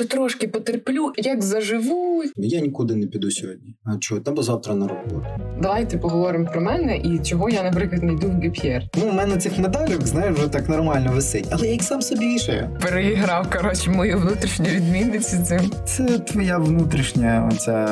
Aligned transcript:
ще 0.00 0.08
трошки 0.08 0.48
потерплю, 0.48 1.12
як 1.16 1.42
заживу. 1.42 2.22
Я 2.36 2.60
нікуди 2.60 2.94
не 2.94 3.06
піду 3.06 3.30
сьогодні. 3.30 3.74
А 3.84 3.96
чого? 3.98 4.20
Та 4.20 4.32
бо 4.32 4.42
завтра 4.42 4.74
на 4.74 4.88
роботу. 4.88 5.26
Давайте 5.62 5.98
поговоримо 5.98 6.46
про 6.52 6.60
мене 6.60 6.96
і 6.96 7.18
чого 7.18 7.50
я, 7.50 7.62
наприклад, 7.62 8.02
не 8.02 8.12
йду 8.12 8.26
в 8.26 8.30
ГПР. 8.30 8.82
Ну, 8.96 9.10
у 9.10 9.12
мене 9.12 9.36
цих 9.36 9.58
медалюк, 9.58 10.06
знаєш, 10.06 10.36
вже 10.36 10.48
так 10.48 10.68
нормально 10.68 11.12
висить, 11.14 11.46
але 11.50 11.66
я 11.66 11.72
їх 11.72 11.82
сам 11.82 12.02
собі 12.02 12.34
вішаю. 12.34 12.68
Переіграв, 12.82 13.50
коротше, 13.50 13.90
мою 13.90 14.18
внутрішню 14.18 14.66
відмінницю 14.66 15.36
цим. 15.44 15.60
Це 15.84 16.04
твоя 16.04 16.58
внутрішня 16.58 17.48
оця 17.52 17.86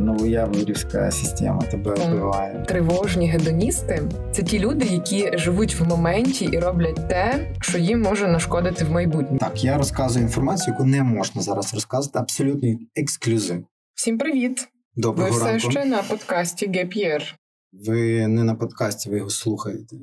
новоявлівська 0.00 1.10
система 1.10 1.62
тебе 1.62 1.94
вбиває. 1.94 2.64
Тривожні 2.68 3.28
гедоністи 3.28 4.02
це 4.32 4.42
ті 4.42 4.58
люди, 4.58 4.86
які 4.90 5.38
живуть 5.38 5.80
в 5.80 5.88
моменті 5.88 6.44
і 6.44 6.58
роблять 6.58 7.08
те, 7.08 7.34
що 7.60 7.78
їм 7.78 8.02
може 8.02 8.28
нашкодити 8.28 8.84
в 8.84 8.90
майбутньому. 8.90 9.38
Так, 9.38 9.64
я 9.64 9.78
розказую 9.78 10.24
інформацію, 10.24 10.72
яку 10.74 10.84
не 10.84 11.02
можна 11.02 11.42
зараз 11.50 11.74
розказати. 11.74 12.18
Абсолютний 12.18 12.78
ексклюзив. 12.96 13.64
Всім 13.94 14.18
привіт! 14.18 14.60
Ви 14.60 15.02
Доброго 15.02 15.30
все 15.30 15.60
ще 15.60 15.84
на 15.84 16.02
подкасті 16.02 16.66
Геп'єр. 16.66 17.36
Ви 17.72 18.28
не 18.28 18.44
на 18.44 18.54
подкасті, 18.54 19.10
ви 19.10 19.16
його 19.16 19.30
слухаєте. 19.30 19.96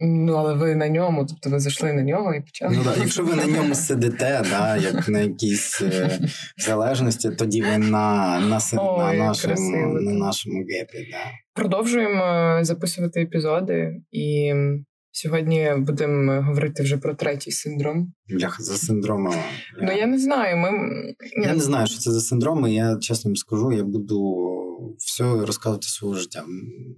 Ну, 0.00 0.32
але 0.32 0.54
ви 0.54 0.74
на 0.74 0.88
ньому, 0.88 1.26
тобто 1.26 1.50
ви 1.50 1.60
зайшли 1.60 1.92
на 1.92 2.02
нього 2.02 2.34
і 2.34 2.40
почали. 2.40 2.76
Ну 2.76 2.84
да, 2.84 2.94
якщо 2.96 3.24
ви 3.24 3.34
на 3.34 3.46
ньому 3.46 3.74
сидите, 3.74 4.42
да, 4.50 4.76
як 4.76 5.08
на 5.08 5.20
якійсь 5.20 5.82
е, 5.82 6.20
залежності, 6.58 7.30
тоді 7.30 7.62
ви 7.62 7.78
на, 7.78 8.40
на, 8.40 8.60
Ой, 8.72 9.16
на, 9.16 9.24
нашому, 9.24 9.54
красиво 9.54 10.00
на 10.00 10.12
нашому 10.12 10.58
гепі. 10.58 11.08
Да. 11.10 11.18
Продовжуємо 11.54 12.24
е, 12.24 12.64
записувати 12.64 13.20
епізоди, 13.20 14.00
і 14.10 14.54
сьогодні 15.16 15.72
будемо 15.78 16.42
говорити 16.42 16.82
вже 16.82 16.96
про 16.98 17.14
третій 17.14 17.50
синдром. 17.50 18.12
Бляха, 18.28 18.62
за 18.62 18.76
синдромом. 18.76 19.34
Ну 19.82 19.92
я 19.92 20.06
не 20.06 20.18
знаю. 20.18 20.56
Ми 20.56 20.70
Я 21.46 21.54
не 21.54 21.60
знаю, 21.60 21.86
що 21.86 21.98
це 21.98 22.10
за 22.10 22.20
синдроми. 22.20 22.74
Я 22.74 22.96
чесно 23.00 23.28
вам 23.28 23.36
скажу, 23.36 23.72
я 23.72 23.84
буду 23.84 24.46
все 24.98 25.24
розказувати 25.24 25.86
свого 25.86 26.14
життя. 26.14 26.44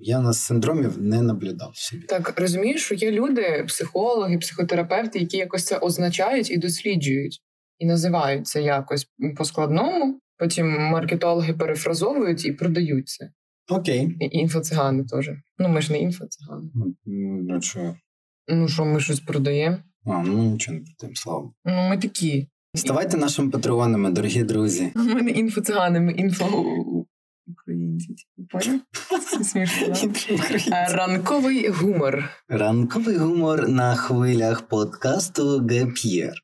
Я 0.00 0.20
на 0.20 0.32
синдромів 0.32 1.02
не 1.02 1.22
наблюдав 1.22 1.70
собі. 1.74 2.02
так 2.02 2.40
розумію, 2.40 2.78
що 2.78 2.94
є 2.94 3.10
люди, 3.10 3.64
психологи, 3.68 4.38
психотерапевти, 4.38 5.18
які 5.18 5.36
якось 5.36 5.64
це 5.64 5.78
означають 5.78 6.50
і 6.50 6.56
досліджують, 6.56 7.40
і 7.78 7.86
називають 7.86 8.46
це 8.46 8.62
якось 8.62 9.06
по 9.36 9.44
складному. 9.44 10.20
Потім 10.38 10.66
маркетологи 10.66 11.52
перефразовують 11.52 12.44
і 12.44 12.52
продають 12.52 13.08
це. 13.08 13.30
Окей. 13.70 14.16
І 14.20 14.38
інфоцигани 14.38 15.04
теж. 15.04 15.30
Ну 15.58 15.68
ми 15.68 15.80
ж 15.80 15.92
не 15.92 15.98
інфоцигани. 16.00 16.70
Ну 17.04 17.62
що? 17.62 17.94
Ну 18.48 18.68
що, 18.68 18.84
ми 18.84 19.00
щось 19.00 19.20
продаємо? 19.20 19.76
А, 20.06 20.22
ну 20.22 20.42
нічого 20.42 20.78
не 20.78 20.84
продаємо, 20.84 21.16
слава. 21.16 21.50
Ну 21.64 21.88
ми 21.88 21.98
такі. 21.98 22.48
Ставайте 22.74 23.16
нашими 23.16 23.50
патреонами, 23.50 24.10
дорогі 24.10 24.42
друзі. 24.42 24.92
Ми 24.94 25.22
не 25.22 25.30
інфоцигани, 25.30 26.00
ми 26.00 26.12
інфо 26.12 26.64
українці. 27.46 28.14
Поняв? 28.50 28.80
Смішно. 29.44 29.86
да? 29.88 30.76
Е, 30.76 30.86
Ранковий 30.92 31.68
гумор. 31.68 32.24
Ранковий 32.48 33.16
гумор 33.16 33.68
на 33.68 33.94
хвилях 33.94 34.62
подкасту 34.62 35.66
Геп'єр. 35.70 36.34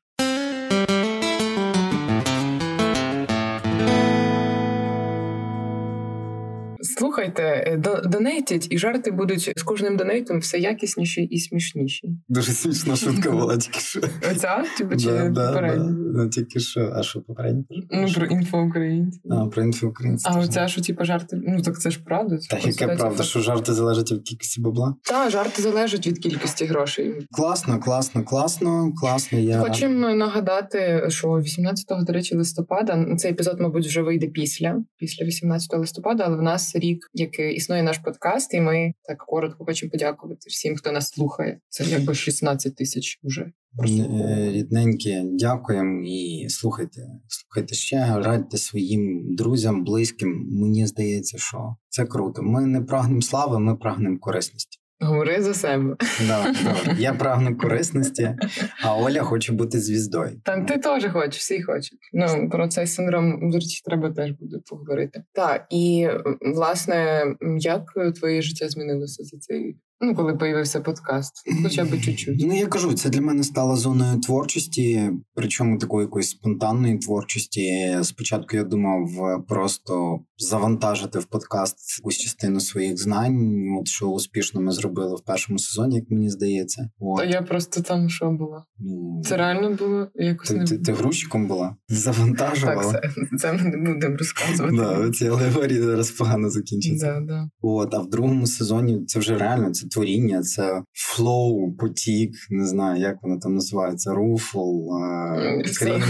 Слухайте, 6.97 7.43
е, 7.43 7.77
донейтять, 8.05 8.67
і 8.69 8.77
жарти 8.77 9.11
будуть 9.11 9.53
з 9.55 9.63
кожним 9.63 9.97
донейтом 9.97 10.39
все 10.39 10.57
якісніші 10.57 11.21
і 11.21 11.39
смішніші. 11.39 12.09
Дуже 12.29 12.51
смішна 12.51 12.95
шутка 12.95 13.31
була 13.39 13.57
тільки 13.57 13.79
що. 13.79 14.01
Оця 14.31 14.63
типу, 14.77 14.97
чи 14.97 15.09
попередня? 15.09 15.83
да. 15.83 15.91
Ну, 16.15 16.29
тільки 16.29 16.59
що. 16.59 16.91
А 16.95 17.03
що 17.03 17.21
попередньо? 17.21 17.63
Ну, 17.91 18.07
про 18.15 18.25
інфоукраїнців. 18.25 19.21
А, 19.31 19.45
про 19.45 19.63
інфоукраїнське. 19.63 20.31
А 20.33 20.39
оця, 20.39 20.67
що 20.67 20.81
типу 20.81 21.05
жарти, 21.05 21.41
ну 21.47 21.61
так 21.61 21.79
це 21.79 21.91
ж 21.91 22.03
правда. 22.05 22.37
Та 22.49 22.57
яка 22.57 22.95
правда, 22.95 23.23
що 23.23 23.39
жарти 23.39 23.73
залежать 23.73 24.11
від 24.11 24.21
кількості 24.21 24.61
бабла? 24.61 24.95
Та, 25.01 25.29
жарти 25.29 25.61
залежать 25.61 26.07
від 26.07 26.19
кількості 26.19 26.65
грошей. 26.65 27.27
Класно, 27.31 27.79
класно, 27.79 28.23
класно, 28.23 28.93
класно. 28.95 29.39
Я 29.39 29.59
Хочемо 29.59 30.09
нагадати, 30.09 31.05
що 31.07 31.27
18 31.27 31.85
до 32.05 32.13
речі, 32.13 32.35
листопада 32.35 33.15
цей 33.17 33.31
епізод, 33.31 33.59
мабуть, 33.59 33.87
вже 33.87 34.01
вийде 34.01 34.27
після 34.27 34.83
після 34.97 35.25
18 35.25 35.73
листопада, 35.73 36.23
але 36.27 36.37
в 36.37 36.41
нас 36.41 36.75
рік, 36.85 37.09
як 37.13 37.39
існує 37.39 37.83
наш 37.83 37.97
подкаст, 37.97 38.53
і 38.53 38.61
ми 38.61 38.93
так 39.03 39.17
коротко 39.17 39.65
хочемо 39.65 39.91
подякувати 39.91 40.49
всім, 40.49 40.75
хто 40.75 40.91
нас 40.91 41.09
слухає. 41.09 41.59
Це 41.69 41.83
якби 41.83 42.15
16 42.15 42.75
тисяч 42.75 43.19
уже. 43.23 43.51
Е, 43.83 44.51
рідненькі, 44.51 45.21
дякуємо 45.23 46.01
і 46.05 46.45
слухайте. 46.49 47.01
Слухайте 47.27 47.75
ще, 47.75 48.19
радьте 48.19 48.57
своїм 48.57 49.35
друзям, 49.35 49.83
близьким. 49.83 50.47
Мені 50.51 50.87
здається, 50.87 51.37
що 51.37 51.75
це 51.89 52.05
круто. 52.05 52.43
Ми 52.43 52.65
не 52.65 52.81
прагнемо 52.81 53.21
слави, 53.21 53.59
ми 53.59 53.75
прагнемо 53.75 54.19
корисності. 54.19 54.79
Говори 54.99 55.41
за 55.41 55.53
себе. 55.53 55.95
Да, 56.27 56.53
да. 56.63 56.95
Я 56.99 57.13
прагну 57.13 57.57
корисності, 57.57 58.35
а 58.83 58.97
Оля 58.97 59.21
хоче 59.21 59.53
бути 59.53 59.79
звіздою. 59.79 60.41
Там 60.43 60.65
ти 60.65 60.77
теж 60.77 61.05
хочеш, 61.11 61.37
всі 61.41 61.61
хочуть. 61.63 61.99
Ну 62.13 62.49
про 62.49 62.67
цей 62.67 62.87
синдром 62.87 63.51
до 63.51 63.57
речі, 63.57 63.81
треба 63.85 64.11
теж 64.11 64.31
буде 64.31 64.57
поговорити. 64.69 65.23
Так, 65.33 65.65
і 65.69 66.07
власне, 66.55 67.23
як 67.57 67.81
твоє 68.19 68.41
життя 68.41 68.69
змінилося 68.69 69.23
за 69.23 69.37
цей 69.37 69.63
рік? 69.63 69.77
Ну, 70.01 70.15
коли 70.15 70.35
появився 70.35 70.81
подкаст, 70.81 71.33
хоча 71.63 71.85
б 71.85 72.01
чуть-чуть. 72.01 72.43
Ну 72.47 72.57
я 72.57 72.67
кажу, 72.67 72.93
це 72.93 73.09
для 73.09 73.21
мене 73.21 73.43
стало 73.43 73.75
зоною 73.75 74.19
творчості, 74.19 75.11
причому 75.35 75.77
такої 75.77 76.05
якоїсь 76.05 76.29
спонтанної 76.29 76.97
творчості. 76.97 77.97
Спочатку 78.01 78.57
я 78.57 78.63
думав 78.63 79.25
е, 79.25 79.43
просто 79.47 80.19
завантажити 80.37 81.19
в 81.19 81.25
подкаст 81.25 81.99
якусь 81.99 82.17
частину 82.17 82.59
своїх 82.59 82.97
знань, 82.97 83.65
от 83.81 83.87
що 83.87 84.07
успішно 84.07 84.61
ми 84.61 84.71
зробили 84.71 85.15
в 85.15 85.25
першому 85.25 85.59
сезоні, 85.59 85.95
як 85.95 86.05
мені 86.09 86.29
здається. 86.29 86.89
От. 86.99 87.17
Та 87.17 87.25
я 87.25 87.41
просто 87.41 87.81
там 87.81 88.09
що 88.09 88.31
була. 88.31 88.65
Ну, 88.79 89.21
Це 89.25 89.37
реально 89.37 89.73
було 89.73 90.07
якось 90.15 90.47
ти, 90.47 90.55
не 90.55 90.65
ти, 90.65 90.77
ти 90.77 90.93
грузчиком 90.93 91.47
була? 91.47 91.75
Завантажувала? 91.87 92.93
так. 92.93 93.13
Це, 93.13 93.37
це 93.37 93.53
ми 93.53 93.61
не 93.61 93.93
будемо 93.93 94.17
розказувати. 94.17 94.75
Да, 94.75 95.11
ці 95.11 95.27
алегорії 95.27 95.81
зараз 95.81 96.11
погано 96.11 96.49
закінчаться. 96.49 97.05
Да, 97.05 97.19
да. 97.19 97.49
От, 97.61 97.93
а 97.93 97.99
в 97.99 98.09
другому 98.09 98.47
сезоні 98.47 99.05
це 99.05 99.19
вже 99.19 99.37
реально 99.37 99.71
це 99.71 99.87
творіння, 99.95 100.41
це 100.41 100.83
flow, 100.93 101.71
потік, 101.73 102.31
не 102.49 102.67
знаю, 102.67 103.01
як 103.01 103.17
воно 103.21 103.39
там 103.39 103.53
називається, 103.53 104.13
руфл, 104.13 104.97
е, 104.97 105.63
крінж. 105.79 106.05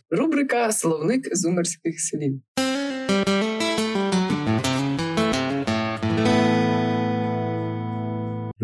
Рубрика 0.10 0.72
Словник 0.72 1.36
зумерських 1.36 2.00
слів. 2.00 2.40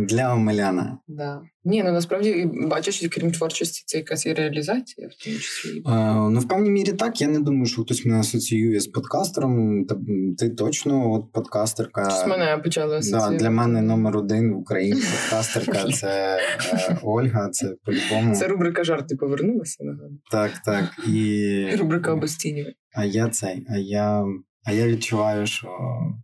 Для 0.09 0.35
Омеляна. 0.35 0.99
Да. 1.09 1.43
Ні, 1.65 1.83
ну 1.83 1.93
насправді 1.93 2.51
бачиш, 2.55 3.09
крім 3.11 3.33
творчості, 3.33 3.83
це 3.87 3.99
якась 3.99 4.27
і 4.27 4.33
реалізація, 4.33 5.09
в 5.09 5.25
тому 5.25 5.37
числі. 5.37 5.79
Е, 5.79 6.15
ну, 6.31 6.41
в 6.41 6.49
певній 6.49 6.71
мірі 6.71 6.93
так. 6.93 7.21
Я 7.21 7.29
не 7.29 7.39
думаю, 7.39 7.67
що 7.67 7.83
хтось 7.83 8.05
мене 8.05 8.21
асоціює 8.21 8.81
з 8.81 8.87
подкастером. 8.87 9.85
Та, 9.85 9.97
ти 10.39 10.51
точно 10.51 11.13
от 11.13 11.33
подкастерка. 11.33 12.11
Щось 12.11 12.27
мене 12.27 12.59
почали 12.59 13.01
Да, 13.11 13.31
для 13.31 13.51
мене 13.51 13.83
номер 13.83 14.17
один 14.17 14.55
в 14.55 14.59
Україні 14.59 15.01
подкастерка 15.01 15.93
це 15.93 16.39
е, 16.73 16.99
Ольга, 17.03 17.49
це 17.49 17.75
по-любому. 17.85 18.35
Це 18.35 18.49
рубрика 18.49 18.85
жарти 18.85 19.17
повернулася 19.17 19.85
нагадую. 19.85 20.19
Так, 20.31 20.51
так. 20.65 20.85
І... 21.09 21.77
Рубрика 21.79 22.13
обесцінювання. 22.13 22.75
А 22.95 23.05
я 23.05 23.29
цей, 23.29 23.67
а 23.69 23.77
я, 23.77 24.25
а 24.65 24.73
я 24.73 24.87
відчуваю, 24.87 25.47
що 25.47 25.69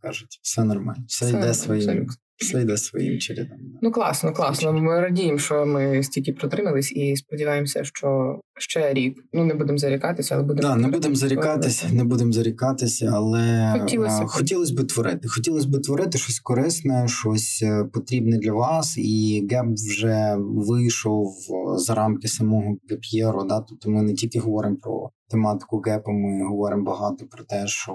кажуть, 0.03 0.39
все 0.43 0.65
нормально, 0.65 1.05
все, 1.09 1.27
Все, 1.27 1.39
йде 1.39 1.55
своїм. 1.55 2.07
Все 2.37 2.63
йде 2.63 2.77
своїм 2.77 3.19
чередом. 3.19 3.59
Ну 3.83 3.91
класно, 3.91 4.33
класно. 4.33 4.73
Ми 4.73 5.01
радіємо, 5.01 5.39
що 5.39 5.67
ми 5.67 6.03
стільки 6.03 6.33
протримались, 6.33 6.93
і 6.93 7.17
сподіваємося, 7.17 7.85
що 7.85 8.41
ще 8.59 8.93
рік. 8.95 9.15
Ну 9.33 9.45
не 9.45 9.55
будемо 9.55 9.79
зарікатися, 9.79 10.35
але 10.35 10.45
будемо 10.45 10.69
Да, 10.69 10.77
не 10.77 10.89
будемо 10.89 11.15
зарікатися, 11.15 11.89
не 11.93 12.05
будемо 12.05 12.33
зарікатися, 12.33 13.11
але 13.15 13.75
Хотілося 13.81 14.19
а, 14.21 14.25
б. 14.25 14.27
хотілося 14.27 14.75
б 14.75 14.87
творити. 14.87 15.29
Хотілося 15.29 15.69
б 15.69 15.83
творити 15.83 16.19
щось 16.19 16.41
корисне, 16.41 17.09
щось 17.09 17.63
е, 17.63 17.85
потрібне 17.93 18.39
для 18.39 18.53
вас. 18.53 18.99
І 18.99 19.47
Геп 19.51 19.67
вже 19.75 20.37
вийшов 20.39 21.27
е, 21.27 21.79
за 21.79 21.95
рамки 21.95 22.29
самого 22.29 22.77
Геп'єру. 22.91 23.45
Да? 23.45 23.61
Тобто 23.61 23.91
ми 23.91 24.03
не 24.03 24.15
тільки 24.15 24.39
говоримо 24.39 24.77
про 24.77 25.11
тематику 25.35 25.81
Гепа, 25.81 26.13
ми 26.13 26.49
говоримо 26.49 26.85
багато 26.85 27.27
про 27.27 27.45
те, 27.45 27.67
що 27.67 27.95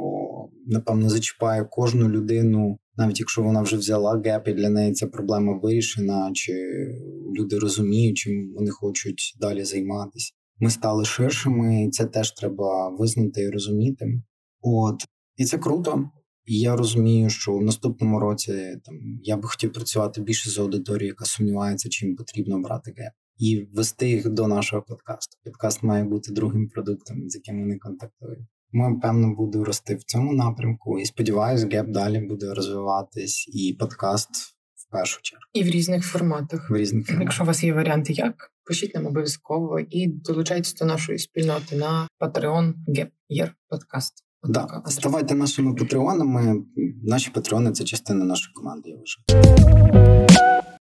напевно 0.67 1.09
зачіпає 1.09 1.65
кожну 1.65 2.09
людину. 2.09 2.79
Навіть 2.97 3.19
якщо 3.19 3.43
вона 3.43 3.61
вже 3.61 3.77
взяла 3.77 4.21
gap, 4.25 4.47
і 4.47 4.53
для 4.53 4.69
неї 4.69 4.93
ця 4.93 5.07
проблема 5.07 5.59
вирішена, 5.63 6.31
чи 6.33 6.53
люди 7.39 7.59
розуміють, 7.59 8.17
чим 8.17 8.53
вони 8.55 8.69
хочуть 8.71 9.35
далі 9.39 9.63
займатися. 9.63 10.33
Ми 10.59 10.69
стали 10.69 11.05
ширшими, 11.05 11.83
і 11.85 11.89
це 11.89 12.05
теж 12.05 12.31
треба 12.31 12.89
визнати 12.89 13.41
і 13.41 13.49
розуміти. 13.49 14.21
От 14.61 15.05
і 15.37 15.45
це 15.45 15.57
круто. 15.57 16.09
І 16.45 16.59
я 16.59 16.75
розумію, 16.75 17.29
що 17.29 17.53
в 17.53 17.61
наступному 17.61 18.19
році 18.19 18.51
там 18.85 18.95
я 19.23 19.37
би 19.37 19.47
хотів 19.47 19.73
працювати 19.73 20.21
більше 20.21 20.49
з 20.49 20.59
аудиторією, 20.59 21.07
яка 21.07 21.25
сумнівається, 21.25 21.89
чи 21.89 22.05
їм 22.05 22.15
потрібно 22.15 22.59
брати 22.59 22.93
gap. 22.97 23.13
І 23.39 23.67
ввести 23.73 24.09
їх 24.09 24.29
до 24.29 24.47
нашого 24.47 24.81
подкасту. 24.81 25.37
Подкаст 25.43 25.83
має 25.83 26.03
бути 26.03 26.31
другим 26.31 26.69
продуктом, 26.69 27.29
з 27.29 27.35
яким 27.35 27.61
вони 27.61 27.77
контактують. 27.77 28.39
Ми 28.71 28.99
певно 28.99 29.35
буду 29.35 29.63
рости 29.63 29.95
в 29.95 30.03
цьому 30.03 30.33
напрямку, 30.33 30.99
і 30.99 31.05
сподіваюся, 31.05 31.67
геп 31.71 31.87
далі 31.87 32.19
буде 32.19 32.53
розвиватись, 32.53 33.47
і 33.53 33.73
подкаст 33.79 34.29
в 34.75 34.91
першу 34.91 35.21
чергу. 35.21 35.43
І 35.53 35.63
в 35.63 35.67
різних 35.67 36.05
форматах. 36.05 36.69
В 36.69 36.75
різних 36.75 37.05
форматах. 37.05 37.25
Якщо 37.25 37.43
у 37.43 37.47
вас 37.47 37.63
є 37.63 37.73
варіанти, 37.73 38.13
як 38.13 38.51
пишіть 38.65 38.95
нам 38.95 39.05
обов'язково 39.05 39.79
і 39.79 40.07
долучайтесь 40.07 40.73
до 40.73 40.85
нашої 40.85 41.17
спільноти 41.19 41.75
на 41.75 42.07
Patreon 42.19 42.73
Gap 42.87 43.09
Year 43.29 43.49
Podcast. 43.71 44.11
Да. 44.43 44.83
Ставайте 44.85 45.35
нашими 45.35 45.75
патреонами. 45.75 46.63
Наші 47.03 47.31
патреони 47.31 47.71
це 47.71 47.83
частина 47.83 48.25
нашої 48.25 48.53
команди. 48.53 48.89
Я 48.89 48.95
вважаю. 48.95 50.27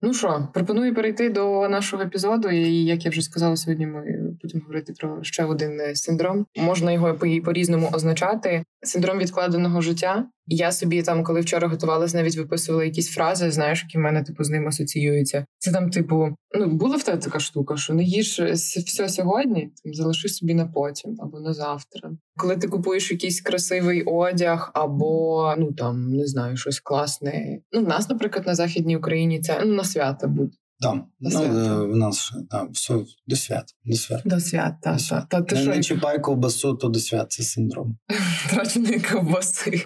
Ну 0.03 0.15
що, 0.15 0.49
пропоную 0.55 0.95
перейти 0.95 1.31
до 1.31 1.69
нашого 1.69 2.03
епізоду. 2.03 2.49
І 2.49 2.85
як 2.85 3.05
я 3.05 3.11
вже 3.11 3.23
сказала, 3.23 3.57
сьогодні 3.57 3.87
ми 3.87 4.03
будемо 4.43 4.61
говорити 4.65 4.93
про 4.99 5.23
ще 5.23 5.45
один 5.45 5.81
е, 5.81 5.95
синдром. 5.95 6.47
Можна 6.57 6.93
його 6.93 7.15
по 7.45 7.53
різному 7.53 7.91
означати. 7.93 8.65
Синдром 8.83 9.19
відкладеного 9.19 9.81
життя. 9.81 10.27
Я 10.51 10.73
собі 10.73 11.03
там, 11.03 11.25
коли 11.25 11.41
вчора 11.41 11.69
готувалась, 11.69 12.15
навіть 12.15 12.37
виписувала 12.37 12.85
якісь 12.85 13.11
фрази, 13.11 13.51
знаєш, 13.51 13.83
які 13.83 13.99
в 13.99 14.01
мене 14.01 14.23
типу 14.23 14.45
з 14.45 14.51
ним 14.51 14.69
асоціюються. 14.69 15.47
Це 15.59 15.73
там, 15.73 15.91
типу, 15.91 16.29
ну 16.59 16.67
була 16.67 16.97
в 16.97 17.03
тебе 17.03 17.19
така 17.19 17.41
штука, 17.41 17.77
що 17.77 17.95
не 17.95 18.05
їж 18.05 18.41
е, 18.41 18.53
все 18.53 19.09
сьогодні, 19.09 19.71
там 19.85 19.95
залиши 19.95 20.29
собі 20.29 20.55
на 20.55 20.67
потім 20.67 21.17
або 21.19 21.41
на 21.41 21.55
завтра. 21.55 22.11
Коли 22.37 22.57
ти 22.57 22.69
купуєш 22.69 23.11
якийсь 23.11 23.41
красивий 23.41 24.03
одяг, 24.03 24.71
або 24.75 25.55
ну 25.59 25.73
там 25.73 26.11
не 26.13 26.27
знаю, 26.27 26.57
щось 26.57 26.81
класне. 26.81 27.61
Ну, 27.73 27.85
в 27.85 27.89
нас, 27.89 28.09
наприклад, 28.09 28.47
на 28.47 28.55
західній 28.55 28.97
Україні 28.97 29.41
це 29.41 29.63
ну 29.65 29.75
на 29.75 29.85
свята 29.85 30.27
буде. 30.27 30.53
Да. 30.81 31.05
Ну, 31.21 31.43
е, 31.43 31.87
в 31.87 31.97
нас 31.97 32.33
да, 32.51 32.69
все 32.73 32.95
до 33.27 33.37
свят. 33.37 33.75
До 33.85 33.97
свят. 33.97 34.23
До 34.25 34.41
свят, 34.41 34.75
так. 34.83 34.99
Та, 35.09 35.21
та, 35.23 35.43
та, 35.43 35.57
не, 35.57 35.65
не 35.65 35.83
чіпай 35.83 36.21
ковбасу, 36.21 36.75
то 36.75 36.89
до 36.89 36.99
свят 36.99 37.33
це 37.33 37.43
синдром. 37.43 37.99
Втраченої 38.47 39.01
ковбаси. 39.01 39.85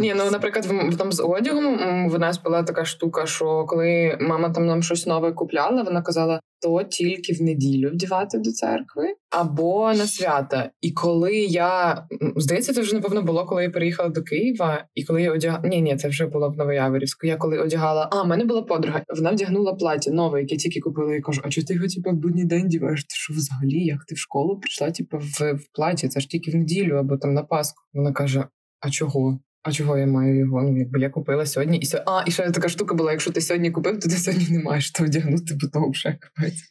Ні, 0.00 0.14
ну 0.16 0.30
наприклад, 0.30 0.66
в 0.66 0.96
там 0.96 1.12
з 1.12 1.22
одягом 1.22 2.08
в 2.10 2.18
нас 2.18 2.42
була 2.42 2.62
така 2.62 2.84
штука, 2.84 3.26
що 3.26 3.64
коли 3.64 4.18
мама 4.20 4.50
там 4.50 4.66
нам 4.66 4.82
щось 4.82 5.06
нове 5.06 5.32
купляла, 5.32 5.82
вона 5.82 6.02
казала: 6.02 6.40
то 6.64 6.82
тільки 6.82 7.32
в 7.32 7.42
неділю 7.42 7.90
вдівати 7.90 8.38
до 8.38 8.52
церкви 8.52 9.04
або 9.30 9.88
на 9.88 10.06
свята. 10.06 10.70
І 10.80 10.90
коли 10.90 11.34
я 11.38 12.02
здається, 12.36 12.72
це 12.72 12.80
вже 12.80 12.94
напевно 12.94 13.22
було, 13.22 13.46
коли 13.46 13.62
я 13.62 13.70
переїхала 13.70 14.08
до 14.08 14.22
Києва, 14.22 14.84
і 14.94 15.04
коли 15.04 15.22
я 15.22 15.32
одягала 15.32 15.68
ні, 15.68 15.82
ні, 15.82 15.96
це 15.96 16.08
вже 16.08 16.26
було 16.26 16.50
в 16.50 16.56
Новояворівську. 16.56 17.26
Я 17.26 17.36
коли 17.36 17.58
одягала, 17.58 18.08
а 18.12 18.22
в 18.22 18.26
мене 18.26 18.44
була 18.44 18.62
подруга, 18.62 19.02
вона 19.16 19.30
вдягнула 19.30 19.74
плаття 19.74 20.10
нове, 20.10 20.40
яке 20.40 20.56
тільки 20.56 20.80
купила. 20.80 21.14
Я 21.14 21.20
кажу, 21.20 21.40
а 21.44 21.50
чого 21.50 21.66
ти 21.66 21.74
його 21.74 21.86
типу, 21.86 22.10
в 22.10 22.14
будній 22.14 22.44
день 22.44 22.68
діваєш? 22.68 23.04
Ти 23.04 23.14
що 23.14 23.32
взагалі? 23.32 23.84
Як 23.84 24.04
ти 24.04 24.14
в 24.14 24.18
школу 24.18 24.60
прийшла? 24.60 24.90
Типу, 24.90 25.18
в, 25.18 25.52
в 25.52 25.66
платі? 25.72 26.08
Це 26.08 26.20
ж 26.20 26.28
тільки 26.28 26.50
в 26.50 26.54
неділю 26.54 26.94
або 26.94 27.16
там 27.16 27.34
на 27.34 27.42
Пасху. 27.42 27.82
Вона 27.94 28.12
каже: 28.12 28.44
а 28.84 28.90
чого? 28.90 29.38
А 29.62 29.72
чого 29.72 29.98
я 29.98 30.06
маю 30.06 30.38
його? 30.38 30.62
Ну, 30.62 30.78
якби 30.78 31.00
я 31.00 31.10
купила 31.10 31.46
сьогодні, 31.46 31.78
і 31.78 31.86
сьогодні. 31.86 32.12
А, 32.12 32.24
і 32.26 32.30
ще 32.30 32.50
така 32.50 32.68
штука 32.68 32.94
була: 32.94 33.12
якщо 33.12 33.32
ти 33.32 33.40
сьогодні 33.40 33.70
купив, 33.70 34.00
то 34.00 34.08
ти 34.08 34.16
сьогодні 34.16 34.46
не 34.50 34.62
маєш 34.62 34.90
то 34.90 35.04
вдягнути, 35.04 35.58
бо 35.60 35.68
того 35.68 35.90
вже 35.90 36.18
капець. 36.20 36.62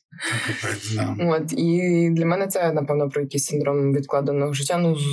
От 1.19 1.53
і 1.53 2.09
для 2.11 2.25
мене 2.25 2.47
це 2.47 2.73
напевно 2.73 3.09
про 3.09 3.21
якийсь 3.21 3.45
синдром 3.45 3.93
відкладеного 3.93 4.53
життя. 4.53 4.77
Ну 4.77 4.95
з 4.95 5.09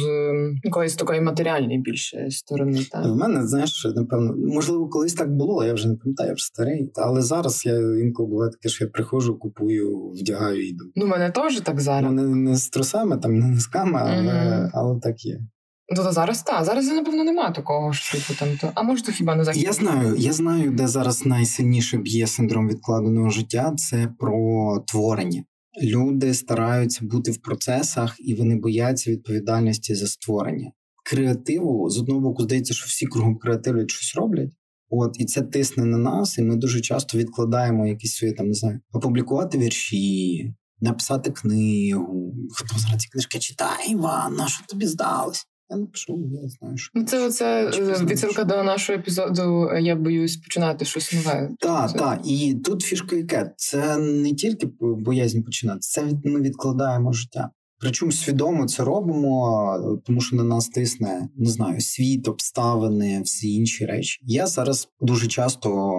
якоїсь 0.64 0.94
такої 0.94 1.20
матеріальної 1.20 1.78
більше 1.78 2.26
сторони. 2.30 2.80
Так? 2.92 3.04
В 3.04 3.16
мене 3.16 3.46
знаєш, 3.46 3.86
напевно, 3.96 4.34
можливо, 4.36 4.88
колись 4.88 5.14
так 5.14 5.36
було. 5.36 5.64
Я 5.64 5.74
вже 5.74 5.88
не 5.88 5.94
пам'ятаю, 5.94 6.28
я 6.28 6.34
вже 6.34 6.44
старий. 6.44 6.92
Але 6.94 7.22
зараз 7.22 7.66
я 7.66 7.74
інколи 7.98 8.28
буває 8.28 8.50
таке, 8.50 8.68
що 8.68 8.84
я 8.84 8.90
приходжу, 8.90 9.38
купую, 9.40 10.10
вдягаю 10.10 10.62
і 10.62 10.68
йду. 10.68 10.84
Ну, 10.96 11.06
мене 11.06 11.30
теж 11.30 11.60
так 11.60 11.80
зараз. 11.80 12.12
Ну, 12.12 12.22
не, 12.22 12.50
не 12.50 12.56
з 12.56 12.68
трусами, 12.68 13.18
там 13.18 13.38
не 13.38 13.46
носками, 13.46 14.00
але, 14.02 14.32
mm-hmm. 14.32 14.70
але 14.72 15.00
так 15.00 15.24
є. 15.24 15.40
Ну, 15.90 16.04
то 16.04 16.12
зараз 16.12 16.42
так. 16.42 16.64
Зараз 16.64 16.86
напевно 16.86 17.24
немає 17.24 17.52
такого 17.52 17.92
ж 17.92 18.12
типу 18.12 18.38
там. 18.38 18.48
То 18.60 18.72
а 18.74 18.82
може 18.82 19.02
то 19.02 19.12
хіба 19.12 19.36
не 19.36 19.44
захід? 19.44 19.62
Я 19.62 19.72
знаю. 19.72 20.16
Я 20.16 20.32
знаю, 20.32 20.70
де 20.70 20.88
зараз 20.88 21.26
найсильніше 21.26 21.98
б'є 21.98 22.26
синдром 22.26 22.68
відкладеного 22.68 23.30
життя. 23.30 23.74
Це 23.76 24.08
про 24.18 24.84
творення. 24.86 25.44
Люди 25.82 26.34
стараються 26.34 27.04
бути 27.04 27.30
в 27.30 27.38
процесах 27.42 28.16
і 28.18 28.34
вони 28.34 28.56
бояться 28.56 29.10
відповідальності 29.10 29.94
за 29.94 30.06
створення. 30.06 30.72
Креативу 31.04 31.90
з 31.90 31.98
одного 31.98 32.20
боку 32.20 32.42
здається, 32.42 32.74
що 32.74 32.86
всі 32.86 33.06
кругом 33.06 33.38
креативлять 33.38 33.90
щось 33.90 34.16
роблять. 34.16 34.50
От 34.90 35.20
і 35.20 35.24
це 35.24 35.42
тисне 35.42 35.84
на 35.84 35.98
нас, 35.98 36.38
і 36.38 36.42
ми 36.42 36.56
дуже 36.56 36.80
часто 36.80 37.18
відкладаємо 37.18 37.86
якісь 37.86 38.14
свої 38.14 38.32
там 38.32 38.48
не 38.48 38.54
знаю, 38.54 38.80
опублікувати 38.92 39.58
вірші, 39.58 40.54
написати 40.80 41.30
книгу. 41.30 42.34
Хто 42.54 42.78
зараз 42.78 43.00
ці 43.00 43.08
книжки 43.08 43.38
читає, 43.38 43.90
Іван, 43.90 44.34
на 44.34 44.48
що 44.48 44.66
тобі 44.66 44.86
здалось? 44.86 45.46
Я 45.70 45.76
напишу, 45.76 46.20
я 46.42 46.48
знаю, 46.48 46.76
що 46.76 46.90
ну, 46.94 47.04
це 47.04 47.26
оце 47.26 47.70
е, 47.78 48.04
відсилка 48.04 48.44
до 48.44 48.62
нашого 48.62 48.98
епізоду. 48.98 49.68
Е, 49.72 49.82
я 49.82 49.96
боюсь 49.96 50.36
починати 50.36 50.84
щось 50.84 51.12
нове. 51.12 51.50
Так, 51.60 51.92
так. 51.92 52.20
І 52.24 52.54
тут 52.54 52.82
фішка 52.82 53.16
яке 53.16 53.52
це 53.56 53.96
не 53.98 54.34
тільки 54.34 54.68
боязнь 54.80 55.42
починати, 55.42 55.78
це 55.80 56.04
від 56.04 56.24
ми 56.24 56.40
відкладаємо 56.40 57.12
життя. 57.12 57.50
Причому 57.80 58.12
свідомо 58.12 58.66
це 58.66 58.84
робимо, 58.84 60.00
тому 60.06 60.20
що 60.20 60.36
на 60.36 60.44
нас 60.44 60.68
тисне 60.68 61.28
не 61.36 61.50
знаю, 61.50 61.80
світ, 61.80 62.28
обставини, 62.28 63.22
всі 63.22 63.54
інші 63.54 63.86
речі. 63.86 64.20
Я 64.22 64.46
зараз 64.46 64.88
дуже 65.00 65.26
часто 65.26 65.92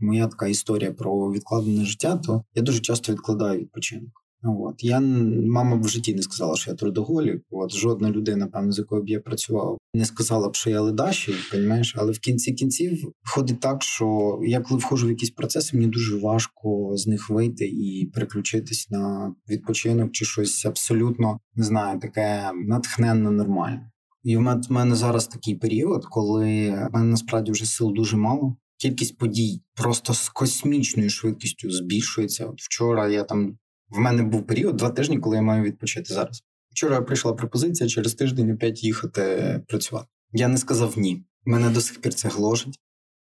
моя 0.00 0.26
така 0.26 0.46
історія 0.46 0.92
про 0.92 1.32
відкладене 1.32 1.84
життя, 1.84 2.16
то 2.16 2.44
я 2.54 2.62
дуже 2.62 2.80
часто 2.80 3.12
відкладаю 3.12 3.60
відпочинок. 3.60 4.25
От 4.46 4.84
я 4.84 5.00
мама 5.00 5.76
в 5.76 5.88
житті 5.88 6.14
не 6.14 6.22
сказала, 6.22 6.56
що 6.56 6.70
я 6.70 6.76
трудоголік. 6.76 7.42
От 7.50 7.72
жодна 7.72 8.10
людина, 8.10 8.46
певно, 8.46 8.72
з 8.72 8.78
якою 8.78 9.02
б 9.02 9.08
я 9.08 9.20
працював, 9.20 9.78
не 9.94 10.04
сказала 10.04 10.48
б, 10.48 10.54
що 10.54 10.70
я 10.70 10.80
ледаший, 10.80 11.34
розумієш? 11.52 11.94
Але 11.98 12.12
в 12.12 12.18
кінці 12.18 12.52
кінців 12.52 13.12
виходить 13.24 13.60
так, 13.60 13.82
що 13.82 14.38
я 14.42 14.60
коли 14.60 14.80
входжу 14.80 15.06
в 15.06 15.10
якісь 15.10 15.30
процеси, 15.30 15.76
мені 15.76 15.88
дуже 15.88 16.16
важко 16.16 16.92
з 16.94 17.06
них 17.06 17.30
вийти 17.30 17.64
і 17.66 18.10
переключитись 18.14 18.90
на 18.90 19.34
відпочинок 19.48 20.12
чи 20.12 20.24
щось 20.24 20.66
абсолютно 20.66 21.40
не 21.54 21.64
знаю, 21.64 22.00
таке 22.00 22.50
натхненно 22.66 23.30
нормальне. 23.30 23.90
І 24.22 24.36
в 24.36 24.58
мене 24.70 24.94
зараз 24.94 25.26
такий 25.26 25.54
період, 25.54 26.06
коли 26.10 26.70
в 26.70 26.88
мене 26.92 27.06
насправді 27.06 27.52
вже 27.52 27.66
сил 27.66 27.92
дуже 27.92 28.16
мало. 28.16 28.56
Кількість 28.78 29.18
подій 29.18 29.62
просто 29.74 30.14
з 30.14 30.28
космічною 30.28 31.10
швидкістю 31.10 31.70
збільшується. 31.70 32.46
От 32.46 32.60
вчора 32.60 33.08
я 33.08 33.24
там 33.24 33.58
в 33.90 33.98
мене 33.98 34.22
був 34.22 34.46
період 34.46 34.76
два 34.76 34.90
тижні, 34.90 35.18
коли 35.18 35.36
я 35.36 35.42
маю 35.42 35.62
відпочити 35.62 36.14
зараз. 36.14 36.42
Вчора 36.70 37.02
прийшла 37.02 37.32
пропозиція 37.32 37.88
через 37.88 38.14
тиждень 38.14 38.50
опять 38.50 38.84
їхати 38.84 39.62
працювати. 39.68 40.08
Я 40.32 40.48
не 40.48 40.58
сказав 40.58 40.98
ні. 40.98 41.24
Мене 41.44 41.70
до 41.70 41.80
сих 41.80 42.00
пір 42.00 42.14
це 42.14 42.28
гложить. 42.28 42.78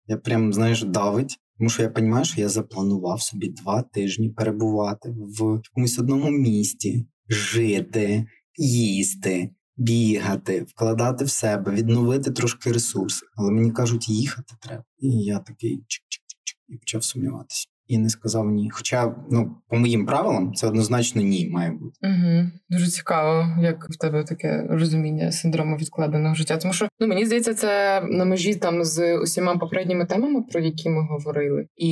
Я 0.08 0.18
прям, 0.18 0.54
знаєш, 0.54 0.84
давить, 0.84 1.38
тому 1.58 1.70
що 1.70 1.82
я 1.82 1.90
розумію, 1.90 2.26
що 2.26 2.42
я 2.42 2.50
запланував 2.50 3.22
собі 3.22 3.50
два 3.50 3.82
тижні 3.82 4.30
перебувати 4.30 5.10
в 5.18 5.62
якомусь 5.66 6.00
одному 6.00 6.30
місті, 6.30 7.08
жити, 7.30 8.26
їсти, 8.58 9.50
бігати, 9.78 10.62
вкладати 10.62 11.26
в 11.26 11.30
себе, 11.30 11.72
відновити 11.72 12.32
трошки 12.32 12.72
ресурси. 12.72 13.26
Але 13.36 13.52
мені 13.52 13.72
кажуть, 13.72 14.10
їхати 14.10 14.54
треба. 14.62 14.84
І 14.98 15.10
я 15.10 15.40
такий 15.40 15.78
чик-чик-чик 15.78 16.58
і 16.68 16.78
почав 16.78 17.04
сумніватися 17.04 17.68
і 17.90 17.98
не 17.98 18.10
сказав 18.10 18.46
ні. 18.46 18.70
Хоча, 18.74 19.16
ну, 19.32 19.56
по 19.70 19.78
моїм 19.78 20.06
правилам, 20.06 20.54
це 20.54 20.68
однозначно 20.68 21.22
ні 21.22 21.50
має 21.50 21.72
бути. 21.72 22.00
Угу. 22.04 22.50
Дуже 22.70 22.88
цікаво, 22.88 23.48
як 23.62 23.86
в 23.90 23.98
тебе 23.98 24.24
таке 24.24 24.68
розуміння 24.70 25.32
синдрому 25.32 25.76
відкладеного 25.76 26.36
життя. 26.36 26.58
Тому 26.58 26.74
що 26.74 26.88
ну 27.00 27.08
мені 27.08 27.26
здається, 27.26 27.54
це 27.54 28.02
на 28.02 28.26
межі 28.26 28.56
там 28.56 28.84
з 28.84 29.18
усіма 29.18 29.58
попередніми 29.58 30.06
темами, 30.06 30.42
про 30.42 30.60
які 30.60 30.90
ми 30.90 31.08
говорили, 31.08 31.68
і 31.78 31.92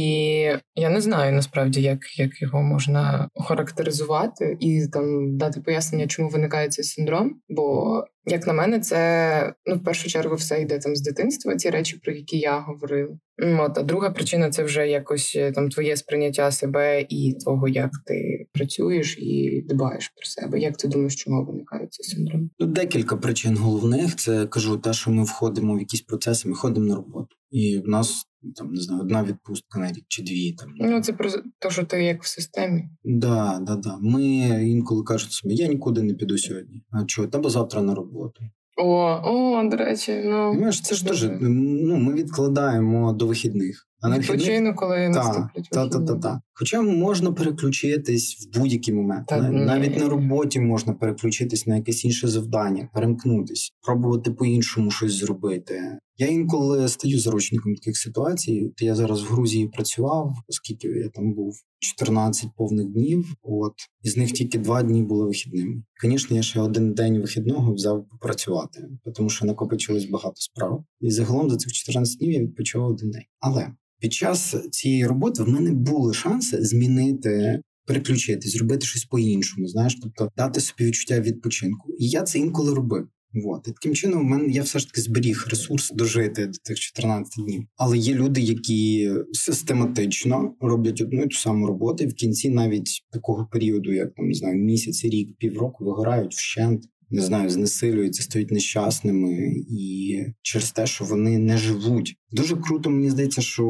я 0.76 0.90
не 0.90 1.02
знаю 1.02 1.34
насправді, 1.34 1.82
як 1.82 2.20
як 2.20 2.42
його 2.42 2.62
можна 2.62 3.30
охарактеризувати 3.34 4.58
і 4.60 4.88
там 4.94 5.38
дати 5.38 5.62
пояснення, 5.62 6.08
чому 6.08 6.30
виникає 6.30 6.70
цей 6.70 6.86
синдром. 6.86 7.36
Бо 7.50 8.04
як 8.28 8.48
на 8.48 8.54
мене, 8.54 8.80
це 8.80 9.54
ну 9.66 9.76
в 9.76 9.84
першу 9.84 10.10
чергу 10.10 10.36
все 10.36 10.62
йде 10.62 10.80
там 10.80 10.96
з 10.96 11.02
дитинства. 11.02 11.56
Ці 11.56 11.70
речі, 11.70 12.00
про 12.04 12.14
які 12.14 12.38
я 12.38 12.60
говорила. 12.60 13.18
От, 13.60 13.78
а 13.78 13.84
друга 13.84 14.10
причина 14.10 14.50
це 14.50 14.64
вже 14.64 14.88
якось 14.88 15.34
е, 15.36 15.52
там 15.52 15.70
твоє 15.70 15.98
сприйняття 15.98 16.52
себе 16.52 17.06
і 17.10 17.38
того, 17.46 17.68
як 17.68 17.92
ти 18.06 18.46
працюєш 18.54 19.18
і 19.18 19.64
дбаєш 19.70 20.08
про 20.08 20.26
себе. 20.26 20.60
Як 20.60 20.78
ти 20.78 20.88
думаєш, 20.88 21.16
чому 21.16 21.46
виникає 21.46 21.88
цей 21.92 22.06
синдром? 22.06 22.50
Декілька 22.60 23.18
причин 23.18 23.58
головних. 23.58 24.16
Це 24.16 24.46
кажу, 24.46 24.78
те, 24.78 24.94
що 24.94 25.12
ми 25.12 25.24
входимо 25.24 25.76
в 25.76 25.80
якісь 25.80 26.02
процеси, 26.02 26.50
ми 26.50 26.56
ходимо 26.56 26.86
на 26.86 26.96
роботу, 26.96 27.36
і 27.52 27.80
в 27.80 27.88
нас 27.88 28.24
там 28.56 28.74
не 28.74 28.82
знаю, 28.82 29.02
одна 29.02 29.24
відпустка 29.24 29.80
на 29.80 29.92
рік 29.92 30.06
чи 30.08 30.24
дві. 30.24 30.54
Там 30.54 30.74
ну 30.76 31.02
це 31.02 31.14
про 31.14 31.32
те, 31.60 31.70
що 31.70 31.84
ти 31.84 32.04
як 32.04 32.24
в 32.24 32.28
системі. 32.28 32.90
Да, 33.04 33.60
да, 33.62 33.76
да. 33.76 33.98
Ми 34.02 34.24
інколи 34.70 35.04
кажуть 35.04 35.32
собі, 35.32 35.56
я 35.56 35.68
нікуди 35.68 36.04
не 36.04 36.14
піду 36.14 36.38
сьогодні. 36.38 36.84
А 36.92 37.06
чого? 37.06 37.28
Та 37.28 37.50
завтра 37.50 37.82
на 37.82 37.96
роботу. 37.96 38.44
О, 38.80 39.22
о, 39.24 39.70
до 39.70 39.78
речі, 39.78 40.22
ну 40.26 40.54
Знаєш, 40.58 40.82
це 40.82 40.96
ж 40.96 41.08
теж 41.08 41.30
ну, 41.42 41.98
ми 41.98 42.14
відкладаємо 42.14 43.14
до 43.14 43.28
вихідних. 43.28 43.88
А 44.02 44.10
на 44.10 44.20
Відпочину, 44.20 44.76
коли 44.76 45.10
наступлять 45.10 45.68
та, 45.72 45.88
та, 45.88 46.00
та, 46.00 46.16
та. 46.16 46.42
Хоча 46.54 46.82
можна 46.82 47.32
переключитись 47.32 48.48
в 48.48 48.60
будь-який 48.60 48.94
момент. 48.94 49.28
Та, 49.28 49.50
Навіть 49.50 49.96
ні. 49.96 50.04
на 50.04 50.10
роботі 50.10 50.60
можна 50.60 50.94
переключитись 50.94 51.68
на 51.68 51.76
якесь 51.76 52.06
інше 52.06 52.28
завдання, 52.28 52.90
перемкнутись, 52.94 53.74
пробувати 53.82 54.32
по-іншому 54.32 54.92
щось 54.92 55.14
зробити. 55.14 55.98
Я 56.20 56.28
інколи 56.28 56.88
стаю 56.88 57.20
заручником 57.20 57.76
таких 57.76 57.98
ситуацій. 57.98 58.74
Я 58.80 58.96
зараз 58.96 59.22
в 59.22 59.26
Грузії 59.26 59.68
працював, 59.68 60.36
оскільки 60.48 60.88
я 60.88 61.10
там 61.10 61.34
був 61.34 61.56
14 61.80 62.50
повних 62.58 62.88
днів. 62.88 63.36
От 63.42 63.74
із 64.04 64.18
них 64.18 64.32
тільки 64.32 64.58
два 64.58 64.84
дні 64.84 65.04
були 65.04 65.26
вихідними. 65.26 65.84
Звісно, 66.04 66.36
я 66.36 66.42
ще 66.42 66.60
один 66.60 66.94
день 66.94 67.22
вихідного 67.22 67.74
взяв 67.74 68.08
попрацювати, 68.10 68.90
тому 69.16 69.30
що 69.30 69.46
накопичилось 69.46 70.06
багато 70.06 70.36
справ. 70.36 70.84
І 71.02 71.12
загалом 71.12 71.50
за 71.50 71.58
цих 71.58 71.74
14 71.74 72.18
днів 72.18 72.32
я 72.32 72.40
відпочивав 72.40 72.90
один 72.90 73.12
день. 73.12 73.26
Але 73.40 73.72
під 74.00 74.14
час 74.14 74.56
цієї 74.72 75.08
роботи 75.08 75.44
в 75.44 75.50
мене 75.50 75.72
були 75.72 76.14
шанси 76.14 76.64
змінити. 76.64 77.62
Переключити, 77.86 78.50
зробити 78.50 78.86
щось 78.86 79.06
по-іншому, 79.06 79.68
знаєш, 79.68 79.98
тобто 80.02 80.32
дати 80.38 80.62
собі 80.62 80.86
відчуття 80.86 81.20
відпочинку. 81.20 81.94
І 82.00 82.10
я 82.10 82.24
це 82.24 82.40
інколи 82.40 82.74
робив. 82.74 83.08
От. 83.46 83.68
І 83.68 83.72
таким 83.72 83.96
чином, 83.96 84.22
в 84.22 84.24
мене 84.24 84.48
я 84.54 84.62
все 84.62 84.80
ж 84.80 84.88
таки 84.88 85.02
зберіг 85.02 85.48
ресурс 85.50 85.92
дожити 85.92 86.46
до 86.46 86.58
тих 86.64 86.80
14 86.80 87.46
днів. 87.46 87.64
Але 87.76 87.98
є 87.98 88.14
люди, 88.14 88.42
які 88.42 89.12
систематично 89.32 90.56
роблять 90.60 91.02
одну 91.02 91.22
і 91.24 91.28
ту 91.28 91.36
саму 91.36 91.68
роботу, 91.68 92.04
і 92.04 92.08
в 92.08 92.14
кінці 92.14 92.50
навіть 92.50 93.04
такого 93.12 93.48
періоду, 93.52 93.94
як 93.94 94.16
там 94.16 94.28
не 94.28 94.34
знаю, 94.34 94.58
місяць, 94.58 95.06
рік, 95.06 95.38
півроку, 95.38 95.86
вигорають 95.86 96.34
вщент. 96.34 96.84
Не 97.10 97.22
знаю, 97.22 97.50
знесилюються, 97.50 98.24
стають 98.24 98.52
нещасними 98.52 99.34
і 99.70 100.18
через 100.42 100.72
те, 100.72 100.88
що 100.88 101.06
вони 101.06 101.38
не 101.38 101.58
живуть. 101.58 102.16
Дуже 102.32 102.56
круто, 102.56 102.90
мені 102.90 103.10
здається, 103.10 103.42
що 103.42 103.66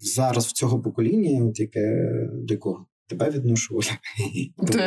зараз 0.00 0.46
в 0.46 0.52
цього 0.52 0.82
покоління, 0.82 1.44
от 1.44 1.60
яке 1.60 2.08
до 2.32 2.54
якого 2.54 2.86
тебе 3.08 3.30
відношу. 3.30 3.80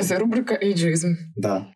Це 0.04 0.20
рубрика 0.20 0.60
ейджизм. 0.64 1.16
Да. 1.36 1.68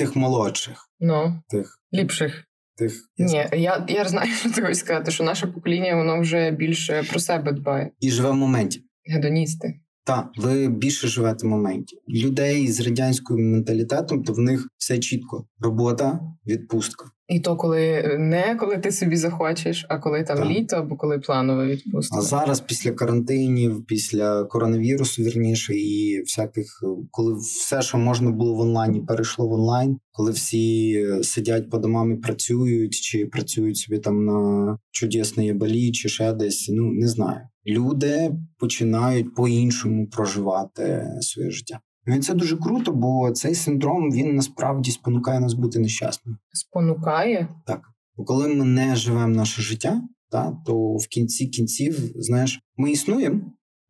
Тих 0.00 0.16
молодших, 0.16 0.90
ну 1.00 1.42
тих 1.48 1.78
ліпших. 1.92 2.44
Тих 2.76 2.92
ні, 3.18 3.46
я 3.52 3.86
я 3.88 4.08
знаю, 4.08 4.32
що 4.40 4.50
ти 4.50 4.62
хочеш 4.62 4.76
сказати, 4.78 5.10
що 5.10 5.24
наше 5.24 5.46
покоління 5.46 5.96
воно 5.96 6.20
вже 6.20 6.50
більше 6.50 7.02
про 7.10 7.20
себе 7.20 7.52
дбає 7.52 7.90
і 8.00 8.10
живе 8.10 8.30
в 8.30 8.34
моменті. 8.34 8.84
Гедоністи. 9.04 9.80
Так, 10.10 10.28
ви 10.36 10.68
більше 10.68 11.08
живете 11.08 11.46
в 11.46 11.50
моменті. 11.50 11.96
Людей 12.08 12.68
з 12.68 12.80
радянським 12.80 13.52
менталітетом, 13.52 14.22
то 14.22 14.32
в 14.32 14.38
них 14.38 14.68
все 14.76 14.98
чітко: 14.98 15.44
робота, 15.60 16.20
відпустка. 16.46 17.04
І 17.28 17.40
то, 17.40 17.56
коли 17.56 18.02
не 18.18 18.56
коли 18.60 18.78
ти 18.78 18.92
собі 18.92 19.16
захочеш, 19.16 19.86
а 19.88 19.98
коли 19.98 20.22
там 20.22 20.38
так. 20.38 20.46
літо 20.46 20.76
або 20.76 20.96
коли 20.96 21.18
планове 21.18 21.66
відпустка. 21.66 22.18
А 22.18 22.20
зараз, 22.20 22.60
після 22.60 22.90
карантинів, 22.92 23.84
після 23.86 24.44
коронавірусу, 24.44 25.22
вірніше, 25.22 25.74
і 25.74 26.20
всяких, 26.20 26.66
коли 27.10 27.34
все, 27.34 27.82
що 27.82 27.98
можна 27.98 28.30
було 28.30 28.54
в 28.54 28.60
онлайні, 28.60 29.00
перейшло 29.00 29.48
в 29.48 29.52
онлайн, 29.52 29.98
коли 30.12 30.30
всі 30.30 31.06
сидять 31.22 31.70
по 31.70 31.78
домам 31.78 32.12
і 32.12 32.16
працюють, 32.16 32.94
чи 32.94 33.26
працюють 33.26 33.76
собі 33.76 33.98
там 33.98 34.24
на 34.24 34.78
чудесної 34.90 35.52
балі, 35.52 35.92
чи 35.92 36.08
ще 36.08 36.32
десь, 36.32 36.68
ну 36.72 36.92
не 36.92 37.08
знаю. 37.08 37.40
Люди 37.66 38.34
починають 38.58 39.34
по-іншому 39.34 40.06
проживати 40.06 41.06
своє 41.20 41.50
життя. 41.50 41.80
Ну, 42.06 42.16
і 42.16 42.18
це 42.20 42.34
дуже 42.34 42.56
круто, 42.56 42.92
бо 42.92 43.30
цей 43.30 43.54
синдром 43.54 44.12
він 44.12 44.34
насправді 44.34 44.90
спонукає 44.90 45.40
нас 45.40 45.54
бути 45.54 45.78
нещасним. 45.78 46.36
Спонукає? 46.52 47.48
Так. 47.66 47.80
Бо 48.16 48.24
коли 48.24 48.48
ми 48.48 48.64
не 48.64 48.96
живемо 48.96 49.36
наше 49.36 49.62
життя, 49.62 50.02
та, 50.30 50.56
то 50.66 50.96
в 50.96 51.06
кінці 51.06 51.46
кінців, 51.46 52.12
знаєш, 52.14 52.60
ми 52.76 52.90
існуємо, 52.90 53.40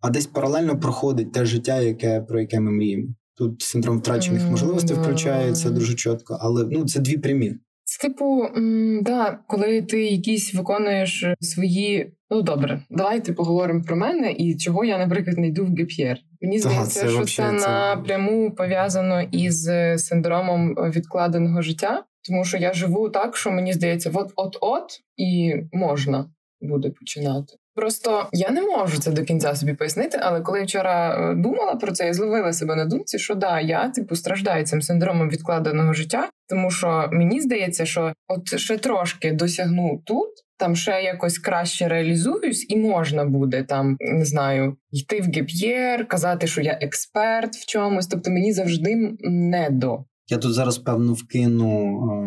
а 0.00 0.10
десь 0.10 0.26
паралельно 0.26 0.80
проходить 0.80 1.32
те 1.32 1.44
життя, 1.44 1.80
яке 1.80 2.20
про 2.20 2.40
яке 2.40 2.60
ми 2.60 2.70
мріємо. 2.70 3.08
Тут 3.36 3.62
синдром 3.62 3.98
втрачених 3.98 4.50
можливостей 4.50 4.96
включається 4.96 5.70
дуже 5.70 5.94
чітко, 5.94 6.38
але 6.40 6.66
ну 6.70 6.86
це 6.86 7.00
дві 7.00 7.18
прямі. 7.18 7.54
Це 7.90 8.08
типу, 8.08 8.44
м, 8.56 9.02
да, 9.02 9.38
коли 9.46 9.82
ти 9.82 10.04
якісь 10.04 10.54
виконуєш 10.54 11.24
свої. 11.40 12.12
Ну 12.30 12.42
добре, 12.42 12.82
давайте 12.90 13.32
поговоримо 13.32 13.82
про 13.82 13.96
мене 13.96 14.32
і 14.32 14.56
чого 14.56 14.84
я, 14.84 14.98
наприклад, 14.98 15.38
не 15.38 15.46
йду 15.46 15.64
в 15.64 15.68
ГПР. 15.68 16.18
Мені 16.40 16.58
здається, 16.58 17.08
що 17.08 17.24
це 17.24 17.52
напряму 17.52 18.54
пов'язано 18.54 19.22
із 19.22 19.70
синдромом 19.96 20.74
відкладеного 20.74 21.62
життя, 21.62 22.04
тому 22.28 22.44
що 22.44 22.56
я 22.56 22.72
живу 22.72 23.08
так, 23.08 23.36
що 23.36 23.50
мені 23.50 23.72
здається, 23.72 24.10
от-от-от 24.14 25.00
і 25.16 25.54
можна 25.72 26.30
буде 26.60 26.90
починати. 26.90 27.54
Просто 27.74 28.28
я 28.32 28.50
не 28.50 28.62
можу 28.62 28.98
це 28.98 29.10
до 29.10 29.22
кінця 29.22 29.54
собі 29.54 29.74
пояснити, 29.74 30.18
але 30.22 30.40
коли 30.40 30.58
я 30.58 30.64
вчора 30.64 31.30
е, 31.30 31.34
думала 31.34 31.74
про 31.74 31.92
це, 31.92 32.06
я 32.06 32.14
зловила 32.14 32.52
себе 32.52 32.76
на 32.76 32.84
думці, 32.84 33.18
що 33.18 33.34
да, 33.34 33.60
я 33.60 33.88
типу 33.88 34.16
страждаю 34.16 34.64
цим 34.64 34.82
синдромом 34.82 35.30
відкладеного 35.30 35.92
життя, 35.92 36.28
тому 36.48 36.70
що 36.70 37.08
мені 37.12 37.40
здається, 37.40 37.86
що 37.86 38.12
от 38.28 38.58
ще 38.58 38.78
трошки 38.78 39.32
досягну 39.32 40.02
тут, 40.06 40.28
там 40.58 40.76
ще 40.76 41.02
якось 41.02 41.38
краще 41.38 41.88
реалізуюсь, 41.88 42.66
і 42.68 42.76
можна 42.76 43.24
буде 43.24 43.62
там 43.62 43.96
не 44.00 44.24
знаю 44.24 44.76
йти 44.90 45.20
в 45.20 45.24
геп'єр, 45.24 46.08
казати, 46.08 46.46
що 46.46 46.60
я 46.60 46.78
експерт 46.80 47.56
в 47.56 47.66
чомусь. 47.66 48.06
Тобто 48.06 48.30
мені 48.30 48.52
завжди 48.52 49.16
не 49.20 49.70
до. 49.70 50.04
Я 50.32 50.38
тут 50.38 50.54
зараз 50.54 50.78
певно 50.78 51.12
вкину 51.12 51.70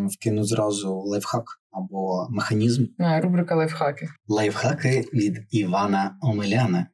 е, 0.04 0.08
вкину 0.10 0.44
зразу 0.44 0.94
лайфхак 0.94 1.60
або 1.70 2.26
механізм. 2.30 2.86
А, 2.98 3.20
Рубрика 3.20 3.54
лайфхаки. 3.54 4.08
Лайфхаки 4.28 5.04
від 5.12 5.46
Івана 5.50 6.18
Омеляна. 6.20 6.86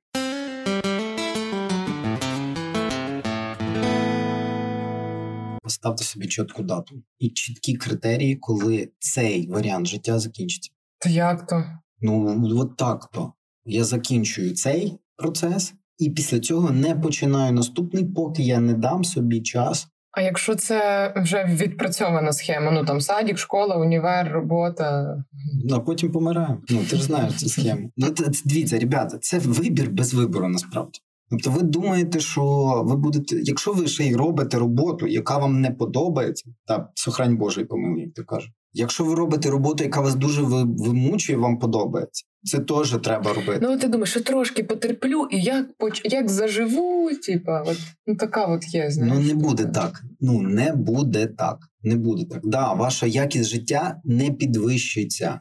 Поставте 5.63 6.05
собі 6.05 6.27
чітку 6.27 6.63
дату 6.63 7.03
і 7.19 7.29
чіткі 7.29 7.75
критерії, 7.77 8.37
коли 8.37 8.89
цей 8.99 9.51
варіант 9.51 9.87
життя 9.87 10.19
закінчиться. 10.19 10.71
То 10.99 11.09
як 11.09 11.47
то? 11.47 11.65
Ну 12.01 12.61
от 12.61 12.77
так 12.77 13.11
то. 13.13 13.33
Я 13.65 13.85
закінчую 13.85 14.55
цей 14.55 14.99
процес, 15.17 15.75
і 15.99 16.11
після 16.11 16.41
цього 16.41 16.71
не 16.71 16.95
починаю 16.95 17.53
наступний, 17.53 18.05
поки 18.05 18.43
я 18.43 18.61
не 18.61 18.75
дам 18.75 19.05
собі 19.05 19.43
час 19.43 19.89
а 20.13 20.21
якщо 20.21 20.55
це 20.55 21.13
вже 21.17 21.45
відпрацьована 21.45 22.33
схема, 22.33 22.71
ну 22.71 22.85
там 22.85 23.01
садік, 23.01 23.39
школа, 23.39 23.77
універ, 23.77 24.33
робота. 24.33 25.17
Ну, 25.65 25.77
а 25.77 25.81
потім 25.81 26.13
помираю. 26.13 26.63
Ну 26.69 26.81
ти 26.91 26.97
ж 26.97 27.03
знаєш 27.03 27.35
цю 27.35 27.49
схему. 27.49 27.91
Ну 27.97 28.15
дивіться, 28.45 28.79
ребята, 28.79 29.19
це 29.19 29.39
вибір 29.39 29.91
без 29.91 30.15
вибору 30.15 30.49
насправді. 30.49 31.01
Тобто, 31.31 31.51
ви 31.51 31.63
думаєте, 31.63 32.21
що 32.21 32.43
ви 32.87 32.97
будете, 32.97 33.37
якщо 33.43 33.73
ви 33.73 33.87
ще 33.87 34.05
й 34.05 34.15
робите 34.15 34.59
роботу, 34.59 35.07
яка 35.07 35.39
вам 35.39 35.61
не 35.61 35.71
подобається, 35.71 36.45
та 36.67 36.89
сохрань 36.95 37.37
Божий 37.37 37.65
помилуй, 37.65 38.01
як 38.01 38.15
ти 38.15 38.23
кажеш. 38.23 38.51
Якщо 38.73 39.05
ви 39.05 39.15
робите 39.15 39.51
роботу, 39.51 39.85
яка 39.85 40.01
вас 40.01 40.15
дуже 40.15 40.43
вимучує, 40.43 41.39
вам 41.39 41.59
подобається. 41.59 42.25
Це 42.43 42.59
теж 42.59 42.91
треба 43.03 43.33
робити. 43.33 43.59
Ну 43.63 43.79
ти 43.79 43.89
думаєш, 43.89 44.11
що 44.11 44.21
трошки 44.21 44.65
потерплю, 44.65 45.29
і 45.31 45.43
як 45.43 45.67
як 46.05 46.29
заживу, 46.29 47.11
типа, 47.27 47.63
от 47.67 47.79
ну 48.07 48.17
така 48.17 48.45
от 48.45 48.75
є. 48.75 48.91
знаєш. 48.91 49.15
Ну 49.15 49.21
не 49.21 49.35
буде 49.35 49.65
так. 49.65 50.03
Ну 50.21 50.43
не 50.43 50.73
буде 50.73 51.27
так. 51.27 51.59
Не 51.83 51.97
буде 51.97 52.25
так. 52.25 52.41
Да, 52.45 52.73
ваша 52.73 53.07
якість 53.07 53.51
життя 53.51 54.01
не 54.05 54.31
підвищиться. 54.31 55.41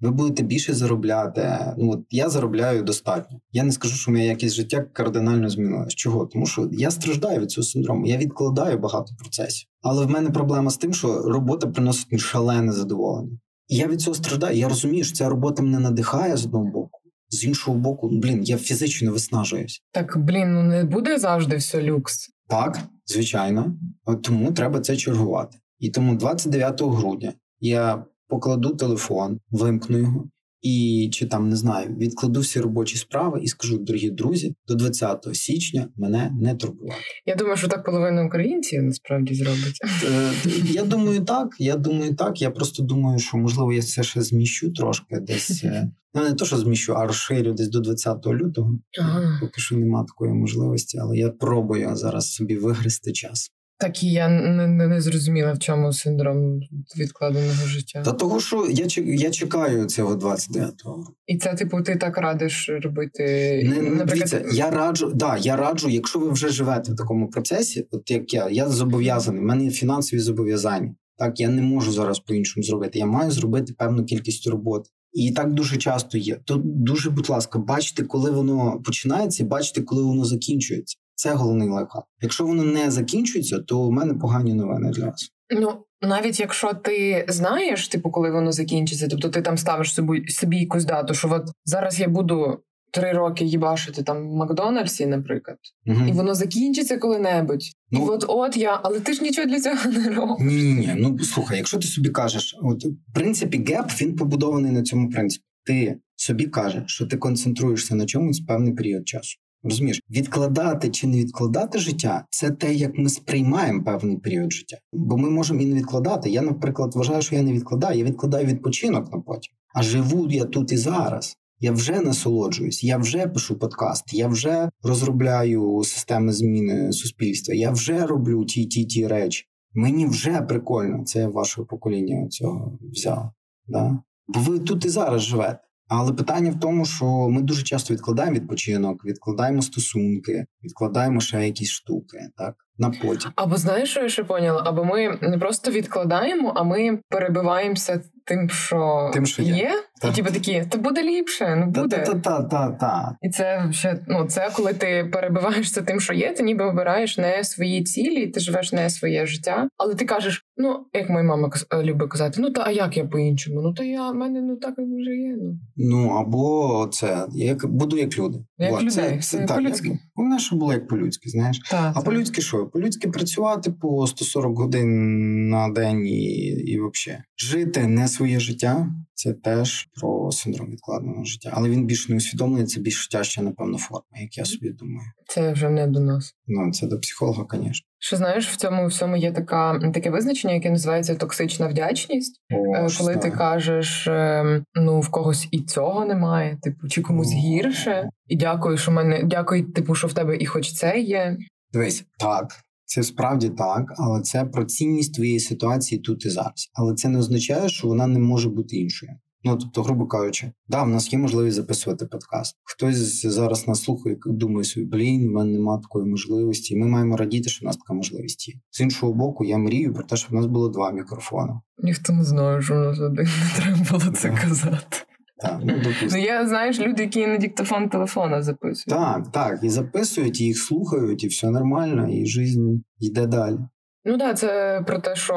Ви 0.00 0.10
будете 0.10 0.42
більше 0.42 0.74
заробляти. 0.74 1.58
Ну 1.78 1.90
от 1.90 2.00
я 2.10 2.28
заробляю 2.28 2.82
достатньо. 2.82 3.40
Я 3.52 3.62
не 3.62 3.72
скажу, 3.72 3.96
що 3.96 4.10
моя 4.10 4.24
якість 4.24 4.54
життя 4.54 4.80
кардинально 4.92 5.48
змінилась. 5.48 5.94
Чого? 5.94 6.26
Тому 6.26 6.46
що 6.46 6.68
я 6.72 6.90
страждаю 6.90 7.40
від 7.40 7.50
цього 7.50 7.64
синдрому. 7.64 8.06
Я 8.06 8.16
відкладаю 8.16 8.78
багато 8.78 9.14
процесів. 9.18 9.68
Але 9.82 10.06
в 10.06 10.10
мене 10.10 10.30
проблема 10.30 10.70
з 10.70 10.76
тим, 10.76 10.94
що 10.94 11.22
робота 11.22 11.66
приносить 11.66 12.20
шалене 12.20 12.72
задоволення. 12.72 13.38
І 13.70 13.76
я 13.76 13.86
від 13.86 14.00
цього 14.00 14.14
страждаю. 14.14 14.58
Я 14.58 14.68
розумію, 14.68 15.04
що 15.04 15.14
ця 15.14 15.28
робота 15.28 15.62
мене 15.62 15.78
надихає 15.78 16.36
з 16.36 16.44
одного 16.44 16.64
боку. 16.64 17.00
З 17.28 17.44
іншого 17.44 17.76
боку, 17.76 18.08
блін, 18.08 18.42
я 18.44 18.56
фізично 18.56 19.12
виснажуюсь. 19.12 19.82
Так, 19.92 20.18
блін, 20.18 20.54
ну 20.54 20.62
не 20.62 20.84
буде 20.84 21.18
завжди 21.18 21.56
все 21.56 21.82
люкс. 21.82 22.30
Так, 22.48 22.78
звичайно. 23.06 23.76
От 24.04 24.22
Тому 24.22 24.52
треба 24.52 24.80
це 24.80 24.96
чергувати. 24.96 25.58
І 25.78 25.90
тому 25.90 26.14
29 26.14 26.82
грудня 26.82 27.32
я 27.60 28.04
покладу 28.28 28.74
телефон, 28.74 29.38
вимкну 29.50 29.98
його. 29.98 30.24
І 30.62 31.08
чи 31.12 31.26
там 31.26 31.48
не 31.48 31.56
знаю, 31.56 31.96
відкладу 31.96 32.40
всі 32.40 32.60
робочі 32.60 32.96
справи 32.96 33.40
і 33.42 33.46
скажу, 33.46 33.78
дорогі 33.78 34.10
друзі, 34.10 34.54
до 34.68 34.74
20 34.74 35.28
січня 35.32 35.88
мене 35.96 36.32
не 36.40 36.54
турбувати. 36.54 37.00
Я 37.26 37.34
думаю, 37.34 37.56
що 37.56 37.68
так 37.68 37.84
половина 37.84 38.26
українців 38.26 38.82
насправді 38.82 39.34
зробить. 39.34 39.78
Е, 40.04 40.32
я 40.64 40.84
думаю, 40.84 41.20
так. 41.20 41.48
Я 41.58 41.76
думаю, 41.76 42.14
так. 42.14 42.42
Я 42.42 42.50
просто 42.50 42.82
думаю, 42.82 43.18
що 43.18 43.38
можливо 43.38 43.72
я 43.72 43.82
це 43.82 44.02
ще 44.02 44.22
зміщу 44.22 44.72
трошки 44.72 45.20
десь. 45.20 45.64
Е, 45.64 45.90
ну 46.14 46.22
не 46.22 46.32
то, 46.32 46.44
що 46.44 46.56
зміщу, 46.56 46.94
а 46.94 47.06
розширю 47.06 47.52
десь 47.52 47.68
до 47.68 47.80
20 47.80 48.26
лютого. 48.26 48.78
Ага. 49.00 49.38
Поки 49.40 49.60
що 49.60 49.76
немає 49.76 50.06
такої 50.06 50.32
можливості, 50.32 50.98
але 50.98 51.16
я 51.16 51.30
пробую 51.30 51.96
зараз 51.96 52.32
собі 52.32 52.56
вигрести 52.56 53.12
час. 53.12 53.50
Так 53.80 54.02
і 54.02 54.12
я 54.12 54.28
не, 54.28 54.66
не, 54.66 54.88
не 54.88 55.00
зрозуміла, 55.00 55.52
в 55.52 55.58
чому 55.58 55.92
синдром 55.92 56.60
відкладеного 56.98 57.66
життя. 57.66 58.02
Та 58.02 58.12
того, 58.12 58.40
що 58.40 58.66
я 58.70 58.86
я 59.04 59.30
чекаю 59.30 59.84
цього 59.84 60.16
29-го. 60.16 61.04
І 61.26 61.38
це, 61.38 61.54
типу, 61.54 61.82
ти 61.82 61.96
так 61.96 62.18
радиш 62.18 62.70
робити. 62.82 63.22
Не, 63.64 63.82
Наприклад... 63.82 64.06
Дивіться, 64.08 64.44
я 64.52 64.70
раджу, 64.70 65.12
да, 65.14 65.36
я 65.36 65.56
раджу, 65.56 65.88
якщо 65.88 66.18
ви 66.18 66.30
вже 66.30 66.48
живете 66.48 66.92
в 66.92 66.96
такому 66.96 67.30
процесі, 67.30 67.86
от 67.90 68.10
як 68.10 68.34
я, 68.34 68.48
я 68.50 68.68
зобов'язаний, 68.68 69.40
в 69.40 69.44
мене 69.44 69.64
є 69.64 69.70
фінансові 69.70 70.20
зобов'язання. 70.20 70.94
Так, 71.18 71.40
я 71.40 71.48
не 71.48 71.62
можу 71.62 71.92
зараз 71.92 72.18
по-іншому 72.18 72.64
зробити. 72.64 72.98
Я 72.98 73.06
маю 73.06 73.30
зробити 73.30 73.74
певну 73.78 74.04
кількість 74.04 74.46
роботи. 74.46 74.90
І 75.12 75.30
так 75.30 75.52
дуже 75.52 75.76
часто 75.76 76.18
є. 76.18 76.36
То 76.44 76.62
дуже, 76.64 77.10
будь 77.10 77.30
ласка, 77.30 77.58
бачите, 77.58 78.02
коли 78.02 78.30
воно 78.30 78.80
починається, 78.84 79.44
бачите, 79.44 79.82
коли 79.82 80.02
воно 80.02 80.24
закінчується. 80.24 80.96
Це 81.20 81.34
головний 81.34 81.68
лайфхак. 81.68 82.04
Якщо 82.20 82.46
воно 82.46 82.64
не 82.64 82.90
закінчується, 82.90 83.58
то 83.58 83.82
в 83.82 83.92
мене 83.92 84.14
погані 84.14 84.54
новини 84.54 84.90
для 84.90 85.06
вас. 85.06 85.30
Ну 85.60 85.72
навіть 86.02 86.40
якщо 86.40 86.74
ти 86.74 87.24
знаєш, 87.28 87.88
типу, 87.88 88.10
коли 88.10 88.30
воно 88.30 88.52
закінчиться, 88.52 89.08
тобто 89.08 89.28
ти 89.28 89.42
там 89.42 89.58
ставиш 89.58 89.94
собі 89.94 90.28
собі 90.28 90.56
якусь 90.56 90.84
дату, 90.84 91.14
що 91.14 91.28
от 91.32 91.42
зараз 91.64 92.00
я 92.00 92.08
буду 92.08 92.60
три 92.92 93.12
роки 93.12 93.44
їбашити 93.44 94.02
там 94.02 94.28
в 94.28 94.32
Макдональдсі, 94.32 95.06
наприклад, 95.06 95.58
угу. 95.86 96.06
і 96.08 96.12
воно 96.12 96.34
закінчиться 96.34 96.98
коли-небудь. 96.98 97.64
Ну, 97.90 98.00
і 98.00 98.08
от 98.08 98.24
от 98.28 98.56
я, 98.56 98.80
але 98.82 99.00
ти 99.00 99.12
ж 99.12 99.22
нічого 99.22 99.48
для 99.48 99.60
цього 99.60 99.90
не 99.90 100.08
робиш. 100.08 100.36
Ні, 100.40 100.62
ні, 100.62 100.74
ні. 100.74 100.94
Ну 100.98 101.18
слухай, 101.18 101.56
якщо 101.56 101.78
ти 101.78 101.86
собі 101.86 102.08
кажеш, 102.08 102.58
от 102.62 102.84
в 102.84 103.14
принципі, 103.14 103.64
геп 103.68 103.90
він 104.00 104.16
побудований 104.16 104.72
на 104.72 104.82
цьому 104.82 105.10
принципі. 105.10 105.44
Ти 105.64 105.98
собі 106.16 106.46
кажеш, 106.46 106.82
що 106.86 107.06
ти 107.06 107.16
концентруєшся 107.16 107.94
на 107.94 108.06
чомусь 108.06 108.40
певний 108.40 108.72
період 108.72 109.08
часу. 109.08 109.38
Розумієш, 109.62 110.00
відкладати 110.10 110.90
чи 110.90 111.06
не 111.06 111.16
відкладати 111.16 111.78
життя 111.78 112.24
це 112.30 112.50
те, 112.50 112.74
як 112.74 112.98
ми 112.98 113.08
сприймаємо 113.08 113.84
певний 113.84 114.16
період 114.16 114.52
життя. 114.52 114.76
Бо 114.92 115.16
ми 115.16 115.30
можемо 115.30 115.60
і 115.60 115.66
не 115.66 115.74
відкладати. 115.74 116.30
Я, 116.30 116.42
наприклад, 116.42 116.94
вважаю, 116.94 117.22
що 117.22 117.34
я 117.34 117.42
не 117.42 117.52
відкладаю, 117.52 117.98
я 117.98 118.04
відкладаю 118.04 118.46
відпочинок 118.46 119.12
на 119.12 119.20
потім. 119.20 119.52
А 119.74 119.82
живу 119.82 120.28
я 120.30 120.44
тут 120.44 120.72
і 120.72 120.76
зараз. 120.76 121.36
Я 121.62 121.72
вже 121.72 122.00
насолоджуюсь, 122.00 122.84
я 122.84 122.98
вже 122.98 123.26
пишу 123.26 123.58
подкаст, 123.58 124.14
я 124.14 124.28
вже 124.28 124.70
розробляю 124.82 125.82
системи 125.84 126.32
зміни 126.32 126.92
суспільства, 126.92 127.54
я 127.54 127.70
вже 127.70 128.06
роблю 128.06 128.44
ті 128.44 128.66
ті 128.66 128.84
ті 128.84 129.06
речі. 129.06 129.44
Мені 129.74 130.06
вже 130.06 130.42
прикольно. 130.42 131.04
Це 131.04 131.26
ваше 131.26 131.62
покоління 131.62 132.28
цього 132.28 132.78
взяло. 132.92 133.32
Да? 133.66 133.98
Бо 134.28 134.40
ви 134.40 134.58
тут 134.58 134.84
і 134.84 134.88
зараз 134.88 135.22
живете. 135.22 135.58
Але 135.90 136.12
питання 136.12 136.50
в 136.50 136.60
тому, 136.60 136.84
що 136.84 137.04
ми 137.04 137.42
дуже 137.42 137.62
часто 137.62 137.94
відкладаємо 137.94 138.36
відпочинок, 138.36 139.04
відкладаємо 139.04 139.62
стосунки, 139.62 140.46
відкладаємо 140.64 141.20
ще 141.20 141.46
якісь 141.46 141.70
штуки, 141.70 142.18
так 142.36 142.54
на 142.78 142.90
потім. 142.90 143.30
Або 143.36 143.56
знаєш, 143.56 143.90
що 143.90 144.02
я 144.02 144.08
ще 144.08 144.24
поняла? 144.24 144.62
Або 144.66 144.84
ми 144.84 145.18
не 145.22 145.38
просто 145.38 145.70
відкладаємо, 145.70 146.52
а 146.56 146.62
ми 146.62 146.98
перебиваємося 147.08 148.02
тим, 148.24 148.50
що 148.50 149.10
тим, 149.14 149.26
що 149.26 149.42
є, 149.42 149.54
є? 149.54 149.72
І 150.08 150.12
типу 150.12 150.32
такі, 150.32 150.64
то 150.68 150.78
буде 150.78 151.02
ліпше, 151.02 151.56
ну 151.56 151.82
буде. 151.82 151.98
Та-та-та-та-та. 151.98 153.16
І 153.22 153.28
це 153.28 153.68
ще 153.70 154.00
ну 154.08 154.24
це 154.24 154.50
коли 154.56 154.72
ти 154.74 155.10
перебиваєшся 155.12 155.82
тим, 155.82 156.00
що 156.00 156.12
є, 156.12 156.32
ти 156.32 156.42
ніби 156.42 156.64
обираєш 156.64 157.18
не 157.18 157.44
свої 157.44 157.82
цілі, 157.82 158.26
ти 158.26 158.40
живеш 158.40 158.72
не 158.72 158.90
своє 158.90 159.26
життя, 159.26 159.68
але 159.76 159.94
ти 159.94 160.04
кажеш, 160.04 160.44
ну 160.56 160.86
як 160.92 161.10
моя 161.10 161.24
мама 161.24 161.50
е, 161.70 161.82
любить 161.82 162.10
казати, 162.10 162.40
ну 162.40 162.50
та 162.50 162.62
а 162.66 162.70
як 162.70 162.96
я 162.96 163.04
по-іншому? 163.04 163.62
Ну 163.62 163.72
то 163.72 163.84
я 163.84 164.10
в 164.10 164.14
мене 164.14 164.40
ну 164.40 164.56
так 164.56 164.74
вже 164.78 165.10
є. 165.10 165.36
Ну 165.38 165.58
ну 165.76 166.08
або 166.08 166.88
це 166.92 167.26
як 167.32 167.66
буду 167.66 167.96
як 167.96 168.18
люди. 168.18 168.38
Як 168.58 168.72
О, 168.72 168.76
людей. 168.76 168.90
Це, 168.90 169.10
це, 169.10 169.38
це 169.38 169.44
так, 169.44 169.56
по-людськи. 169.56 169.98
Головне, 170.14 170.38
що 170.38 170.56
було 170.56 170.72
як 170.72 170.88
по-людськи, 170.88 171.30
знаєш. 171.30 171.58
Так, 171.70 171.92
а 171.96 172.00
по-людськи 172.00 172.42
що? 172.42 172.66
По-людськи 172.66 173.08
працювати 173.08 173.70
по 173.70 174.06
140 174.06 174.58
годин 174.58 175.48
на 175.48 175.68
день 175.68 176.06
і, 176.06 176.22
і 176.46 176.80
взагалі 176.80 177.22
жити 177.36 177.86
не 177.86 178.08
своє 178.08 178.40
життя. 178.40 178.90
Це 179.22 179.32
теж 179.32 179.88
про 180.00 180.32
синдром 180.32 180.70
відкладеного 180.70 181.24
життя, 181.24 181.50
але 181.54 181.68
він 181.68 181.86
більш 181.86 182.08
не 182.08 182.16
усвідомлений, 182.16 182.66
це 182.66 182.80
більш 182.80 183.08
тяжча, 183.08 183.42
напевно, 183.42 183.78
форма, 183.78 184.20
як 184.20 184.38
я 184.38 184.44
собі 184.44 184.70
думаю. 184.70 185.08
Це 185.28 185.52
вже 185.52 185.70
не 185.70 185.86
до 185.86 186.00
нас. 186.00 186.34
Ну 186.46 186.72
це 186.72 186.86
до 186.86 187.00
психолога, 187.00 187.46
звісно. 187.52 187.86
Що 187.98 188.16
знаєш, 188.16 188.48
в 188.48 188.56
цьому 188.56 188.86
всьому 188.86 189.16
є 189.16 189.32
така 189.32 189.90
таке 189.94 190.10
визначення, 190.10 190.54
яке 190.54 190.70
називається 190.70 191.14
токсична 191.14 191.68
вдячність. 191.68 192.40
О, 192.52 192.76
е, 192.76 192.88
Коли 192.98 193.16
ти 193.16 193.30
кажеш, 193.30 194.06
ем, 194.06 194.64
ну 194.74 195.00
в 195.00 195.08
когось 195.08 195.48
і 195.50 195.60
цього 195.60 196.04
немає, 196.04 196.58
типу, 196.62 196.88
чи 196.88 197.02
комусь 197.02 197.32
О. 197.32 197.36
гірше, 197.36 198.08
і 198.26 198.36
дякую, 198.36 198.78
що 198.78 198.90
мене 198.90 199.22
дякую, 199.24 199.72
типу, 199.72 199.94
що 199.94 200.06
в 200.06 200.12
тебе 200.12 200.36
і 200.36 200.46
хоч 200.46 200.72
це 200.72 201.00
є. 201.00 201.36
Дивись, 201.72 202.04
так. 202.18 202.48
Це 202.92 203.02
справді 203.02 203.48
так, 203.48 203.94
але 203.96 204.20
це 204.20 204.44
про 204.44 204.64
цінність 204.64 205.14
твоєї 205.14 205.40
ситуації 205.40 206.00
тут 206.00 206.26
і 206.26 206.30
зараз. 206.30 206.70
Але 206.74 206.94
це 206.94 207.08
не 207.08 207.18
означає, 207.18 207.68
що 207.68 207.88
вона 207.88 208.06
не 208.06 208.18
може 208.18 208.48
бути 208.48 208.76
іншою. 208.76 209.12
Ну 209.44 209.56
тобто, 209.56 209.82
грубо 209.82 210.06
кажучи, 210.06 210.52
да, 210.68 210.82
в 210.82 210.88
нас 210.88 211.12
є 211.12 211.18
можливість 211.18 211.56
записувати 211.56 212.06
подкаст. 212.06 212.56
Хтось 212.64 213.26
зараз 213.26 213.68
нас 213.68 213.82
слухає, 213.82 214.16
думає 214.26 214.64
собі, 214.64 214.86
блін, 214.86 215.28
в 215.28 215.32
мене 215.32 215.52
немає 215.52 215.80
такої 215.80 216.06
можливості. 216.06 216.76
Ми 216.76 216.86
маємо 216.86 217.16
радіти, 217.16 217.50
що 217.50 217.64
в 217.64 217.66
нас 217.66 217.76
така 217.76 217.94
можливість 217.94 218.48
є. 218.48 218.54
З 218.70 218.80
іншого 218.80 219.14
боку, 219.14 219.44
я 219.44 219.58
мрію 219.58 219.94
про 219.94 220.02
те, 220.02 220.16
щоб 220.16 220.30
в 220.30 220.34
нас 220.34 220.46
було 220.46 220.68
два 220.68 220.92
мікрофони. 220.92 221.52
Ніхто 221.78 222.12
не 222.12 222.24
знає, 222.24 222.62
що 222.62 222.74
у 222.74 222.78
нас 222.78 223.00
один 223.00 223.24
не 223.24 223.62
треба 223.62 223.86
було 223.90 224.12
це 224.12 224.30
казати. 224.30 224.96
Так, 225.42 225.60
ну, 225.64 225.74
ну 226.10 226.18
я 226.18 226.46
знаєш, 226.46 226.80
люди, 226.80 227.02
які 227.02 227.26
на 227.26 227.36
диктофон 227.36 227.88
телефона 227.88 228.42
записують. 228.42 228.86
Так, 228.86 229.32
так, 229.32 229.58
і 229.62 229.68
записують, 229.68 230.40
і 230.40 230.44
їх 230.44 230.58
слухають, 230.58 231.24
і 231.24 231.26
все 231.26 231.50
нормально, 231.50 232.08
і 232.08 232.26
життя 232.26 232.60
йде 232.98 233.26
далі. 233.26 233.58
Ну 234.04 234.16
да, 234.16 234.34
це 234.34 234.82
про 234.86 234.98
те, 234.98 235.16
що 235.16 235.34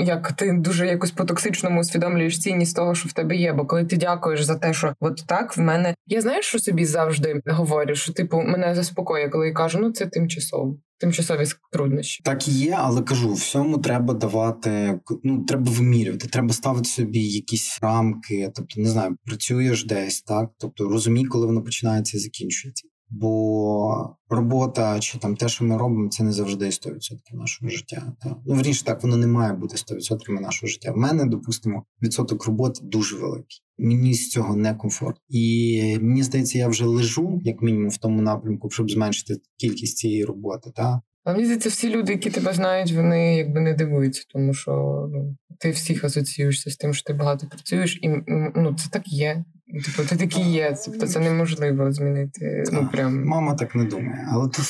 як 0.00 0.32
ти 0.32 0.52
дуже 0.52 0.86
якось 0.86 1.10
по 1.10 1.24
токсичному 1.24 1.80
усвідомлюєш 1.80 2.38
цінність 2.38 2.76
того, 2.76 2.94
що 2.94 3.08
в 3.08 3.12
тебе 3.12 3.36
є. 3.36 3.52
Бо 3.52 3.66
коли 3.66 3.84
ти 3.84 3.96
дякуєш 3.96 4.42
за 4.42 4.54
те, 4.54 4.74
що 4.74 4.94
от 5.00 5.24
так 5.26 5.56
в 5.56 5.60
мене 5.60 5.94
я 6.06 6.20
знаєш, 6.20 6.46
що 6.46 6.58
собі 6.58 6.84
завжди 6.84 7.40
говорю, 7.46 7.94
що 7.94 8.12
типу 8.12 8.36
мене 8.36 8.74
заспокоює, 8.74 9.28
коли 9.28 9.46
я 9.46 9.52
кажу, 9.52 9.78
ну 9.78 9.92
це 9.92 10.06
тимчасово. 10.06 10.76
Тимчасові 10.98 11.46
труднощі 11.72 12.22
так 12.24 12.48
є, 12.48 12.76
але 12.78 13.02
кажу, 13.02 13.32
всьому 13.32 13.78
треба 13.78 14.14
давати. 14.14 15.00
Ну 15.22 15.44
треба 15.44 15.70
вимірювати, 15.70 16.28
треба 16.28 16.52
ставити 16.52 16.88
собі 16.88 17.20
якісь 17.20 17.78
рамки. 17.82 18.52
Тобто, 18.54 18.80
не 18.80 18.88
знаю, 18.88 19.16
працюєш 19.24 19.84
десь, 19.84 20.22
так 20.22 20.50
тобто 20.58 20.88
розумій, 20.88 21.24
коли 21.24 21.46
воно 21.46 21.62
починається 21.62 22.16
і 22.16 22.20
закінчується. 22.20 22.88
Бо 23.10 24.16
робота 24.28 25.00
чи 25.00 25.18
там 25.18 25.36
те, 25.36 25.48
що 25.48 25.64
ми 25.64 25.76
робимо, 25.76 26.08
це 26.08 26.24
не 26.24 26.32
завжди 26.32 26.64
100% 26.64 27.18
нашого 27.32 27.70
життя. 27.70 28.12
Та. 28.22 28.36
Ну, 28.46 28.54
вірніше, 28.54 28.84
так, 28.84 29.02
воно 29.02 29.16
не 29.16 29.26
має 29.26 29.52
бути 29.52 29.76
100% 29.76 30.40
нашого 30.40 30.70
життя. 30.70 30.92
В 30.92 30.96
мене, 30.96 31.24
допустимо, 31.24 31.84
відсоток 32.02 32.46
роботи 32.46 32.80
дуже 32.82 33.16
великий. 33.16 33.62
Мені 33.78 34.14
з 34.14 34.30
цього 34.30 34.56
не 34.56 34.74
комфорт. 34.74 35.16
І 35.28 35.98
мені 36.00 36.22
здається, 36.22 36.58
я 36.58 36.68
вже 36.68 36.84
лежу, 36.84 37.40
як 37.44 37.62
мінімум, 37.62 37.90
в 37.90 37.96
тому 37.96 38.22
напрямку, 38.22 38.70
щоб 38.70 38.90
зменшити 38.90 39.40
кількість 39.56 39.96
цієї 39.96 40.24
роботи. 40.24 40.70
Та. 40.74 41.02
А 41.24 41.32
мені 41.32 41.44
здається, 41.44 41.68
всі 41.68 41.90
люди, 41.90 42.12
які 42.12 42.30
тебе 42.30 42.52
знають, 42.52 42.92
вони 42.92 43.36
якби 43.36 43.60
не 43.60 43.74
дивуються, 43.74 44.24
тому 44.28 44.54
що 44.54 44.72
ну, 45.12 45.36
ти 45.58 45.70
всіх 45.70 46.04
асоціюєшся 46.04 46.70
з 46.70 46.76
тим, 46.76 46.94
що 46.94 47.04
ти 47.04 47.12
багато 47.12 47.46
працюєш, 47.46 47.98
і 48.02 48.08
ну 48.54 48.74
це 48.78 48.88
так 48.90 49.08
є. 49.08 49.44
Типу, 49.84 50.08
ти 50.08 50.16
такий 50.16 50.52
є, 50.52 50.76
тобто 50.84 51.06
це 51.06 51.20
неможливо 51.20 51.92
змінити. 51.92 52.64
Ну 52.72 52.88
прям 52.92 53.24
мама 53.24 53.54
так 53.54 53.74
не 53.74 53.84
думає, 53.84 54.28
але 54.32 54.48
ти 54.48 54.62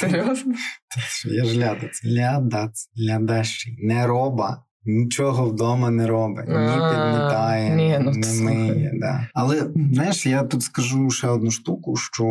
серйозно? 0.00 0.54
Я 1.24 1.44
ж 1.44 1.58
лядац, 1.58 2.04
лядац, 2.04 2.88
лядащий, 3.08 3.76
не 3.82 4.06
роба. 4.06 4.64
Нічого 4.84 5.46
вдома 5.46 5.90
не 5.90 6.06
робить, 6.06 6.48
ні 6.48 6.54
підмітає, 6.54 7.76
ні, 7.76 7.98
ну, 8.00 8.10
не 8.10 8.42
миє. 8.42 8.90
Да. 8.94 9.28
Але 9.34 9.70
знаєш, 9.92 10.26
я 10.26 10.42
тут 10.42 10.62
скажу 10.62 11.10
ще 11.10 11.28
одну 11.28 11.50
штуку: 11.50 11.96
що 11.96 12.24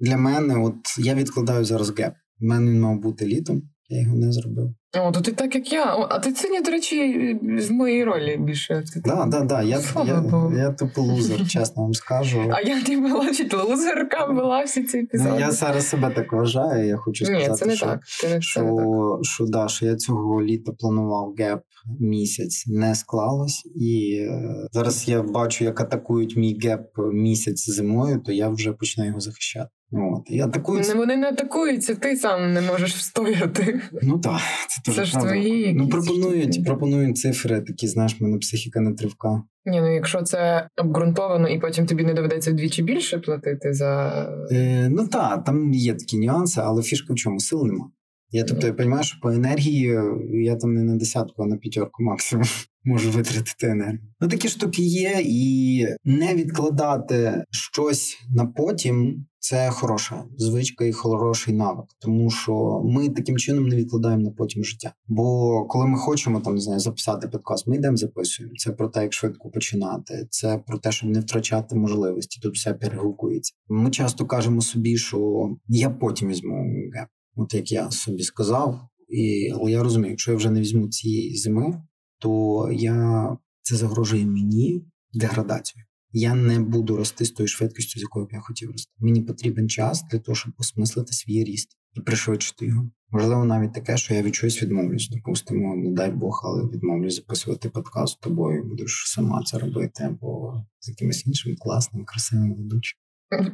для 0.00 0.16
мене, 0.16 0.56
от 0.56 0.74
я 0.98 1.14
відкладаю 1.14 1.64
зараз 1.64 1.98
gap. 1.98 2.14
У 2.40 2.46
мене 2.46 2.70
він 2.70 2.80
мав 2.80 2.98
бути 2.98 3.26
літом, 3.26 3.62
я 3.88 4.00
його 4.02 4.16
не 4.16 4.32
зробив. 4.32 4.74
О, 4.98 5.12
то 5.12 5.20
ти 5.20 5.32
так 5.32 5.54
як 5.54 5.72
я. 5.72 6.08
А 6.10 6.18
ти 6.18 6.34
сьогодні, 6.34 6.60
до 6.60 6.70
речі, 6.70 7.38
в 7.42 7.72
моїй 7.72 8.04
ролі 8.04 8.36
більше. 8.36 8.84
Так, 8.94 9.04
так, 9.04 9.30
так. 9.30 9.46
Да. 9.46 9.62
Я 9.62 9.80
я, 10.06 10.24
я 10.56 10.72
тупо 10.72 11.02
лузер, 11.02 11.48
чесно 11.48 11.82
вам 11.82 11.94
скажу. 11.94 12.50
А 12.52 12.60
я 12.60 12.82
ти 12.82 13.00
була 13.00 13.32
чуть 13.32 13.54
лузерка 13.54 14.26
була 14.26 14.62
всі 14.62 14.84
ці 14.84 14.98
епізоди. 14.98 15.30
Ну, 15.30 15.40
Я 15.40 15.50
зараз 15.50 15.88
себе 15.88 16.10
так 16.10 16.32
вважаю. 16.32 16.86
Я 16.88 16.96
хочу 16.96 17.24
сказати, 17.24 17.50
Ні, 17.50 17.56
це 17.56 17.66
не 17.66 17.76
що, 17.76 17.86
так. 17.86 18.00
Це 18.06 18.28
не 18.28 18.40
що, 18.40 18.60
так. 18.60 19.24
що, 19.24 19.46
да, 19.46 19.68
що 19.68 19.86
я 19.86 19.96
цього 19.96 20.42
літа 20.42 20.72
планував 20.72 21.34
gap 21.38 21.60
місяць, 22.00 22.64
не 22.66 22.94
склалось. 22.94 23.62
І 23.76 24.18
е, 24.30 24.68
зараз 24.72 25.08
я 25.08 25.22
бачу, 25.22 25.64
як 25.64 25.80
атакують 25.80 26.36
мій 26.36 26.58
gap 26.62 26.86
місяць 27.12 27.70
зимою, 27.70 28.20
то 28.20 28.32
я 28.32 28.48
вже 28.48 28.72
почну 28.72 29.06
його 29.06 29.20
захищати. 29.20 29.70
От. 29.92 30.22
І 30.26 30.40
атакують... 30.40 30.88
Не, 30.88 30.94
вони 30.94 31.16
не 31.16 31.28
атакуються, 31.28 31.94
ти 31.94 32.16
сам 32.16 32.52
не 32.52 32.60
можеш 32.60 32.94
встояти. 32.94 33.80
Ну 34.02 34.18
так, 34.18 34.40
це 34.84 34.92
Це 34.92 35.04
ж 35.04 35.18
твої. 35.18 35.74
Ну 35.74 35.88
пропонують, 35.88 36.64
пропонують 36.64 37.18
цифри, 37.18 37.60
такі 37.60 37.86
знаєш, 37.86 38.20
мене 38.20 38.38
психіка 38.38 38.80
не 38.80 38.94
тривка. 38.94 39.42
Ні, 39.64 39.80
ну 39.80 39.94
якщо 39.94 40.22
це 40.22 40.68
обґрунтовано, 40.76 41.48
і 41.48 41.58
потім 41.58 41.86
тобі 41.86 42.04
не 42.04 42.14
доведеться 42.14 42.50
вдвічі 42.50 42.82
більше 42.82 43.18
платити 43.18 43.72
за. 43.72 44.10
Е, 44.50 44.88
Ну 44.90 45.08
так, 45.08 45.44
там 45.44 45.72
є 45.72 45.94
такі 45.94 46.18
нюанси, 46.18 46.60
але 46.64 46.82
фішка 46.82 47.12
в 47.12 47.16
чому 47.16 47.40
сил 47.40 47.66
нема. 47.66 47.90
Я 48.32 48.44
тобто 48.44 48.66
я 48.66 48.72
розумію, 48.72 49.02
що 49.02 49.20
по 49.22 49.30
енергії 49.30 49.98
я 50.32 50.56
там 50.56 50.74
не 50.74 50.82
на 50.82 50.96
десятку, 50.96 51.42
а 51.42 51.46
на 51.46 51.56
п'ятерку 51.56 52.02
максимум 52.02 52.46
можу 52.84 53.10
витратити 53.10 53.66
енергію. 53.66 54.00
Ну 54.20 54.28
такі 54.28 54.48
штуки 54.48 54.82
є, 54.82 55.20
і 55.24 55.86
не 56.04 56.34
відкладати 56.34 57.44
щось 57.50 58.18
на 58.36 58.46
потім. 58.46 59.26
Це 59.42 59.70
хороша 59.70 60.24
звичка 60.36 60.84
і 60.84 60.92
хороший 60.92 61.54
навик, 61.54 61.86
тому 61.98 62.30
що 62.30 62.82
ми 62.84 63.08
таким 63.08 63.38
чином 63.38 63.68
не 63.68 63.76
відкладаємо 63.76 64.22
на 64.22 64.30
потім 64.30 64.64
життя. 64.64 64.92
Бо 65.08 65.64
коли 65.64 65.86
ми 65.86 65.98
хочемо 65.98 66.40
там 66.40 66.54
не 66.54 66.60
знаю, 66.60 66.80
записати 66.80 67.28
подкаст, 67.28 67.66
ми 67.66 67.76
йдемо 67.76 67.96
записуємо. 67.96 68.54
Це 68.56 68.72
про 68.72 68.88
те, 68.88 69.02
як 69.02 69.12
швидко 69.12 69.50
починати. 69.50 70.26
Це 70.30 70.58
про 70.66 70.78
те, 70.78 70.92
щоб 70.92 71.10
не 71.10 71.20
втрачати 71.20 71.76
можливості. 71.76 72.40
Тут 72.40 72.54
все 72.54 72.74
перегукується. 72.74 73.52
Ми 73.68 73.90
часто 73.90 74.26
кажемо 74.26 74.60
собі, 74.60 74.96
що 74.96 75.50
я 75.68 75.90
потім 75.90 76.28
візьму 76.28 76.74
геп. 76.94 77.08
От 77.36 77.54
як 77.54 77.72
я 77.72 77.90
собі 77.90 78.22
сказав, 78.22 78.80
і 79.08 79.52
але 79.54 79.70
я 79.70 79.82
розумію, 79.82 80.10
якщо 80.10 80.30
я 80.30 80.36
вже 80.36 80.50
не 80.50 80.60
візьму 80.60 80.88
цієї 80.88 81.36
зими, 81.36 81.82
то 82.18 82.68
я 82.72 83.36
це 83.62 83.76
загрожує 83.76 84.26
мені 84.26 84.84
деградацією. 85.12 85.89
Я 86.12 86.34
не 86.34 86.60
буду 86.60 86.96
рости 86.96 87.24
з 87.24 87.30
тою 87.30 87.46
швидкістю, 87.46 88.00
з 88.00 88.02
якою 88.02 88.26
б 88.26 88.28
я 88.32 88.40
хотів 88.40 88.70
рости. 88.70 88.92
Мені 88.98 89.22
потрібен 89.22 89.68
час 89.68 90.04
для 90.10 90.18
того, 90.18 90.36
щоб 90.36 90.52
осмислити 90.58 91.12
свій 91.12 91.44
ріст 91.44 91.76
і 91.94 92.00
пришвидшити 92.00 92.66
його. 92.66 92.90
Можливо, 93.10 93.44
навіть 93.44 93.74
таке, 93.74 93.96
що 93.96 94.14
я 94.14 94.22
від 94.22 94.34
чогось 94.34 94.62
відмовлюсь. 94.62 95.08
Допустимо, 95.08 95.76
не 95.76 95.90
дай 95.90 96.10
Бог, 96.10 96.40
але 96.44 96.62
відмовлюсь 96.62 97.16
записувати 97.16 97.68
подкаст 97.68 98.12
з 98.12 98.16
тобою. 98.16 98.64
Будеш 98.64 99.04
сама 99.06 99.42
це 99.42 99.58
робити, 99.58 100.04
або 100.04 100.54
з 100.80 100.88
якимось 100.88 101.26
іншим 101.26 101.56
класним, 101.56 102.04
красивим 102.04 102.54
ведучим. 102.54 102.98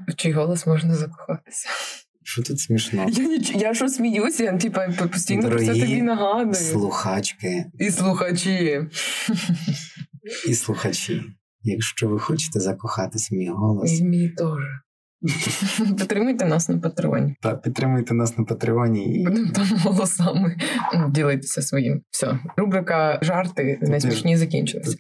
В 0.09 0.15
чий 0.15 0.33
голос 0.33 0.67
можна 0.67 0.95
закохатися? 0.95 1.69
Що 2.23 2.43
тут 2.43 2.61
смішно? 2.61 3.07
Я 3.09 3.25
ніч... 3.25 3.53
я 3.55 3.75
що 3.75 3.89
сміюся, 3.89 4.53
типа 4.53 4.89
постійно 4.89 5.43
Дорогі 5.43 5.67
про 5.67 5.75
це 5.75 5.81
тобі 5.81 6.03
нагадую. 6.03 6.55
Слухачки 6.55 7.67
І 7.79 7.91
слухачі. 7.91 8.81
і 10.49 10.55
слухачі. 10.55 11.23
Якщо 11.69 12.09
ви 12.09 12.19
хочете 12.19 12.61
закохатись 12.61 13.31
в 13.31 13.35
мій 13.35 13.49
голос, 13.49 14.01
І 14.01 14.05
мій 14.05 14.29
теж. 14.29 14.59
Підтримуйте 15.99 16.45
нас 16.45 16.69
на 16.69 16.79
патреоні. 16.79 17.37
та 17.43 17.55
підтримуйте 17.55 18.15
нас 18.15 18.39
на 18.39 18.45
Патреоні. 18.45 19.21
І... 19.21 19.25
Будемо 19.25 19.53
там 19.53 19.67
голосами 19.85 20.57
ділитися 21.11 21.63
своїм. 21.63 22.03
Все, 22.11 22.39
рубрика 22.57 23.19
жарти 23.23 23.79
найсмішні 23.83 24.37
закінчилась. 24.37 24.97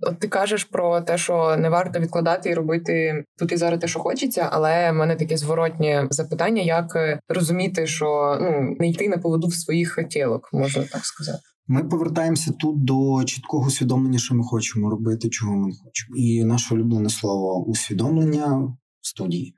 От 0.00 0.18
ти 0.18 0.28
кажеш 0.28 0.64
про 0.64 1.00
те, 1.00 1.18
що 1.18 1.56
не 1.56 1.68
варто 1.68 2.00
відкладати 2.00 2.50
і 2.50 2.54
робити 2.54 3.24
тут 3.38 3.52
і 3.52 3.56
зараз 3.56 3.80
те, 3.80 3.88
що 3.88 4.00
хочеться, 4.00 4.48
але 4.52 4.90
в 4.90 4.94
мене 4.94 5.16
таке 5.16 5.36
зворотнє 5.36 6.06
запитання: 6.10 6.62
як 6.62 6.96
розуміти, 7.28 7.86
що 7.86 8.38
ну 8.40 8.76
не 8.78 8.88
йти 8.88 9.08
на 9.08 9.18
поводу 9.18 9.46
в 9.48 9.54
своїх 9.54 9.94
хотілок, 9.94 10.48
можна 10.52 10.82
так 10.82 11.04
сказати. 11.04 11.42
Ми 11.66 11.84
повертаємося 11.84 12.52
тут 12.52 12.84
до 12.84 13.24
чіткого 13.24 13.66
усвідомлення, 13.66 14.18
що 14.18 14.34
ми 14.34 14.44
хочемо 14.44 14.90
робити, 14.90 15.28
чого 15.28 15.56
ми 15.56 15.66
не 15.66 15.74
хочемо. 15.84 16.16
І 16.16 16.44
наше 16.44 16.74
улюблене 16.74 17.10
слово 17.10 17.64
усвідомлення 17.64 18.56
в 18.56 18.76
студії. 19.00 19.54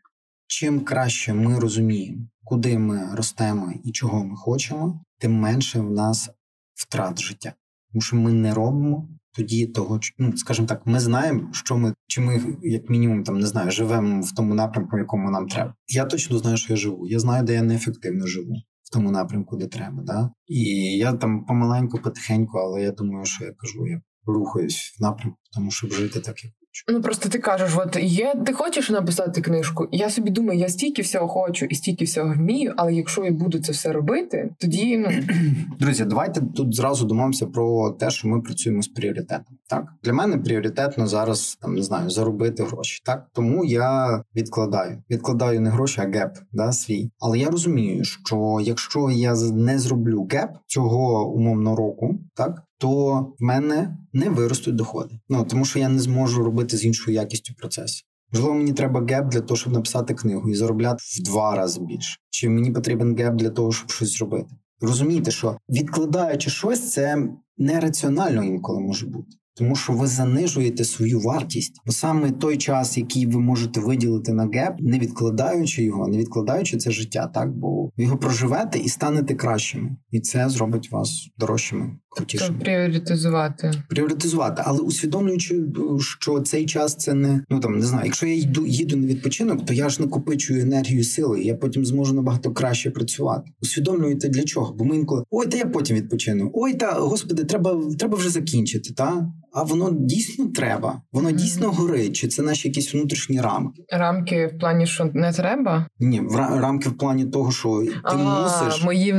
Чим 0.46 0.80
краще 0.80 1.34
ми 1.34 1.58
розуміємо, 1.58 2.18
куди 2.44 2.78
ми 2.78 3.14
ростемо 3.14 3.72
і 3.84 3.92
чого 3.92 4.24
ми 4.24 4.36
хочемо, 4.36 5.04
тим 5.18 5.32
менше 5.32 5.80
в 5.80 5.90
нас 5.90 6.30
втрат 6.74 7.20
життя. 7.20 7.52
Тому 7.92 8.00
що 8.02 8.16
ми 8.16 8.32
не 8.32 8.54
робимо 8.54 9.08
тоді 9.32 9.66
того, 9.66 10.00
ну 10.18 10.36
скажімо 10.36 10.68
так, 10.68 10.86
ми 10.86 11.00
знаємо, 11.00 11.48
що 11.52 11.76
ми 11.76 11.94
чи 12.06 12.20
ми, 12.20 12.56
як 12.62 12.90
мінімум, 12.90 13.24
там 13.24 13.38
не 13.38 13.46
знаю, 13.46 13.70
живемо 13.70 14.22
в 14.22 14.32
тому 14.32 14.54
напрямку, 14.54 14.96
в 14.96 14.98
якому 14.98 15.30
нам 15.30 15.48
треба. 15.48 15.74
Я 15.88 16.04
точно 16.04 16.38
знаю, 16.38 16.56
що 16.56 16.72
я 16.72 16.76
живу. 16.76 17.06
Я 17.06 17.18
знаю, 17.18 17.44
де 17.44 17.54
я 17.54 17.62
неефективно 17.62 18.26
живу 18.26 18.54
в 18.86 18.92
тому 18.92 19.10
напрямку, 19.10 19.56
де 19.56 19.66
треба. 19.66 20.02
Да? 20.02 20.30
І 20.46 20.62
я 20.96 21.12
там 21.12 21.44
помаленьку, 21.44 21.98
потихеньку, 21.98 22.58
але 22.58 22.82
я 22.82 22.92
думаю, 22.92 23.24
що 23.24 23.44
я 23.44 23.52
кажу, 23.52 23.86
я 23.86 24.00
рухаюсь 24.26 24.96
в 24.98 25.02
напрямку, 25.02 25.38
тому 25.54 25.70
щоб 25.70 25.92
жити 25.92 26.20
так, 26.20 26.44
як 26.44 26.52
Ну 26.88 27.00
просто 27.00 27.28
ти 27.28 27.38
кажеш, 27.38 27.70
от 27.76 27.96
є, 28.02 28.34
ти 28.46 28.52
хочеш 28.52 28.90
написати 28.90 29.40
книжку? 29.40 29.88
Я 29.92 30.10
собі 30.10 30.30
думаю, 30.30 30.60
я 30.60 30.68
стільки 30.68 31.02
всього 31.02 31.28
хочу 31.28 31.66
і 31.66 31.74
стільки 31.74 32.04
всього 32.04 32.34
вмію, 32.34 32.74
але 32.76 32.94
якщо 32.94 33.24
я 33.24 33.30
буду 33.30 33.58
це 33.58 33.72
все 33.72 33.92
робити, 33.92 34.50
тоді 34.58 34.96
ну 34.96 35.08
друзі, 35.80 36.04
давайте 36.04 36.40
тут 36.56 36.74
зразу 36.74 37.06
домовимося 37.06 37.46
про 37.46 37.90
те, 37.90 38.10
що 38.10 38.28
ми 38.28 38.40
працюємо 38.40 38.82
з 38.82 38.88
пріоритетом. 38.88 39.56
Так 39.68 39.86
для 40.04 40.12
мене 40.12 40.38
пріоритетно 40.38 41.06
зараз 41.06 41.58
там 41.62 41.74
не 41.74 41.82
знаю 41.82 42.10
заробити 42.10 42.62
гроші. 42.62 43.02
Так 43.04 43.26
тому 43.32 43.64
я 43.64 44.22
відкладаю, 44.36 45.02
відкладаю 45.10 45.60
не 45.60 45.70
гроші, 45.70 46.00
а 46.00 46.08
gap 46.08 46.36
да 46.52 46.72
свій. 46.72 47.10
Але 47.20 47.38
я 47.38 47.50
розумію, 47.50 48.04
що 48.04 48.58
якщо 48.62 49.10
я 49.10 49.34
не 49.52 49.78
зроблю 49.78 50.28
gap 50.32 50.50
цього 50.66 51.30
умовно 51.32 51.76
року, 51.76 52.18
так 52.34 52.62
то 52.78 53.20
в 53.38 53.42
мене 53.42 53.96
не 54.12 54.30
виростуть 54.30 54.76
доходи. 54.76 55.18
Ну 55.28 55.44
тому 55.44 55.64
що 55.64 55.78
я 55.78 55.88
не 55.88 55.98
зможу 55.98 56.44
робити 56.44 56.76
з 56.76 56.84
іншою 56.84 57.14
якістю 57.14 57.54
процесу. 57.54 58.04
Можливо, 58.32 58.54
мені 58.54 58.72
треба 58.72 59.00
gap 59.00 59.28
для 59.28 59.40
того, 59.40 59.56
щоб 59.58 59.72
написати 59.72 60.14
книгу 60.14 60.50
і 60.50 60.54
заробляти 60.54 60.98
в 60.98 61.22
два 61.22 61.56
рази 61.56 61.80
більше. 61.80 62.16
Чи 62.30 62.48
мені 62.48 62.70
потрібен 62.70 63.16
gap 63.16 63.34
для 63.34 63.50
того, 63.50 63.72
щоб 63.72 63.90
щось 63.90 64.18
зробити? 64.18 64.48
Розумієте, 64.80 65.30
що 65.30 65.56
відкладаючи 65.68 66.50
щось, 66.50 66.92
це 66.92 67.28
нераціонально 67.58 68.44
інколи 68.44 68.80
може 68.80 69.06
бути. 69.06 69.28
Тому 69.58 69.76
що 69.76 69.92
ви 69.92 70.06
занижуєте 70.06 70.84
свою 70.84 71.20
вартість, 71.20 71.80
бо 71.86 71.92
саме 71.92 72.30
той 72.30 72.56
час, 72.56 72.98
який 72.98 73.26
ви 73.26 73.40
можете 73.40 73.80
виділити 73.80 74.32
на 74.32 74.46
геп, 74.46 74.74
не 74.78 74.98
відкладаючи 74.98 75.84
його, 75.84 76.08
не 76.08 76.18
відкладаючи 76.18 76.76
це 76.76 76.90
життя, 76.90 77.30
так 77.34 77.56
бо 77.56 77.84
ви 77.96 78.04
його 78.04 78.16
проживете 78.16 78.78
і 78.78 78.88
станете 78.88 79.34
кращими, 79.34 79.96
і 80.10 80.20
це 80.20 80.48
зробить 80.48 80.92
вас 80.92 81.28
дорожчими, 81.38 81.98
крутішими. 82.16 82.58
пріоритизувати, 82.58 83.72
пріоритизувати, 83.88 84.62
але 84.64 84.78
усвідомлюючи, 84.78 85.62
що 85.98 86.40
цей 86.40 86.66
час 86.66 86.96
це 86.96 87.14
не 87.14 87.44
ну 87.50 87.60
там 87.60 87.78
не 87.78 87.86
знаю. 87.86 88.04
Якщо 88.04 88.26
я 88.26 88.34
йду 88.34 88.66
їду 88.66 88.96
на 88.96 89.06
відпочинок, 89.06 89.66
то 89.66 89.74
я 89.74 89.88
ж 89.88 90.02
накопичую 90.02 90.62
енергію 90.62 91.04
сили, 91.04 91.42
я 91.42 91.54
потім 91.54 91.86
зможу 91.86 92.14
набагато 92.14 92.52
краще 92.52 92.90
працювати. 92.90 93.50
Усвідомлюєте 93.62 94.28
для 94.28 94.42
чого? 94.42 94.74
Бо 94.74 94.84
ми 94.84 94.96
інколи 94.96 95.22
ой, 95.30 95.46
та 95.46 95.56
я 95.56 95.66
потім 95.66 95.96
відпочину. 95.96 96.50
Ой, 96.54 96.74
та 96.74 96.92
господи, 96.92 97.44
треба 97.44 97.82
треба 97.98 98.16
вже 98.16 98.30
закінчити. 98.30 98.92
Та 98.94 99.32
а 99.56 99.62
воно 99.62 99.90
дійсно 99.92 100.46
треба, 100.46 101.02
воно 101.12 101.30
дійсно 101.30 101.70
горить. 101.70 102.16
Чи 102.16 102.28
це 102.28 102.42
наші 102.42 102.68
якісь 102.68 102.94
внутрішні 102.94 103.40
рамки? 103.40 103.84
Рамки 103.88 104.46
в 104.46 104.58
плані, 104.58 104.86
що 104.86 105.10
не 105.14 105.32
треба? 105.32 105.86
Ні, 106.00 106.20
в 106.20 106.36
рамки 106.36 106.88
в 106.88 106.98
плані 106.98 107.24
того, 107.24 107.52
що 107.52 107.82
ти 107.84 107.92
а, 108.02 108.16
мусиш 108.16 108.84
мої 108.84 109.14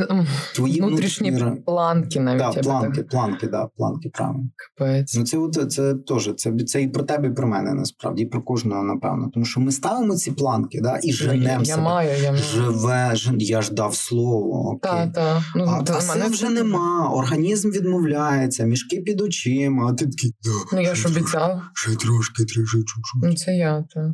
твої 0.56 0.82
внутрішні, 0.82 1.32
внутрішні 1.32 1.62
планки, 1.66 2.20
навіть 2.20 2.40
да, 2.40 2.62
планки, 2.62 3.04
планки, 3.04 3.48
да, 3.48 3.68
планки, 3.78 4.10
правильно. 4.14 4.50
Капець. 4.56 5.16
Ну 5.18 5.24
це 5.24 5.38
от 5.38 5.72
це 5.72 5.96
теж 5.96 6.34
це 6.36 6.52
це 6.52 6.82
і 6.82 6.88
про 6.88 7.04
тебе, 7.04 7.28
і 7.28 7.32
про 7.32 7.48
мене 7.48 7.74
насправді, 7.74 8.24
і 8.24 8.26
про 8.26 8.42
кожного, 8.42 8.84
напевно. 8.84 9.30
Тому 9.34 9.46
що 9.46 9.60
ми 9.60 9.72
ставимо 9.72 10.16
ці 10.16 10.32
планки, 10.32 10.80
да, 10.82 11.00
і 11.04 11.14
женемо 11.14 11.66
себе. 11.66 11.78
Я 11.78 11.78
маю, 11.78 12.10
я 12.24 12.32
маю. 12.32 12.44
Живе, 12.44 13.12
жен... 13.14 13.36
я 13.40 13.62
ж 13.62 13.74
дав 13.74 13.96
слово. 13.96 14.80
Так, 14.82 15.14
так. 15.14 15.42
Ну, 15.56 15.64
а, 15.68 15.84
а 15.92 16.16
мене 16.16 16.30
вже 16.30 16.50
нема. 16.50 17.12
Організм 17.14 17.72
відмовляється, 17.72 18.64
мішки 18.64 19.02
під 19.02 19.22
очима, 19.22 19.88
а 19.92 19.94
ти 19.94 20.06
такий. 20.06 20.27
Ну 20.74 20.82
я 20.82 20.96
ж 20.96 21.08
обіцяв. 21.08 21.62
Ще 21.74 21.96
трошки, 21.96 22.46
трошки, 22.46 22.78
чуть-чуть. 22.78 23.24
Ну 23.24 23.34
це 23.34 23.56
я, 23.56 23.86
так. 23.94 24.12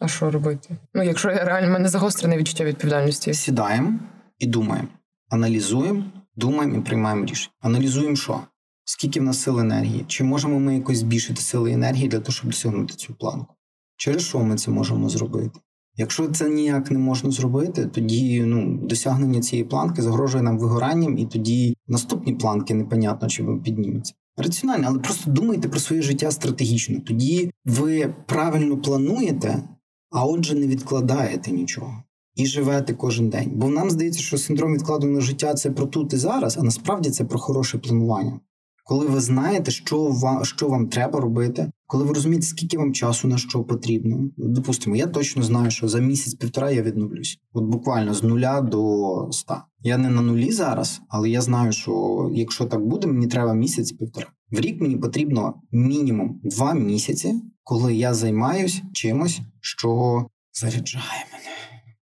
А 0.00 0.08
що 0.08 0.30
робити? 0.30 0.76
Ну, 0.94 1.02
якщо 1.02 1.30
я 1.30 1.44
реально 1.44 1.68
в 1.68 1.70
мене 1.70 1.88
загострене 1.88 2.36
відчуття 2.36 2.64
відповідальності. 2.64 3.34
Сідаємо 3.34 3.98
і 4.38 4.46
думаємо, 4.46 4.88
аналізуємо, 5.30 6.04
думаємо 6.36 6.76
і 6.76 6.80
приймаємо 6.80 7.26
рішення. 7.26 7.54
Аналізуємо, 7.60 8.16
що 8.16 8.40
скільки 8.84 9.20
в 9.20 9.22
нас 9.22 9.42
сил 9.42 9.60
енергії, 9.60 10.04
чи 10.08 10.24
можемо 10.24 10.60
ми 10.60 10.74
якось 10.74 10.98
збільшити 10.98 11.42
сили 11.42 11.72
енергії 11.72 12.08
для 12.08 12.20
того, 12.20 12.32
щоб 12.32 12.50
досягнути 12.50 12.94
цю 12.94 13.14
планку? 13.14 13.54
Через 13.96 14.22
що 14.22 14.38
ми 14.38 14.56
це 14.56 14.70
можемо 14.70 15.08
зробити? 15.08 15.60
Якщо 15.96 16.28
це 16.28 16.48
ніяк 16.48 16.90
не 16.90 16.98
можна 16.98 17.30
зробити, 17.30 17.86
тоді 17.86 18.42
ну 18.42 18.78
досягнення 18.82 19.40
цієї 19.40 19.68
планки 19.68 20.02
загрожує 20.02 20.42
нам 20.42 20.58
вигоранням, 20.58 21.18
і 21.18 21.26
тоді 21.26 21.76
наступні 21.88 22.34
планки 22.34 22.74
непонятно 22.74 23.28
чи 23.28 23.44
піднімуться. 23.44 24.14
Раціонально, 24.36 24.88
але 24.88 24.98
просто 24.98 25.30
думайте 25.30 25.68
про 25.68 25.80
своє 25.80 26.02
життя 26.02 26.30
стратегічно. 26.30 27.00
Тоді 27.00 27.50
ви 27.64 28.14
правильно 28.26 28.76
плануєте, 28.76 29.68
а 30.10 30.26
отже, 30.26 30.54
не 30.54 30.66
відкладаєте 30.66 31.50
нічого 31.50 32.02
і 32.34 32.46
живете 32.46 32.94
кожен 32.94 33.28
день. 33.28 33.50
Бо 33.54 33.68
нам 33.68 33.90
здається, 33.90 34.20
що 34.20 34.38
синдром 34.38 34.74
відкладеного 34.74 35.20
життя 35.20 35.54
це 35.54 35.70
про 35.70 35.86
тут 35.86 36.12
і 36.12 36.16
зараз, 36.16 36.58
а 36.58 36.62
насправді 36.62 37.10
це 37.10 37.24
про 37.24 37.38
хороше 37.38 37.78
планування. 37.78 38.40
Коли 38.86 39.06
ви 39.06 39.20
знаєте, 39.20 39.70
що 39.70 40.04
вам 40.04 40.44
що 40.44 40.68
вам 40.68 40.88
треба 40.88 41.20
робити, 41.20 41.70
коли 41.86 42.04
ви 42.04 42.14
розумієте, 42.14 42.46
скільки 42.46 42.78
вам 42.78 42.92
часу 42.94 43.28
на 43.28 43.38
що 43.38 43.62
потрібно. 43.64 44.28
Допустимо, 44.36 44.96
я 44.96 45.06
точно 45.06 45.42
знаю, 45.42 45.70
що 45.70 45.88
за 45.88 45.98
місяць-півтора 46.00 46.70
я 46.70 46.82
відновлюсь. 46.82 47.38
От 47.52 47.64
буквально 47.64 48.14
з 48.14 48.22
нуля 48.22 48.60
до 48.60 49.28
ста. 49.28 49.64
Я 49.80 49.98
не 49.98 50.08
на 50.08 50.20
нулі 50.22 50.52
зараз, 50.52 51.00
але 51.08 51.30
я 51.30 51.40
знаю, 51.40 51.72
що 51.72 52.30
якщо 52.34 52.64
так 52.64 52.86
буде, 52.86 53.06
мені 53.06 53.26
треба 53.26 53.54
місяць-півтора. 53.54 54.26
В 54.50 54.60
рік 54.60 54.80
мені 54.80 54.96
потрібно 54.96 55.54
мінімум 55.72 56.40
два 56.44 56.74
місяці, 56.74 57.34
коли 57.62 57.94
я 57.94 58.14
займаюсь 58.14 58.82
чимось, 58.92 59.40
що 59.60 60.26
заряджає 60.52 61.24
мене. 61.32 61.44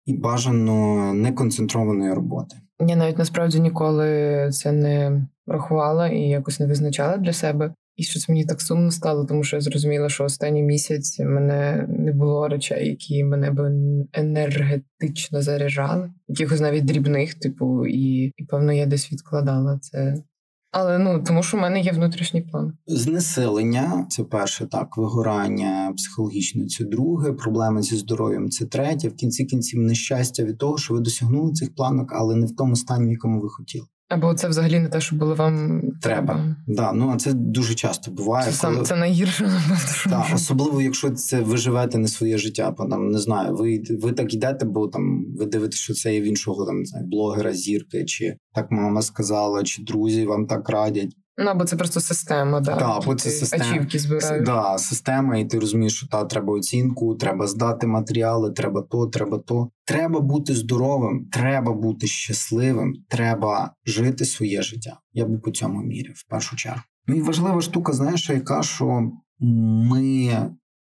і 0.05 0.13
бажано 0.13 1.13
неконцентрованої 1.13 2.13
роботи. 2.13 2.55
Я 2.79 2.95
навіть 2.95 3.17
насправді 3.17 3.59
ніколи 3.59 4.49
це 4.53 4.71
не 4.71 5.27
рахувала 5.47 6.07
і 6.07 6.21
якось 6.21 6.59
не 6.59 6.65
визначала 6.65 7.17
для 7.17 7.33
себе. 7.33 7.73
І 7.95 8.03
щось 8.03 8.29
мені 8.29 8.45
так 8.45 8.61
сумно 8.61 8.91
стало, 8.91 9.25
тому 9.25 9.43
що 9.43 9.55
я 9.55 9.61
зрозуміла, 9.61 10.09
що 10.09 10.23
останній 10.23 10.63
місяць 10.63 11.19
мене 11.19 11.85
не 11.89 12.11
було 12.11 12.47
речей, 12.47 12.89
які 12.89 13.23
мене 13.23 13.51
б 13.51 13.71
енергетично 14.13 15.41
заряджали, 15.41 16.11
якихось 16.27 16.59
навіть 16.59 16.85
дрібних, 16.85 17.33
типу, 17.33 17.85
і, 17.87 18.31
і 18.37 18.43
певно 18.49 18.73
я 18.73 18.85
десь 18.85 19.11
відкладала 19.11 19.79
це. 19.81 20.23
Але 20.71 20.97
ну 20.97 21.23
тому, 21.23 21.43
що 21.43 21.57
в 21.57 21.61
мене 21.61 21.81
є 21.81 21.91
внутрішній 21.91 22.41
план. 22.41 22.73
Знесилення 22.87 24.05
це 24.09 24.23
перше, 24.23 24.65
так, 24.65 24.97
вигорання 24.97 25.93
психологічне, 25.97 26.65
це 26.65 26.85
друге, 26.85 27.33
проблеми 27.33 27.81
зі 27.81 27.95
здоров'ям 27.95 28.49
це 28.49 28.65
третє. 28.65 29.07
В 29.07 29.15
кінці 29.15 29.45
кінців 29.45 29.79
нещастя 29.79 30.43
від 30.43 30.57
того, 30.57 30.77
що 30.77 30.93
ви 30.93 30.99
досягнули 30.99 31.53
цих 31.53 31.75
планок, 31.75 32.13
але 32.13 32.35
не 32.35 32.45
в 32.45 32.55
тому 32.55 32.75
стані, 32.75 33.07
в 33.07 33.11
якому 33.11 33.41
ви 33.41 33.49
хотіли. 33.49 33.85
Або 34.09 34.33
це 34.33 34.47
взагалі 34.47 34.79
не 34.79 34.89
те, 34.89 35.01
що 35.01 35.15
було 35.15 35.35
вам 35.35 35.81
треба. 36.01 36.33
треба. 36.33 36.55
Да, 36.67 36.93
ну 36.93 37.09
а 37.09 37.17
це 37.17 37.33
дуже 37.33 37.73
часто 37.73 38.11
буває. 38.11 38.51
Це 38.51 38.67
коли... 38.67 38.85
це 38.85 38.95
найгірше 38.95 39.51
да, 40.09 40.25
особливо, 40.33 40.81
якщо 40.81 41.09
це 41.11 41.41
ви 41.41 41.57
живете 41.57 41.97
не 41.97 42.07
своє 42.07 42.37
життя, 42.37 42.75
бо 42.77 42.85
там 42.85 43.09
не 43.09 43.19
знаю, 43.19 43.55
ви 43.55 43.83
ви 44.01 44.11
так 44.11 44.33
йдете, 44.33 44.65
бо 44.65 44.87
там 44.87 45.25
ви 45.37 45.45
дивитеся, 45.45 45.83
що 45.83 45.93
це 45.93 46.13
є 46.13 46.21
в 46.21 46.23
іншого 46.23 46.65
там 46.65 46.79
не 46.79 46.85
знаю, 46.85 47.05
блогера, 47.07 47.53
зірки, 47.53 48.05
чи 48.05 48.37
так 48.53 48.71
мама 48.71 49.01
сказала, 49.01 49.63
чи 49.63 49.83
друзі 49.83 50.25
вам 50.25 50.47
так 50.47 50.69
радять. 50.69 51.15
Ну, 51.39 51.45
або 51.49 51.65
це 51.65 51.75
просто 51.75 51.99
система, 51.99 52.59
да. 52.59 52.75
Да, 52.75 52.97
або 52.97 53.15
це 53.15 53.29
система. 53.29 53.65
Ачівки 53.65 53.99
збираєш. 53.99 54.45
Да, 54.45 54.77
система, 54.77 55.37
і 55.37 55.45
ти 55.45 55.59
розумієш, 55.59 55.93
що 55.97 56.07
та 56.07 56.25
треба 56.25 56.53
оцінку, 56.53 57.15
треба 57.15 57.47
здати 57.47 57.87
матеріали, 57.87 58.51
треба 58.51 58.81
то, 58.81 59.07
треба 59.07 59.37
то. 59.37 59.69
Треба 59.85 60.19
бути 60.19 60.55
здоровим, 60.55 61.27
треба 61.31 61.73
бути 61.73 62.07
щасливим, 62.07 62.93
треба 63.07 63.73
жити 63.85 64.25
своє 64.25 64.61
життя. 64.61 64.99
Я 65.13 65.25
би 65.25 65.37
по 65.37 65.51
цьому 65.51 65.81
мірі, 65.81 66.11
в 66.15 66.23
першу 66.29 66.55
чергу. 66.55 66.81
Ну 67.07 67.15
і 67.15 67.21
важлива 67.21 67.61
штука, 67.61 67.93
знаєш, 67.93 68.29
яка 68.29 68.63
що 68.63 69.11
ми 69.39 70.31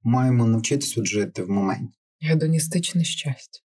маємо 0.02 0.46
навчитися 0.46 1.04
жити 1.04 1.42
в 1.42 1.50
моменті. 1.50 1.98
Гедоністичне 2.20 3.04
щастя. 3.04 3.60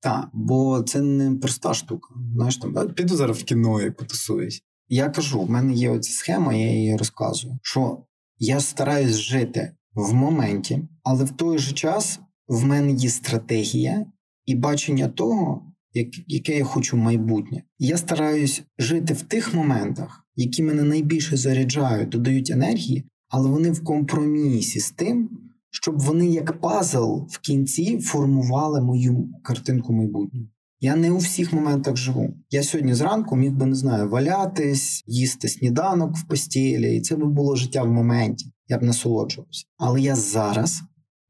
Так, 0.00 0.28
бо 0.32 0.82
це 0.82 1.00
не 1.00 1.38
проста 1.38 1.74
штука. 1.74 2.14
Знаєш, 2.34 2.56
там 2.56 2.88
піду 2.88 3.16
зараз 3.16 3.38
в 3.38 3.44
кіно 3.44 3.82
і 3.82 3.90
потусуюсь. 3.90 4.62
Я 4.94 5.08
кажу, 5.08 5.40
в 5.40 5.50
мене 5.50 5.74
є 5.74 5.90
оця 5.90 6.12
схема, 6.12 6.54
я 6.54 6.72
її 6.72 6.96
розказую, 6.96 7.58
що 7.62 7.98
я 8.38 8.60
стараюсь 8.60 9.16
жити 9.16 9.72
в 9.94 10.14
моменті, 10.14 10.88
але 11.02 11.24
в 11.24 11.30
той 11.30 11.58
же 11.58 11.72
час 11.72 12.20
в 12.48 12.64
мене 12.64 12.92
є 12.92 13.08
стратегія 13.10 14.06
і 14.46 14.54
бачення 14.54 15.08
того, 15.08 15.72
як, 15.92 16.08
яке 16.26 16.58
я 16.58 16.64
хочу 16.64 16.96
майбутнє. 16.96 17.62
Я 17.78 17.96
стараюсь 17.96 18.62
жити 18.78 19.14
в 19.14 19.22
тих 19.22 19.54
моментах, 19.54 20.26
які 20.36 20.62
мене 20.62 20.82
найбільше 20.82 21.36
заряджають, 21.36 22.08
додають 22.08 22.50
енергії, 22.50 23.04
але 23.28 23.50
вони 23.50 23.70
в 23.70 23.84
компромісі 23.84 24.80
з 24.80 24.90
тим, 24.90 25.30
щоб 25.70 26.00
вони 26.00 26.26
як 26.26 26.60
пазл 26.60 27.16
в 27.28 27.38
кінці 27.38 27.98
формували 28.00 28.80
мою 28.80 29.28
картинку 29.42 29.92
майбутнього. 29.92 30.46
Я 30.84 30.96
не 30.96 31.10
у 31.10 31.16
всіх 31.16 31.52
моментах 31.52 31.96
живу. 31.96 32.34
Я 32.50 32.62
сьогодні 32.62 32.94
зранку 32.94 33.36
міг 33.36 33.52
би 33.52 33.66
не 33.66 33.74
знаю, 33.74 34.08
валятись, 34.08 35.04
їсти 35.06 35.48
сніданок 35.48 36.16
в 36.16 36.28
постілі, 36.28 36.96
і 36.96 37.00
це 37.00 37.16
би 37.16 37.26
було 37.26 37.56
життя 37.56 37.82
в 37.82 37.92
моменті. 37.92 38.52
Я 38.68 38.78
б 38.78 38.82
насолоджувався. 38.82 39.64
Але 39.78 40.00
я 40.00 40.16
зараз 40.16 40.82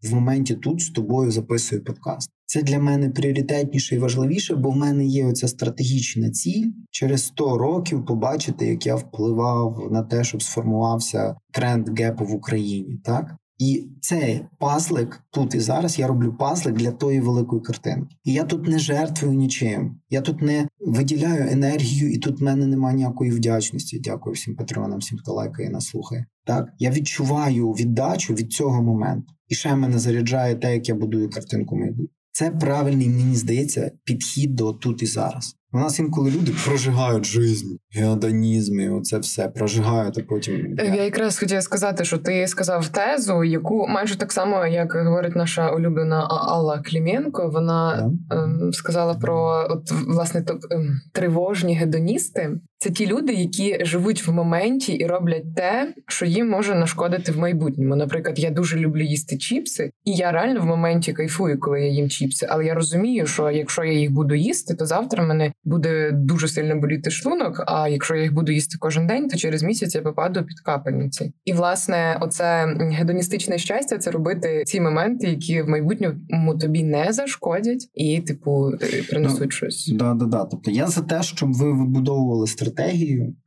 в 0.02 0.14
моменті 0.14 0.54
тут 0.54 0.80
з 0.80 0.90
тобою 0.90 1.30
записую 1.30 1.84
подкаст. 1.84 2.30
Це 2.46 2.62
для 2.62 2.78
мене 2.78 3.10
пріоритетніше 3.10 3.94
і 3.94 3.98
важливіше, 3.98 4.54
бо 4.54 4.70
в 4.70 4.76
мене 4.76 5.06
є 5.06 5.26
оця 5.26 5.48
стратегічна 5.48 6.30
ціль 6.30 6.70
через 6.90 7.24
100 7.24 7.58
років 7.58 8.06
побачити, 8.06 8.66
як 8.66 8.86
я 8.86 8.94
впливав 8.94 9.88
на 9.90 10.02
те, 10.02 10.24
щоб 10.24 10.42
сформувався 10.42 11.36
тренд 11.52 11.98
гепу 11.98 12.24
в 12.24 12.34
Україні. 12.34 13.00
Так 13.04 13.36
і 13.58 13.88
цей 14.00 14.40
пазлик 14.58 15.20
тут 15.30 15.54
і 15.54 15.60
зараз 15.60 15.98
я 15.98 16.06
роблю 16.06 16.32
пазлик 16.32 16.74
для 16.74 16.90
тої 16.90 17.20
великої 17.20 17.62
картинки. 17.62 18.16
І 18.24 18.32
я 18.32 18.44
тут 18.44 18.68
не 18.68 18.78
жертвую 18.78 19.34
нічим. 19.34 20.00
Я 20.10 20.20
тут 20.20 20.42
не 20.42 20.68
виділяю 20.80 21.52
енергію, 21.52 22.12
і 22.12 22.18
тут 22.18 22.40
в 22.40 22.44
мене 22.44 22.66
немає 22.66 22.96
ніякої 22.96 23.30
вдячності. 23.30 23.98
Дякую 23.98 24.34
всім 24.34 24.56
патронам, 24.56 24.98
всім, 24.98 25.18
хто 25.18 25.32
лайкає 25.32 25.68
і 25.68 25.72
нас 25.72 25.86
слухає. 25.86 26.26
Так 26.44 26.68
я 26.78 26.90
відчуваю 26.90 27.70
віддачу 27.70 28.34
від 28.34 28.52
цього 28.52 28.82
моменту, 28.82 29.32
і 29.48 29.54
ще 29.54 29.76
мене 29.76 29.98
заряджає 29.98 30.54
те, 30.54 30.74
як 30.74 30.88
я 30.88 30.94
будую 30.94 31.30
картинку 31.30 31.76
майбутнього. 31.76 32.08
Це 32.32 32.50
правильний, 32.50 33.08
мені 33.08 33.36
здається, 33.36 33.90
підхід 34.04 34.54
до 34.54 34.72
тут 34.72 35.02
і 35.02 35.06
зараз. 35.06 35.56
У 35.74 35.78
нас 35.78 35.98
інколи 35.98 36.30
люди 36.30 36.52
прожигають 36.64 37.26
життя, 37.26 37.66
геодонізми, 37.90 38.90
оце 38.90 39.18
все 39.18 39.48
прожигають, 39.48 40.18
а 40.18 40.22
потім 40.22 40.76
я 40.78 41.04
якраз 41.04 41.38
хотіла 41.38 41.60
сказати, 41.60 42.04
що 42.04 42.18
ти 42.18 42.46
сказав 42.46 42.88
тезу, 42.88 43.44
яку 43.44 43.86
майже 43.88 44.18
так 44.18 44.32
само, 44.32 44.66
як 44.66 44.92
говорить 44.92 45.36
наша 45.36 45.70
улюблена 45.70 46.26
Алла 46.30 46.82
Кліменко, 46.84 47.48
вона 47.48 48.10
yeah. 48.30 48.44
ем, 48.44 48.72
сказала 48.72 49.14
про 49.14 49.66
от 49.70 49.92
власне 49.92 50.44
ем, 50.70 51.00
тривожні 51.12 51.74
гедоністи. 51.74 52.50
Це 52.82 52.90
ті 52.90 53.06
люди, 53.06 53.32
які 53.32 53.78
живуть 53.84 54.26
в 54.26 54.32
моменті 54.32 54.92
і 54.92 55.06
роблять 55.06 55.54
те, 55.54 55.94
що 56.08 56.26
їм 56.26 56.48
може 56.48 56.74
нашкодити 56.74 57.32
в 57.32 57.38
майбутньому. 57.38 57.96
Наприклад, 57.96 58.38
я 58.38 58.50
дуже 58.50 58.78
люблю 58.78 59.02
їсти 59.02 59.38
чіпси, 59.38 59.90
і 60.04 60.12
я 60.12 60.32
реально 60.32 60.60
в 60.60 60.66
моменті 60.66 61.12
кайфую, 61.12 61.60
коли 61.60 61.80
я 61.80 61.88
їм 61.88 62.08
чіпси. 62.08 62.46
Але 62.50 62.64
я 62.64 62.74
розумію, 62.74 63.26
що 63.26 63.50
якщо 63.50 63.84
я 63.84 63.92
їх 63.92 64.10
буду 64.10 64.34
їсти, 64.34 64.74
то 64.74 64.86
завтра 64.86 65.24
мене 65.24 65.52
буде 65.64 66.10
дуже 66.12 66.48
сильно 66.48 66.76
боліти 66.76 67.10
шлунок. 67.10 67.64
А 67.66 67.88
якщо 67.88 68.14
я 68.14 68.22
їх 68.22 68.34
буду 68.34 68.52
їсти 68.52 68.76
кожен 68.80 69.06
день, 69.06 69.28
то 69.28 69.36
через 69.36 69.62
місяць 69.62 69.94
я 69.94 70.02
попаду 70.02 70.44
під 70.44 70.60
капельниці. 70.60 71.32
І 71.44 71.52
власне, 71.52 72.18
оце 72.20 72.76
гедоністичне 72.80 73.58
щастя 73.58 73.98
це 73.98 74.10
робити 74.10 74.62
ці 74.66 74.80
моменти, 74.80 75.26
які 75.26 75.62
в 75.62 75.68
майбутньому 75.68 76.58
тобі 76.60 76.82
не 76.82 77.12
зашкодять, 77.12 77.88
і 77.94 78.20
типу 78.20 78.72
принесуть 79.10 79.40
ну, 79.40 79.50
щось. 79.50 79.92
Да, 79.94 80.14
да, 80.14 80.24
да. 80.24 80.44
Тобто 80.44 80.70
я 80.70 80.86
за 80.86 81.00
те, 81.00 81.22
щоб 81.22 81.52
ви 81.52 81.72
вибудовували 81.72 82.46
стратегію 82.46 82.71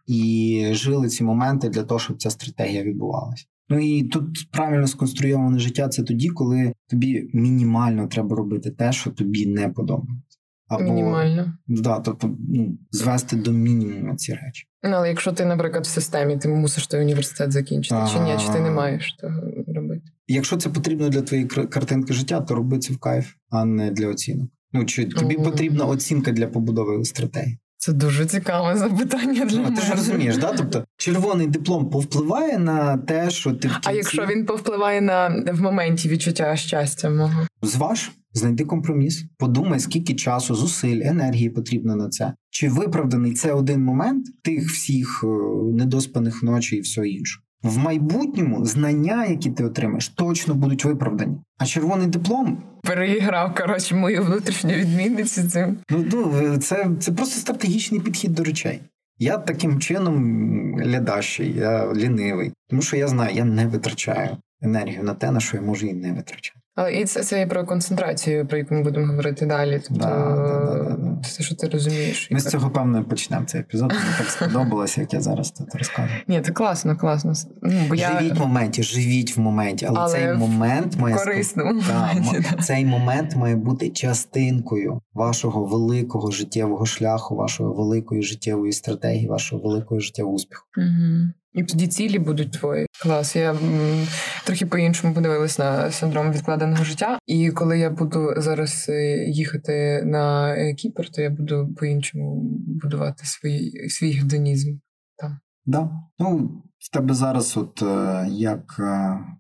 і 0.08 0.70
жили 0.72 1.08
ці 1.08 1.24
моменти 1.24 1.70
для 1.70 1.84
того, 1.84 2.00
щоб 2.00 2.18
ця 2.18 2.30
стратегія 2.30 2.84
відбувалася. 2.84 3.46
Ну 3.70 3.80
і 3.80 4.04
тут 4.04 4.52
правильно 4.52 4.88
сконструйоване 4.88 5.60
життя 5.60 5.88
це 5.88 6.04
тоді, 6.04 6.30
коли 6.30 6.74
тобі 6.90 7.30
мінімально 7.34 8.08
треба 8.08 8.36
робити 8.36 8.72
те, 8.72 8.92
що 8.92 9.12
тобі 9.12 9.46
не 9.46 9.70
подобається. 9.70 10.40
Або, 10.68 10.84
Мінімально. 10.84 11.54
Да, 11.68 12.00
тобто 12.00 12.36
ну, 12.50 12.78
звести 12.92 13.36
до 13.36 13.52
мінімуму 13.52 14.16
ці 14.16 14.34
речі. 14.34 14.68
Ну, 14.84 14.90
але 14.90 15.10
якщо 15.10 15.32
ти, 15.32 15.46
наприклад, 15.46 15.86
в 15.86 15.90
системі, 15.90 16.38
ти 16.38 16.48
мусиш 16.48 16.88
той 16.88 17.02
університет 17.02 17.52
закінчити, 17.52 17.96
а... 17.96 18.08
чи 18.08 18.20
ні, 18.20 18.38
чи 18.46 18.54
ти 18.54 18.60
не 18.60 18.72
маєш 18.72 19.16
того 19.22 19.42
робити? 19.68 20.02
Якщо 20.28 20.58
це 20.58 20.70
потрібно 20.70 21.10
для 21.10 21.22
твоєї 21.22 21.48
картинки 21.48 22.14
життя, 22.14 22.42
то 22.42 22.56
роби 22.56 22.80
це 22.80 22.94
в 22.94 22.98
кайф, 22.98 23.34
а 23.50 23.66
не 23.66 23.92
для 23.92 24.08
оцінок. 24.08 24.50
Ну 24.74 24.86
чи 24.86 25.06
тобі 25.06 25.38
mm-hmm. 25.38 25.44
потрібна 25.44 25.86
оцінка 25.86 26.32
для 26.32 26.48
побудови 26.48 27.06
стратегії? 27.06 27.58
Це 27.86 27.94
дуже 27.94 28.26
цікаве 28.26 28.78
запитання 28.78 29.46
для 29.46 29.58
ну, 29.58 29.64
мене. 29.64 29.76
Ти 29.76 29.82
ж 29.82 29.92
розумієш, 29.92 30.38
да? 30.38 30.54
Тобто 30.58 30.86
червоний 30.98 31.48
диплом 31.48 31.90
повпливає 31.90 32.58
на 32.58 32.98
те, 32.98 33.30
що 33.30 33.52
ти 33.52 33.68
в 33.68 33.72
кінці... 33.72 33.90
А 33.90 33.92
якщо 33.92 34.26
він 34.26 34.46
повпливає 34.46 35.02
на 35.02 35.44
в 35.54 35.62
моменті 35.62 36.10
відчуття 36.10 36.56
щастя 36.56 37.10
мого? 37.10 37.48
Зваж, 37.62 38.12
знайди 38.34 38.66
компроміс, 38.66 39.26
подумай, 39.38 39.80
скільки 39.80 40.16
часу, 40.16 40.56
зусиль, 40.56 41.02
енергії 41.06 41.50
потрібно 41.50 41.96
на 41.96 42.10
це. 42.10 42.34
Чи 42.50 42.70
виправданий 42.70 43.34
це 43.34 43.54
один 43.54 43.84
момент 43.84 44.26
тих 44.44 44.70
всіх 44.70 45.24
е, 45.24 45.28
недоспаних 45.74 46.44
ночей 46.44 46.80
і 46.80 46.82
все 46.82 47.08
інше? 47.08 47.40
В 47.64 47.78
майбутньому 47.78 48.66
знання, 48.66 49.26
які 49.26 49.52
ти 49.52 49.64
отримаєш, 49.64 50.10
точно 50.10 50.54
будуть 50.54 50.86
виправдані. 50.86 51.38
А 51.58 51.66
червоний 51.66 52.08
диплом 52.08 52.64
переіграв 52.82 53.56
коротше 53.56 53.96
мою 53.96 54.24
внутрішню 54.24 54.74
відмінницю. 54.74 55.50
Цим 55.50 55.78
ну 55.90 56.06
ну 56.12 56.58
це 56.58 56.90
це 57.00 57.12
просто 57.12 57.40
стратегічний 57.40 58.02
підхід 58.02 58.34
до 58.34 58.44
речей. 58.44 58.82
Я 59.20 59.38
таким 59.38 59.80
чином 59.80 60.82
лядащий, 60.82 61.54
я 61.54 61.94
лінивий, 61.94 62.54
тому 62.70 62.82
що 62.82 62.98
я 62.98 63.08
знаю, 63.08 63.36
я 63.36 63.46
не 63.46 63.68
витрачаю 63.68 64.38
енергію 64.62 65.04
на 65.04 65.14
те, 65.14 65.32
на 65.32 65.40
що 65.40 65.58
я 65.58 65.64
можу 65.64 65.86
її 65.86 66.00
не 66.00 66.12
витрачати. 66.14 66.60
Але 66.76 66.94
і 66.94 67.06
це 67.06 67.24
це 67.24 67.42
і 67.42 67.46
про 67.46 67.66
концентрацію, 67.66 68.48
про 68.48 68.58
яку 68.58 68.76
ми 68.76 68.84
будемо 68.84 69.08
говорити 69.08 69.46
далі. 69.46 69.82
Тобто 69.88 70.04
да, 70.04 70.96
да, 71.00 71.18
все, 71.22 71.44
що 71.44 71.56
ти 71.56 71.68
розумієш. 71.68 72.32
Ми 72.32 72.40
з 72.40 72.46
цього 72.46 72.70
певно 72.70 73.04
почнемо 73.04 73.46
цей 73.46 73.62
епізод. 73.62 73.92
Мені 73.92 74.06
так 74.18 74.28
сподобалося, 74.28 75.02
як 75.02 75.14
я 75.14 75.22
зараз 75.22 75.52
тут 75.52 75.76
розказую. 75.76 76.20
Ні, 76.28 76.42
це 76.42 76.52
класно, 76.52 76.98
класно. 76.98 77.34
Ну, 77.62 77.82
бо 77.90 77.96
Живіть 77.96 78.22
я... 78.22 78.34
в 78.34 78.40
моменті, 78.40 78.84
живіть 78.84 79.38
в 79.38 79.40
моменті, 79.40 79.86
але, 79.86 80.00
але 80.00 80.12
цей 80.12 80.34
момент 80.34 80.98
має 80.98 81.16
корисному 81.16 81.82
да, 81.88 82.16
цей 82.64 82.86
момент 82.86 83.36
має 83.36 83.56
бути 83.56 83.90
частинкою 83.90 85.02
вашого 85.14 85.66
великого 85.66 86.32
життєвого 86.32 86.86
шляху, 86.86 87.36
вашої 87.36 87.70
великої 87.70 88.22
життєвої 88.22 88.72
стратегії, 88.72 89.28
вашого 89.28 89.62
великого 89.62 90.00
життєвого 90.00 90.36
успіху. 90.36 90.66
Угу. 90.78 91.30
І 91.56 91.64
тоді 91.64 91.88
цілі 91.88 92.20
будуть 92.20 92.52
твої. 92.52 92.86
Клас. 93.02 93.36
Я 93.36 93.52
м, 93.52 94.08
трохи 94.46 94.66
по-іншому 94.66 95.14
подивилась 95.14 95.60
на 95.60 95.92
синдром 95.92 96.32
відкладеного 96.32 96.84
життя. 96.84 97.20
І 97.26 97.52
коли 97.52 97.80
я 97.80 97.90
буду 97.90 98.34
зараз 98.38 98.86
е, 98.90 99.26
їхати 99.30 100.04
на 100.06 100.56
е, 100.56 100.74
Кіпр, 100.74 101.10
то 101.10 101.22
я 101.22 101.30
буду 101.30 101.76
по-іншому 101.78 102.42
будувати 102.84 103.26
свій 103.26 103.90
свій 103.90 104.12
гедонізм. 104.12 104.78
Там. 105.18 105.40
Да. 105.66 105.90
Ну, 106.20 106.38
в 106.78 106.92
тебе 106.94 107.14
зараз, 107.14 107.58
от 107.58 107.82
е, 107.82 108.28
як 108.30 108.82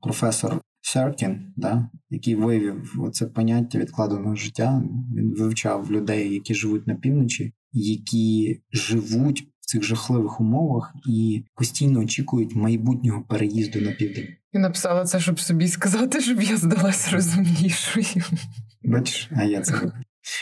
професор 0.01 0.62
Серкін, 0.82 1.54
да, 1.56 1.89
який 2.10 2.36
вивів 2.36 3.10
це 3.13 3.25
поняття 3.25 3.80
відкладеного 3.80 4.36
життя, 4.36 4.84
він 5.15 5.34
вивчав 5.38 5.91
людей, 5.91 6.34
які 6.34 6.54
живуть 6.54 6.88
на 6.88 6.95
півночі, 6.95 7.54
які 7.71 8.62
живуть 8.71 9.47
в 9.65 9.67
цих 9.67 9.84
жахливих 9.84 10.41
умовах 10.41 10.93
і 11.08 11.43
постійно 11.56 11.99
очікують 11.99 12.56
майбутнього 12.56 13.21
переїзду 13.21 13.82
на 13.82 13.91
південь. 13.91 14.28
Я 14.54 14.60
написала 14.60 15.04
це, 15.04 15.19
щоб 15.19 15.39
собі 15.39 15.67
сказати, 15.67 16.21
щоб 16.21 16.41
я 16.41 16.58
здалась 16.58 17.13
розумнішою. 17.13 18.23
Бачиш, 18.84 19.30
а 19.36 19.43
я 19.43 19.62
це 19.62 19.91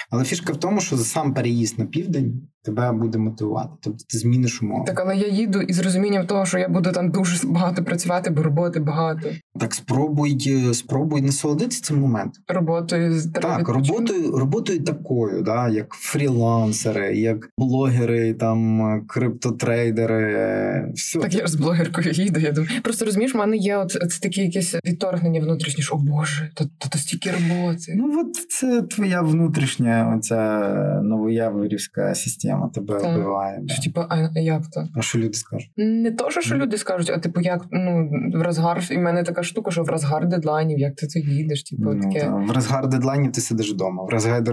але 0.09 0.23
фішка 0.23 0.53
в 0.53 0.57
тому, 0.57 0.81
що 0.81 0.97
за 0.97 1.03
сам 1.03 1.33
переїзд 1.33 1.79
на 1.79 1.86
південь 1.86 2.47
тебе 2.63 2.91
буде 2.91 3.17
мотивувати. 3.17 3.69
Тобто 3.81 4.05
ти 4.09 4.17
зміниш 4.17 4.62
умови. 4.62 4.86
Так, 4.88 4.99
але 4.99 5.17
я 5.17 5.27
їду 5.27 5.62
із 5.62 5.79
розумінням 5.79 6.27
того, 6.27 6.45
що 6.45 6.57
я 6.57 6.69
буду 6.69 6.91
там 6.91 7.12
дуже 7.12 7.47
багато 7.47 7.83
працювати, 7.83 8.29
бо 8.29 8.43
роботи 8.43 8.79
багато. 8.79 9.29
Так 9.59 9.73
спробуй 9.73 10.37
е, 10.47 10.73
спробуй 10.73 11.21
насолодитися 11.21 11.81
цим 11.81 11.99
моментом. 11.99 12.43
Роботою 12.47 13.21
так, 13.33 13.69
роботою 13.69 14.31
роботою 14.31 14.83
такою, 14.83 15.41
да, 15.41 15.69
як 15.69 15.93
фрілансери, 15.93 17.17
як 17.17 17.49
блогери, 17.57 18.33
там 18.33 19.01
криптотрейдери. 19.07 20.91
Все. 20.95 21.19
Так 21.19 21.33
я 21.33 21.45
ж 21.45 21.51
з 21.51 21.55
блогеркою 21.55 22.11
їду. 22.11 22.39
Я 22.39 22.51
думаю, 22.51 22.81
просто 22.83 23.05
розумієш, 23.05 23.33
в 23.33 23.37
мене 23.37 23.57
є 23.57 23.77
от 23.77 23.91
це 23.91 24.19
таке 24.21 24.41
якесь 24.41 24.75
відторгнення 24.85 25.41
внутрішнє, 25.41 25.83
що 25.83 25.95
о 25.95 25.97
Боже, 25.97 26.51
то, 26.53 26.65
то, 26.77 26.89
то 26.89 26.97
стільки 26.97 27.31
роботи. 27.31 27.93
Ну 27.95 28.21
от 28.21 28.35
це 28.49 28.81
твоя 28.81 29.21
внутрішня 29.21 30.13
оця 30.17 30.59
новояворівська 31.03 32.15
система 32.15 32.69
тебе 32.69 32.99
так. 32.99 33.15
вбиває. 33.17 33.59
Да. 33.63 33.75
Типу, 33.75 34.01
а 34.09 34.39
як 34.39 34.67
то? 34.67 34.87
А 34.95 35.01
що 35.01 35.19
люди 35.19 35.33
скажуть? 35.33 35.69
Не 35.77 36.11
то, 36.11 36.31
що, 36.31 36.41
що 36.41 36.55
люди 36.55 36.77
скажуть, 36.77 37.09
а 37.09 37.17
типу, 37.17 37.41
як 37.41 37.65
ну 37.71 38.09
в 38.33 38.41
розгар 38.41 38.83
і 38.91 38.97
в 38.97 38.99
мене 38.99 39.23
така 39.23 39.42
штука, 39.43 39.71
що 39.71 39.84
в 39.84 39.89
розгар 39.89 40.27
дедлайнів, 40.27 40.79
як 40.79 40.95
ти 40.95 41.08
це 41.08 41.19
їдеш? 41.19 41.63
Типу, 41.63 41.84
ну, 41.84 42.01
таке. 42.01 42.19
Та, 42.19 42.36
в 42.36 42.51
розгар 42.51 42.88
дедлайнів 42.88 43.32
ти 43.32 43.41
сидиш 43.41 43.73
вдома. 43.73 44.03
В 44.03 44.10
розгар 44.10 44.43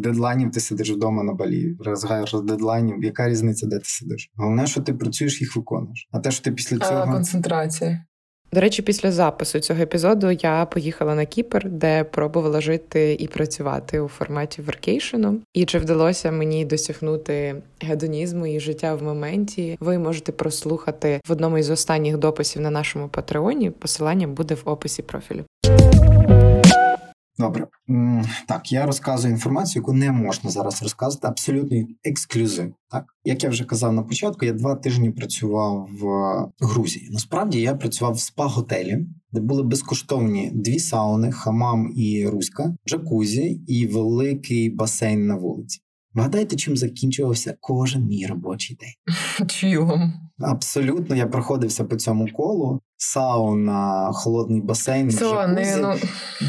дедлайнів 0.00 0.50
ти 0.50 0.60
сидиш 0.60 0.90
вдома 0.90 1.22
на 1.22 1.32
балі. 1.34 1.72
В 1.72 1.82
розгар 1.82 2.28
дедлайнів, 2.44 3.04
яка 3.04 3.28
різниця, 3.28 3.66
де 3.66 3.78
ти 3.78 3.84
сидиш? 3.84 4.30
Головне, 4.36 4.66
що 4.66 4.80
ти 4.80 4.94
працюєш, 4.94 5.40
їх 5.40 5.56
виконуєш. 5.56 6.08
А 6.12 6.18
те, 6.18 6.30
що 6.30 6.44
ти 6.44 6.52
після 6.52 6.78
цього 6.78 7.00
а, 7.00 7.12
концентрація. 7.12 8.04
До 8.52 8.60
речі, 8.60 8.82
після 8.82 9.12
запису 9.12 9.60
цього 9.60 9.82
епізоду 9.82 10.30
я 10.30 10.64
поїхала 10.64 11.14
на 11.14 11.26
Кіпр, 11.26 11.68
де 11.68 12.04
пробувала 12.04 12.60
жити 12.60 13.16
і 13.20 13.28
працювати 13.28 14.00
у 14.00 14.08
форматі 14.08 14.62
веркейшену. 14.62 15.40
І 15.54 15.64
чи 15.64 15.78
вдалося 15.78 16.30
мені 16.30 16.64
досягнути 16.64 17.54
гедонізму 17.80 18.46
і 18.46 18.60
життя 18.60 18.94
в 18.94 19.02
моменті? 19.02 19.76
Ви 19.80 19.98
можете 19.98 20.32
прослухати 20.32 21.20
в 21.28 21.32
одному 21.32 21.58
із 21.58 21.70
останніх 21.70 22.18
дописів 22.18 22.62
на 22.62 22.70
нашому 22.70 23.08
патреоні. 23.08 23.70
Посилання 23.70 24.26
буде 24.26 24.54
в 24.54 24.62
описі 24.64 25.02
профілю. 25.02 25.44
Добре, 27.38 27.66
так 28.48 28.72
я 28.72 28.86
розказую 28.86 29.34
інформацію, 29.34 29.80
яку 29.80 29.92
не 29.92 30.12
можна 30.12 30.50
зараз 30.50 30.82
розказати. 30.82 31.28
Абсолютний 31.28 31.86
ексклюзив. 32.04 32.74
Так, 32.90 33.04
як 33.24 33.44
я 33.44 33.50
вже 33.50 33.64
казав 33.64 33.92
на 33.92 34.02
початку, 34.02 34.46
я 34.46 34.52
два 34.52 34.74
тижні 34.74 35.10
працював 35.10 35.88
в 36.00 36.06
Грузії. 36.60 37.08
Насправді 37.12 37.60
я 37.60 37.74
працював 37.74 38.14
в 38.14 38.18
спа-готелі, 38.18 39.06
де 39.32 39.40
були 39.40 39.62
безкоштовні 39.62 40.50
дві 40.54 40.78
сауни, 40.78 41.32
хамам 41.32 41.92
і 41.96 42.28
руська, 42.28 42.74
джакузі 42.88 43.60
і 43.66 43.86
великий 43.86 44.70
басейн 44.70 45.26
на 45.26 45.36
вулиці. 45.36 45.80
Вгадайте, 46.18 46.56
чим 46.56 46.76
закінчувався 46.76 47.54
кожен 47.60 48.04
мій 48.04 48.26
робочий 48.26 48.78
день? 48.80 49.48
Чілом. 49.48 50.12
Абсолютно, 50.38 51.16
я 51.16 51.26
проходився 51.26 51.84
по 51.84 51.96
цьому 51.96 52.28
колу. 52.32 52.80
Сауна, 52.96 54.10
холодний 54.12 54.60
басейн, 54.60 55.08
Все, 55.08 55.46
ну... 55.80 55.94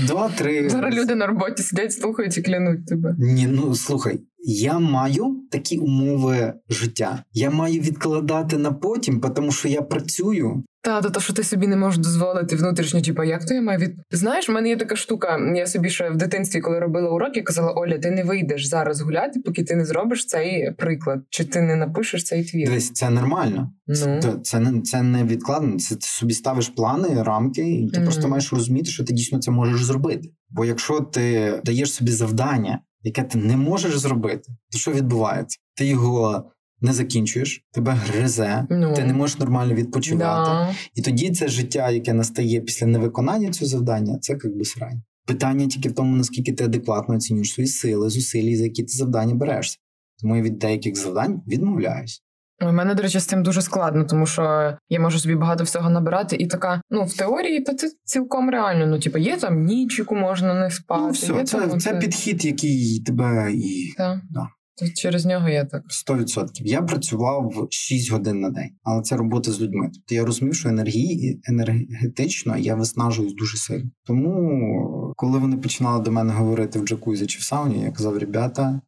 два-три. 0.07 0.69
Зараз 0.69 0.95
люди 0.95 1.15
на 1.15 1.27
роботі 1.27 1.63
сидять, 1.63 1.93
слухають 1.93 2.37
і 2.37 2.41
клянуть 2.41 2.87
тебе. 2.87 3.15
Ні, 3.19 3.47
ну 3.47 3.75
слухай, 3.75 4.19
я 4.45 4.79
маю 4.79 5.43
такі 5.51 5.77
умови 5.77 6.53
життя. 6.69 7.23
Я 7.33 7.49
маю 7.51 7.81
відкладати 7.81 8.57
на 8.57 8.71
потім, 8.71 9.21
тому 9.21 9.51
що 9.51 9.67
я 9.67 9.81
працюю. 9.81 10.63
Та, 10.81 11.01
то, 11.01 11.09
то, 11.09 11.19
що 11.19 11.33
ти 11.33 11.43
собі 11.43 11.67
не 11.67 11.75
можеш 11.75 11.99
дозволити 11.99 12.55
внутрішньо, 12.55 13.01
типа, 13.01 13.25
як 13.25 13.45
то 13.45 13.53
я 13.53 13.61
маю 13.61 13.79
від. 13.79 13.95
Знаєш, 14.11 14.49
в 14.49 14.51
мене 14.51 14.69
є 14.69 14.77
така 14.77 14.95
штука. 14.95 15.39
Я 15.55 15.67
собі 15.67 15.89
ще 15.89 16.09
в 16.09 16.17
дитинстві, 16.17 16.61
коли 16.61 16.79
робила 16.79 17.09
уроки, 17.09 17.41
казала: 17.41 17.71
Оля, 17.71 17.97
ти 17.97 18.11
не 18.11 18.23
вийдеш 18.23 18.65
зараз 18.65 19.01
гуляти, 19.01 19.39
поки 19.39 19.63
ти 19.63 19.75
не 19.75 19.85
зробиш 19.85 20.25
цей 20.25 20.71
приклад, 20.77 21.19
чи 21.29 21.45
ти 21.45 21.61
не 21.61 21.75
напишеш 21.75 22.23
цей 22.23 22.43
твір. 22.43 22.67
Дивись, 22.67 22.91
це 22.91 23.09
нормально. 23.09 23.71
Ну. 23.87 23.95
Це, 23.95 24.35
це 24.43 24.59
не 24.59 24.81
це 24.81 25.03
не 25.03 25.23
відкладено. 25.23 25.79
Це 25.79 25.95
ти 25.95 26.07
собі 26.07 26.33
ставиш 26.33 26.69
плани, 26.69 27.23
рамки, 27.23 27.71
і 27.71 27.89
ти 27.89 27.99
mm-hmm. 27.99 28.03
просто 28.03 28.27
маєш 28.27 28.53
розуміти, 28.53 28.89
що 28.89 29.03
ти 29.03 29.13
дійсно 29.13 29.39
це 29.39 29.51
можеш 29.51 29.83
зробити. 29.83 30.29
Бо 30.49 30.65
якщо 30.65 30.99
ти 30.99 31.53
даєш 31.65 31.93
собі 31.93 32.11
завдання, 32.11 32.79
яке 33.03 33.23
ти 33.23 33.37
не 33.37 33.57
можеш 33.57 33.97
зробити, 33.97 34.43
то 34.71 34.77
що 34.77 34.91
відбувається? 34.91 35.59
Ти 35.75 35.85
його 35.85 36.51
не 36.81 36.93
закінчуєш, 36.93 37.65
тебе 37.71 37.91
гризе, 37.91 38.67
ну, 38.69 38.93
ти 38.93 39.03
не 39.03 39.13
можеш 39.13 39.39
нормально 39.39 39.73
відпочивати. 39.73 40.51
Да. 40.51 40.75
І 40.95 41.01
тоді 41.01 41.31
це 41.31 41.47
життя, 41.47 41.89
яке 41.89 42.13
настає 42.13 42.61
після 42.61 42.87
невиконання 42.87 43.51
цього 43.51 43.69
завдання, 43.69 44.17
це 44.21 44.33
як 44.33 44.57
би 44.57 44.65
срань. 44.65 45.01
Питання 45.25 45.67
тільки 45.67 45.89
в 45.89 45.95
тому, 45.95 46.15
наскільки 46.15 46.53
ти 46.53 46.63
адекватно 46.63 47.15
оцінюєш 47.15 47.53
свої 47.53 47.67
сили, 47.67 48.09
зусилля, 48.09 48.57
за 48.57 48.63
які 48.63 48.83
ти 48.83 48.89
завдання 48.89 49.35
берешся. 49.35 49.77
Тому 50.21 50.35
я 50.35 50.41
від 50.41 50.59
деяких 50.59 50.95
завдань 50.95 51.41
відмовляюсь. 51.47 52.23
У 52.61 52.71
мене, 52.71 52.95
до 52.95 53.03
речі, 53.03 53.19
з 53.19 53.25
тим 53.25 53.43
дуже 53.43 53.61
складно, 53.61 54.03
тому 54.03 54.25
що 54.25 54.73
я 54.89 54.99
можу 54.99 55.19
собі 55.19 55.35
багато 55.35 55.63
всього 55.63 55.89
набирати, 55.89 56.35
і 56.35 56.47
така, 56.47 56.81
ну 56.89 57.03
в 57.03 57.17
теорії, 57.17 57.61
то 57.61 57.73
це 57.73 57.91
цілком 58.03 58.49
реально. 58.49 58.85
Ну, 58.85 58.99
типу, 58.99 59.17
є 59.17 59.37
там 59.37 59.63
нічіку, 59.63 60.15
можна 60.15 60.53
не 60.53 60.71
спати. 60.71 61.03
Ну, 61.03 61.09
все, 61.09 61.33
є 61.33 61.43
це, 61.43 61.67
там, 61.67 61.79
це 61.79 61.93
підхід, 61.95 62.45
який 62.45 63.03
тебе 63.05 63.51
і 63.53 63.93
так. 63.97 64.19
Да. 64.29 64.47
Через 64.95 65.25
нього 65.25 65.49
я 65.49 65.65
так 65.65 65.83
100%. 66.09 66.49
Я 66.55 66.81
працював 66.81 67.67
6 67.69 68.11
годин 68.11 68.39
на 68.39 68.49
день, 68.49 68.69
але 68.83 69.01
це 69.01 69.17
робота 69.17 69.51
з 69.51 69.61
людьми. 69.61 69.89
Тобто 69.93 70.15
я 70.15 70.25
розумів, 70.25 70.55
що 70.55 70.69
енергії 70.69 71.41
енергетично 71.49 72.57
я 72.57 72.75
виснажуюсь 72.75 73.33
дуже 73.33 73.57
сильно. 73.57 73.89
Тому, 74.05 75.13
коли 75.15 75.39
вони 75.39 75.57
починали 75.57 76.03
до 76.03 76.11
мене 76.11 76.33
говорити 76.33 76.79
в 76.79 76.87
джакузі 76.87 77.25
чи 77.25 77.39
в 77.39 77.43
сауні, 77.43 77.83
я 77.83 77.91
казав: 77.91 78.17
ребята, 78.17 78.81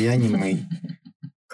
я 0.00 0.16
німий. 0.16 0.66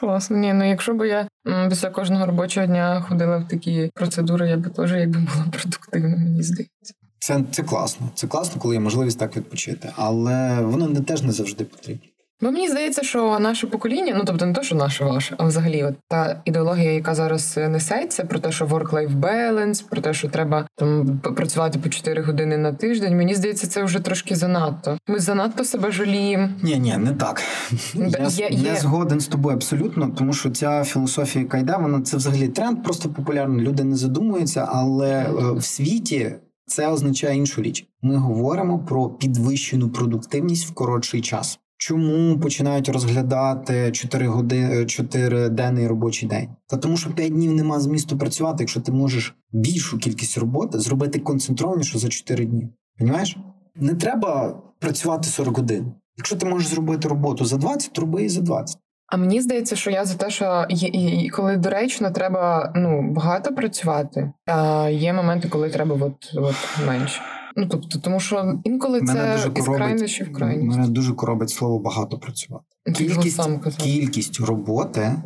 Класно. 0.01 0.37
Ні, 0.37 0.53
ну 0.53 0.69
якщо 0.69 0.95
б 0.95 1.09
я 1.09 1.29
після 1.69 1.91
кожного 1.91 2.27
робочого 2.27 2.67
дня 2.67 3.05
ходила 3.09 3.39
в 3.39 3.49
такі 3.49 3.91
процедури, 3.95 4.49
я 4.49 4.57
би 4.57 4.71
теж 4.71 4.93
якби 4.93 5.19
була 5.19 5.47
продуктивна, 5.53 6.17
мені 6.17 6.43
здається. 6.43 6.95
Це 7.19 7.45
це 7.51 7.63
класно. 7.63 8.11
Це 8.15 8.27
класно, 8.27 8.61
коли 8.61 8.75
є 8.75 8.81
можливість 8.81 9.19
так 9.19 9.37
відпочити, 9.37 9.93
але 9.97 10.61
воно 10.61 10.89
не 10.89 11.01
теж 11.01 11.23
не 11.23 11.33
завжди 11.33 11.65
потрібно. 11.65 12.07
Бо 12.41 12.51
мені 12.51 12.69
здається, 12.69 13.03
що 13.03 13.39
наше 13.39 13.67
покоління, 13.67 14.15
ну 14.17 14.23
тобто 14.27 14.47
не 14.47 14.53
то, 14.53 14.63
що 14.63 14.75
наше 14.75 15.05
ваше, 15.05 15.35
а 15.39 15.45
взагалі, 15.45 15.83
от 15.83 15.95
та 16.09 16.43
ідеологія, 16.45 16.93
яка 16.93 17.15
зараз 17.15 17.57
несеться, 17.57 18.25
про 18.25 18.39
те, 18.39 18.53
що 18.53 18.65
work-life 18.65 19.21
balance, 19.21 19.85
про 19.91 20.01
те, 20.01 20.15
що 20.15 20.29
треба 20.29 20.67
там 20.77 21.19
працювати 21.19 21.79
по 21.79 21.89
4 21.89 22.23
години 22.23 22.57
на 22.57 22.73
тиждень. 22.73 23.17
Мені 23.17 23.35
здається, 23.35 23.67
це 23.67 23.85
вже 23.85 24.01
трошки 24.01 24.37
занадто. 24.37 24.99
Ми 25.09 25.19
занадто 25.19 25.65
себе 25.65 25.93
жаліємо. 25.93 26.49
Ні, 26.63 26.79
ні, 26.79 26.97
не 26.97 27.13
так. 27.13 27.43
Я 27.95 28.29
є, 28.29 28.49
є. 28.51 28.73
не 28.73 28.77
згоден 28.77 29.21
з 29.21 29.27
тобою 29.27 29.57
абсолютно, 29.57 30.11
тому 30.19 30.33
що 30.33 30.51
ця 30.51 30.85
філософія, 30.85 31.45
яка 31.45 31.59
йде, 31.59 31.77
вона 31.81 32.01
це 32.01 32.17
взагалі 32.17 32.49
тренд, 32.49 32.85
просто 32.85 33.09
популярний. 33.09 33.67
Люди 33.67 33.85
не 33.85 33.97
задумуються, 33.97 34.69
але 34.73 35.11
е, 35.11 35.53
в 35.53 35.65
світі. 35.65 36.37
Це 36.69 36.89
означає 36.89 37.37
іншу 37.37 37.63
річ. 37.63 37.87
Ми 38.03 38.17
говоримо 38.17 38.79
про 38.79 39.09
підвищену 39.09 39.89
продуктивність 39.89 40.71
в 40.71 40.75
коротший 40.75 41.21
час. 41.21 41.59
Чому 41.79 42.39
починають 42.41 42.89
розглядати 42.89 43.93
4 43.93 44.27
години 44.27 44.87
4 44.87 45.49
денний 45.49 45.87
робочий 45.87 46.29
день? 46.29 46.49
Та 46.67 46.77
тому, 46.77 46.97
що 46.97 47.11
5 47.11 47.33
днів 47.33 47.53
нема 47.53 47.81
змісту 47.81 48.19
працювати, 48.19 48.57
якщо 48.61 48.81
ти 48.81 48.93
можеш 48.93 49.35
більшу 49.53 49.99
кількість 49.99 50.39
роботи 50.39 50.79
зробити 50.79 51.19
концентрованіше 51.19 51.99
за 51.99 52.09
4 52.09 52.45
дні. 52.45 52.69
Понімаєш? 52.99 53.37
Не 53.75 53.95
треба 53.95 54.63
працювати 54.81 55.29
40 55.29 55.57
годин. 55.57 55.93
Якщо 56.17 56.37
ти 56.37 56.47
можеш 56.47 56.69
зробити 56.69 57.09
роботу 57.09 57.45
за 57.45 57.57
20, 57.57 57.93
то 57.93 58.01
роби 58.01 58.25
і 58.25 58.29
за 58.29 58.41
20. 58.41 58.79
А 59.07 59.17
мені 59.17 59.41
здається, 59.41 59.77
що 59.77 59.91
я 59.91 60.05
за 60.05 60.15
те, 60.15 60.31
що 60.31 60.67
є, 60.71 61.31
коли 61.31 61.57
доречно 61.57 62.11
треба 62.11 62.73
ну 62.77 63.13
багато 63.13 63.55
працювати, 63.55 64.33
а 64.47 64.89
є 64.93 65.13
моменти, 65.13 65.49
коли 65.49 65.71
треба 65.71 65.97
от, 66.07 66.35
от 66.37 66.87
менше. 66.87 67.21
Ну 67.57 67.67
тобто, 67.69 67.99
тому 67.99 68.21
що 68.21 68.61
інколи 68.65 69.03
мене 69.03 69.21
це 69.21 69.37
дуже 69.37 69.61
із 69.61 69.65
крайнощів 69.65 70.31
в 70.31 70.33
крайність. 70.33 70.79
Мене 70.79 70.89
дуже 70.89 71.13
коробить 71.13 71.51
слово 71.51 71.79
багато 71.79 72.19
працювати. 72.19 72.65
Кількість, 72.95 73.41
кількість 73.79 74.41
роботи 74.41 75.17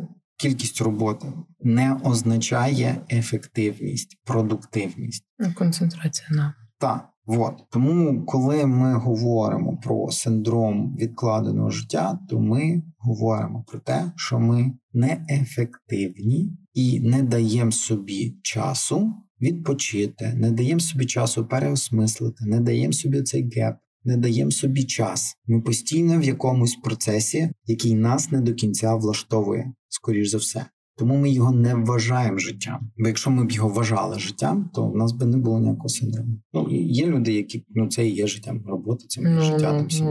кількість 0.41 0.81
роботи 0.81 1.27
не 1.59 1.97
означає 2.03 2.95
ефективність, 3.11 4.17
продуктивність. 4.25 5.23
Концентрація 5.55 6.27
на 6.31 6.55
так. 6.77 7.07
От. 7.25 7.53
Тому, 7.69 8.25
коли 8.25 8.65
ми 8.65 8.93
говоримо 8.93 9.77
про 9.77 10.11
синдром 10.11 10.95
відкладеного 10.95 11.69
життя, 11.69 12.19
то 12.29 12.39
ми 12.39 12.83
говоримо 12.97 13.63
про 13.67 13.79
те, 13.79 14.11
що 14.15 14.39
ми 14.39 14.71
неефективні 14.93 16.57
і 16.73 16.99
не 16.99 17.23
даємо 17.23 17.71
собі 17.71 18.35
часу 18.43 19.13
відпочити, 19.41 20.33
не 20.37 20.51
даємо 20.51 20.79
собі 20.79 21.05
часу 21.05 21.45
переосмислити, 21.45 22.45
не 22.45 22.59
даємо 22.59 22.93
собі 22.93 23.21
цей 23.21 23.49
геп, 23.55 23.75
не 24.03 24.17
даємо 24.17 24.51
собі 24.51 24.83
час. 24.83 25.35
Ми 25.47 25.61
постійно 25.61 26.19
в 26.19 26.23
якомусь 26.23 26.75
процесі, 26.75 27.49
який 27.65 27.95
нас 27.95 28.31
не 28.31 28.41
до 28.41 28.53
кінця 28.53 28.95
влаштовує, 28.95 29.73
скоріш 29.89 30.29
за 30.29 30.37
все. 30.37 30.65
Тому 30.97 31.17
ми 31.17 31.29
його 31.29 31.51
не 31.51 31.75
вважаємо 31.75 32.37
життям. 32.37 32.91
Бо 32.97 33.07
якщо 33.07 33.31
ми 33.31 33.45
б 33.45 33.51
його 33.51 33.69
вважали 33.69 34.19
життям, 34.19 34.69
то 34.73 34.87
в 34.87 34.95
нас 34.95 35.11
би 35.11 35.25
не 35.25 35.37
було 35.37 35.59
ніякого 35.59 35.89
синдрому. 35.89 36.39
Ну 36.53 36.67
є 36.71 37.05
люди, 37.05 37.33
які 37.33 37.65
ну 37.69 37.87
це 37.87 38.07
і 38.07 38.15
є 38.15 38.27
життям, 38.27 38.63
робота 38.67 39.05
це 39.07 39.21
ну, 39.21 39.41
життя 39.41 39.77
там 39.77 39.87
всі. 39.87 40.03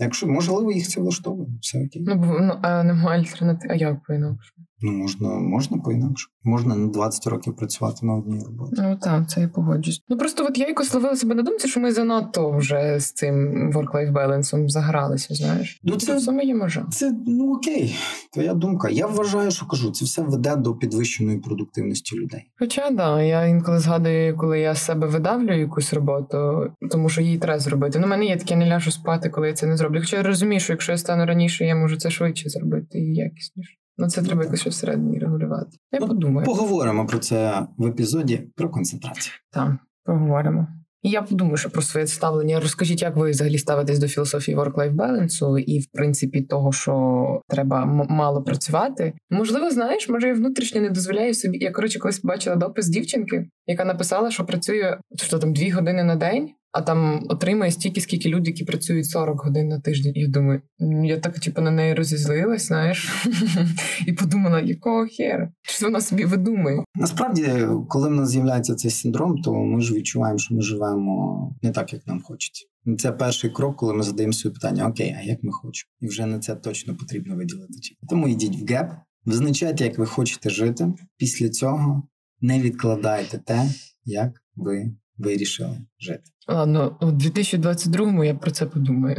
Якщо 0.00 0.26
можливо, 0.26 0.72
їх 0.72 0.88
це 0.88 1.00
влаштовує, 1.00 1.48
все 1.60 1.78
окей. 1.78 2.04
Ну 2.06 2.14
ну 2.40 2.58
а 2.62 2.82
немає 2.82 3.20
альтернативи, 3.20 3.74
а 3.74 3.76
як 3.76 4.04
по 4.06 4.14
інакше? 4.14 4.52
Ну, 4.82 4.92
можна 4.92 5.28
можна 5.28 5.78
по-інакше. 5.78 6.28
Можна 6.44 6.76
на 6.76 6.86
20 6.86 7.26
років 7.26 7.56
працювати 7.56 8.06
на 8.06 8.14
одній 8.14 8.44
роботі. 8.44 8.74
Ну 8.78 8.98
так, 9.02 9.30
це 9.30 9.40
я 9.40 9.48
погоджусь. 9.48 10.02
Ну 10.08 10.18
просто 10.18 10.46
от 10.46 10.58
я 10.58 10.66
якось 10.68 10.94
ловила 10.94 11.16
себе 11.16 11.34
на 11.34 11.42
думці, 11.42 11.68
що 11.68 11.80
ми 11.80 11.92
занадто 11.92 12.50
вже 12.50 13.00
з 13.00 13.12
цим 13.12 13.34
work-life 13.74 14.12
балансом 14.12 14.68
загралися. 14.68 15.34
Знаєш, 15.34 15.80
ну 15.82 15.96
це 15.96 16.20
саме 16.20 16.44
є 16.44 16.54
межа. 16.54 16.86
Це 16.90 17.12
ну 17.26 17.54
окей, 17.54 17.96
твоя 18.32 18.54
думка. 18.54 18.88
Я 18.88 19.06
вважаю, 19.06 19.50
що 19.50 19.66
кажу, 19.66 19.90
це 19.90 20.04
все 20.04 20.22
веде 20.22 20.56
до 20.56 20.74
підвищеної 20.74 21.38
продуктивності 21.38 22.16
людей. 22.16 22.50
Хоча 22.58 22.90
да, 22.90 23.22
я 23.22 23.46
інколи 23.46 23.78
згадую, 23.78 24.36
коли 24.36 24.60
я 24.60 24.74
з 24.74 24.82
себе 24.82 25.06
видавлю 25.06 25.58
якусь 25.58 25.94
роботу, 25.94 26.66
тому 26.90 27.08
що 27.08 27.20
її 27.22 27.38
треба 27.38 27.58
зробити. 27.58 27.98
Ну, 27.98 28.06
мене 28.06 28.24
є 28.24 28.36
таке 28.36 28.56
не 28.56 28.68
ляжу 28.68 28.90
спати, 28.90 29.28
коли 29.28 29.48
я 29.48 29.54
це 29.54 29.66
не 29.66 29.76
зроблю. 29.76 29.89
Хоча 29.98 30.16
я 30.16 30.22
розумію, 30.22 30.60
що 30.60 30.72
якщо 30.72 30.92
я 30.92 30.98
стану 30.98 31.26
раніше, 31.26 31.64
я 31.64 31.76
можу 31.76 31.96
це 31.96 32.10
швидше 32.10 32.48
зробити 32.48 32.98
і 32.98 33.14
якісніше. 33.14 33.74
Ну, 33.98 34.08
це 34.08 34.22
треба 34.22 34.44
якось 34.44 34.66
всередині 34.66 35.18
регулювати. 35.18 35.76
Я 35.92 35.98
ну, 36.00 36.08
подумаю. 36.08 36.46
Поговоримо 36.46 37.06
про 37.06 37.18
це 37.18 37.66
в 37.76 37.86
епізоді 37.86 38.40
про 38.56 38.70
концентрацію. 38.70 39.34
Так, 39.50 39.76
поговоримо. 40.04 40.68
І 41.02 41.10
я 41.10 41.22
подумаю, 41.22 41.56
що 41.56 41.70
про 41.70 41.82
своє 41.82 42.06
ставлення. 42.06 42.60
Розкажіть, 42.60 43.02
як 43.02 43.16
ви 43.16 43.30
взагалі 43.30 43.58
ставитесь 43.58 43.98
до 43.98 44.08
філософії 44.08 44.56
work-life 44.56 44.94
balance 44.94 45.58
і, 45.58 45.80
в 45.80 45.86
принципі, 45.92 46.42
того, 46.42 46.72
що 46.72 47.42
треба 47.48 47.82
м- 47.82 48.06
мало 48.08 48.42
працювати. 48.42 49.12
Можливо, 49.30 49.70
знаєш, 49.70 50.08
може 50.08 50.28
я 50.28 50.34
внутрішньо 50.34 50.80
не 50.80 50.90
дозволяю 50.90 51.34
собі. 51.34 51.58
Я 51.58 51.70
коротше 51.70 51.98
колись 51.98 52.18
побачила 52.18 52.56
допис 52.56 52.88
дівчинки, 52.88 53.48
яка 53.66 53.84
написала, 53.84 54.30
що 54.30 54.44
працює 54.44 54.98
що 55.16 55.38
там 55.38 55.52
дві 55.52 55.70
години 55.70 56.04
на 56.04 56.16
день 56.16 56.50
а 56.72 56.82
там 56.82 57.22
отримує 57.28 57.70
стільки, 57.70 58.00
скільки 58.00 58.28
люди, 58.28 58.50
які 58.50 58.64
працюють 58.64 59.06
40 59.06 59.44
годин 59.44 59.68
на 59.68 59.80
тиждень. 59.80 60.12
Я 60.14 60.28
думаю, 60.28 60.62
я 61.04 61.18
так 61.18 61.38
типу, 61.38 61.60
на 61.60 61.70
неї 61.70 61.94
розізлилась, 61.94 62.66
знаєш, 62.66 63.26
і 64.06 64.12
подумала, 64.12 64.60
якого 64.60 65.06
хера? 65.06 65.52
Що 65.62 65.86
вона 65.86 66.00
собі 66.00 66.24
видумує? 66.24 66.84
Насправді, 66.94 67.66
коли 67.88 68.08
в 68.08 68.12
нас 68.12 68.28
з'являється 68.28 68.74
цей 68.74 68.90
синдром, 68.90 69.42
то 69.42 69.54
ми 69.54 69.80
ж 69.80 69.94
відчуваємо, 69.94 70.38
що 70.38 70.54
ми 70.54 70.62
живемо 70.62 71.56
не 71.62 71.70
так, 71.70 71.92
як 71.92 72.06
нам 72.06 72.22
хочеться. 72.22 72.66
Це 72.98 73.12
перший 73.12 73.50
крок, 73.50 73.76
коли 73.76 73.94
ми 73.94 74.02
задаємо 74.02 74.32
собі 74.32 74.54
питання: 74.54 74.88
Окей, 74.88 75.16
а 75.18 75.22
як 75.22 75.42
ми 75.42 75.52
хочемо? 75.52 75.90
І 76.00 76.06
вже 76.06 76.26
на 76.26 76.38
це 76.38 76.54
точно 76.54 76.96
потрібно 76.96 77.36
виділити 77.36 77.80
час. 77.80 77.96
Тому 78.08 78.28
йдіть 78.28 78.62
в 78.62 78.72
геп, 78.72 78.90
визначайте, 79.24 79.84
як 79.84 79.98
ви 79.98 80.06
хочете 80.06 80.50
жити. 80.50 80.92
Після 81.16 81.48
цього 81.48 82.02
не 82.40 82.60
відкладайте 82.60 83.38
те, 83.38 83.70
як 84.04 84.32
ви 84.56 84.92
вирішили 85.20 85.78
жити. 86.00 86.22
Ладно, 86.48 86.96
у 87.00 87.06
2022-му 87.06 88.24
я 88.24 88.34
про 88.34 88.50
це 88.50 88.66
подумаю. 88.66 89.16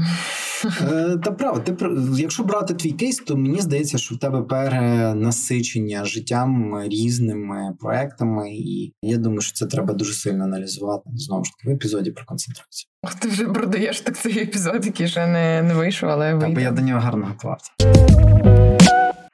Е, 0.82 1.18
та 1.24 1.32
правда, 1.32 1.62
ти 1.62 1.86
якщо 2.18 2.44
брати 2.44 2.74
твій 2.74 2.92
кейс, 2.92 3.18
то 3.18 3.38
мені 3.38 3.62
здається, 3.62 3.98
що 3.98 4.16
в 4.16 4.18
тебе 4.18 4.42
перенасичення 4.42 6.06
життям 6.06 6.82
різними 6.84 7.76
проектами, 7.80 8.52
і 8.52 8.94
я 9.02 9.18
думаю, 9.18 9.42
що 9.42 9.54
це 9.54 9.66
треба 9.66 9.94
дуже 9.94 10.14
сильно 10.14 10.44
аналізувати 10.44 11.10
знову 11.14 11.44
ж 11.44 11.52
таки 11.52 11.70
в 11.70 11.76
епізоді 11.76 12.12
про 12.12 12.26
концентрацію. 12.26 12.90
Ти 13.20 13.30
вже 13.30 13.46
продаєш 13.46 14.02
так 14.02 14.18
цей 14.18 14.40
епізод, 14.40 14.86
який 14.86 15.08
ще 15.08 15.28
не 15.28 15.62
не 15.62 15.74
вийшов, 15.74 16.10
але 16.10 16.34
вийде. 16.34 16.56
бо 16.56 16.62
я 16.62 16.72
до 16.72 16.82
нього 16.82 17.00
гарно 17.00 17.26
готувався. 17.26 17.72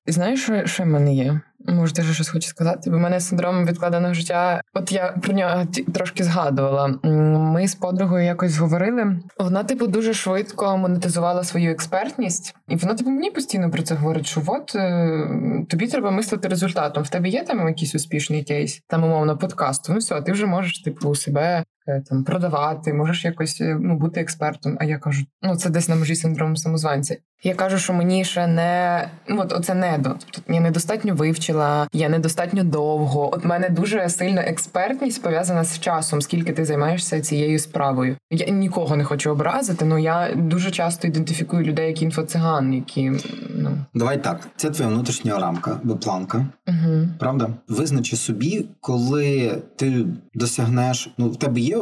Знаєш, 0.07 0.41
що, 0.43 0.65
що 0.65 0.83
в 0.83 0.87
мене 0.87 1.15
є? 1.15 1.41
Може, 1.67 1.93
ти 1.93 2.03
щось 2.03 2.29
хочеш 2.29 2.49
сказати? 2.49 2.89
Бо 2.89 2.97
в 2.97 2.99
мене 2.99 3.19
синдром 3.19 3.65
відкладеного 3.65 4.13
життя. 4.13 4.61
От 4.73 4.91
я 4.91 5.11
про 5.23 5.33
нього 5.33 5.65
трошки 5.93 6.23
згадувала. 6.23 6.87
Ми 7.53 7.67
з 7.67 7.75
подругою 7.75 8.25
якось 8.25 8.57
говорили. 8.57 9.19
Вона, 9.39 9.63
типу, 9.63 9.87
дуже 9.87 10.13
швидко 10.13 10.77
монетизувала 10.77 11.43
свою 11.43 11.71
експертність, 11.71 12.55
і 12.67 12.75
вона 12.75 12.93
типу 12.93 13.09
мені 13.09 13.31
постійно 13.31 13.71
про 13.71 13.81
це 13.81 13.95
говорить: 13.95 14.27
що 14.27 14.41
от 14.47 14.75
е, 14.75 15.27
тобі 15.69 15.87
треба 15.87 16.11
мислити 16.11 16.47
результатом. 16.47 17.03
В 17.03 17.09
тебе 17.09 17.29
є 17.29 17.43
там 17.43 17.67
якийсь 17.67 17.95
успішний 17.95 18.43
кейс, 18.43 18.81
там 18.87 19.03
умовно 19.03 19.37
подкасту. 19.37 19.93
Ну 19.93 19.99
все, 19.99 20.21
ти 20.21 20.31
вже 20.31 20.45
можеш 20.45 20.81
типу 20.81 21.15
себе 21.15 21.63
Е, 21.87 22.01
там 22.09 22.23
продавати, 22.23 22.93
можеш 22.93 23.25
якось 23.25 23.61
е, 23.61 23.77
ну, 23.81 23.97
бути 23.97 24.21
експертом. 24.21 24.77
А 24.79 24.85
я 24.85 24.97
кажу, 24.97 25.25
ну 25.41 25.55
це 25.55 25.69
десь 25.69 25.89
на 25.89 25.95
межі 25.95 26.15
синдрому 26.15 26.55
самозванця. 26.55 27.17
Я 27.43 27.55
кажу, 27.55 27.77
що 27.77 27.93
мені 27.93 28.25
ще 28.25 28.47
не 28.47 29.09
ну, 29.27 29.41
от 29.41 29.53
оце 29.53 29.73
недо. 29.73 30.15
Тобто 30.31 30.53
я 30.53 30.59
недостатньо 30.59 31.15
вивчила, 31.15 31.56
я 31.93 32.09
недостатньо 32.09 32.63
довго. 32.63 33.35
От 33.35 33.45
мене 33.45 33.69
дуже 33.69 34.09
сильна 34.09 34.41
експертність 34.41 35.23
пов'язана 35.23 35.63
з 35.63 35.79
часом, 35.79 36.21
скільки 36.21 36.53
ти 36.53 36.65
займаєшся 36.65 37.21
цією 37.21 37.59
справою. 37.59 38.15
Я 38.31 38.47
нікого 38.47 38.95
не 38.95 39.03
хочу 39.03 39.31
образити, 39.31 39.85
але 39.91 40.01
я 40.01 40.29
дуже 40.35 40.71
часто 40.71 41.07
ідентифікую 41.07 41.63
людей 41.63 41.87
як 41.87 42.01
інфоциган, 42.01 42.73
які 42.73 43.11
ну 43.55 43.77
давай 43.93 44.23
так. 44.23 44.47
Це 44.55 44.69
твоя 44.69 44.89
внутрішня 44.89 45.39
рамка, 45.39 45.79
бо 45.83 45.95
планка. 45.95 46.47
Угу. 46.67 47.07
Правда, 47.19 47.49
визначи 47.67 48.15
собі, 48.15 48.65
коли 48.81 49.61
ти 49.75 50.05
досягнеш. 50.33 51.09
Ну 51.17 51.29
в 51.29 51.35
тебе 51.35 51.59
є 51.59 51.77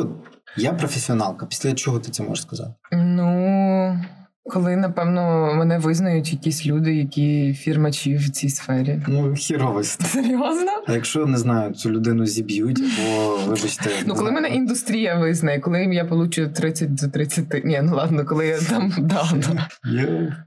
я 0.57 0.73
професіоналка. 0.73 1.45
Після 1.45 1.73
чого 1.73 1.99
ти 1.99 2.11
це 2.11 2.23
можеш 2.23 2.41
сказати? 2.41 2.73
Ну 2.91 3.99
коли 4.47 4.75
напевно 4.75 5.53
мене 5.55 5.77
визнають 5.77 6.31
якісь 6.31 6.65
люди, 6.65 6.95
які 6.95 7.53
фірмачі 7.53 8.15
в 8.15 8.29
цій 8.29 8.49
сфері. 8.49 9.01
Ну 9.07 9.33
хірово. 9.33 9.83
Серйозно? 9.83 10.71
А 10.87 10.93
якщо 10.93 11.25
не 11.25 11.37
знаю, 11.37 11.73
цю 11.73 11.89
людину 11.89 12.25
зіб'ють, 12.25 12.81
бо 12.97 13.37
вибачте. 13.45 13.89
Ну 14.05 14.15
коли 14.15 14.31
мене 14.31 14.47
індустрія 14.47 15.15
визнає, 15.15 15.59
коли 15.59 15.83
я 15.83 16.05
получу 16.05 16.47
30 16.47 16.95
до 16.95 17.07
30, 17.07 17.65
Ні, 17.65 17.79
ну 17.83 17.95
ладно, 17.95 18.25
коли 18.25 18.47
я 18.47 18.59
там 18.59 18.93
да. 18.97 19.29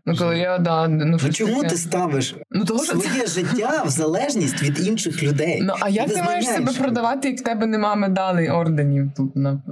Ну 0.07 0.17
коли 0.17 0.39
я 0.39 0.59
да 0.59 0.89
ну, 0.89 1.05
ну 1.05 1.33
чому 1.33 1.63
ти 1.63 1.77
ставиш 1.77 2.35
ну, 2.51 2.65
того, 2.65 2.85
своє 2.85 3.27
життя 3.27 3.83
в 3.87 3.89
залежність 3.89 4.63
від 4.63 4.87
інших 4.89 5.23
людей? 5.23 5.61
Ну 5.63 5.75
а 5.81 5.89
як 5.89 6.15
ти 6.15 6.23
маєш 6.23 6.47
себе 6.47 6.73
продавати, 6.79 7.29
як 7.29 7.39
в 7.39 7.43
тебе 7.43 7.67
нема 7.67 7.95
медалей 7.95 8.51
орденів 8.51 9.11
тут 9.17 9.37
на 9.37 9.63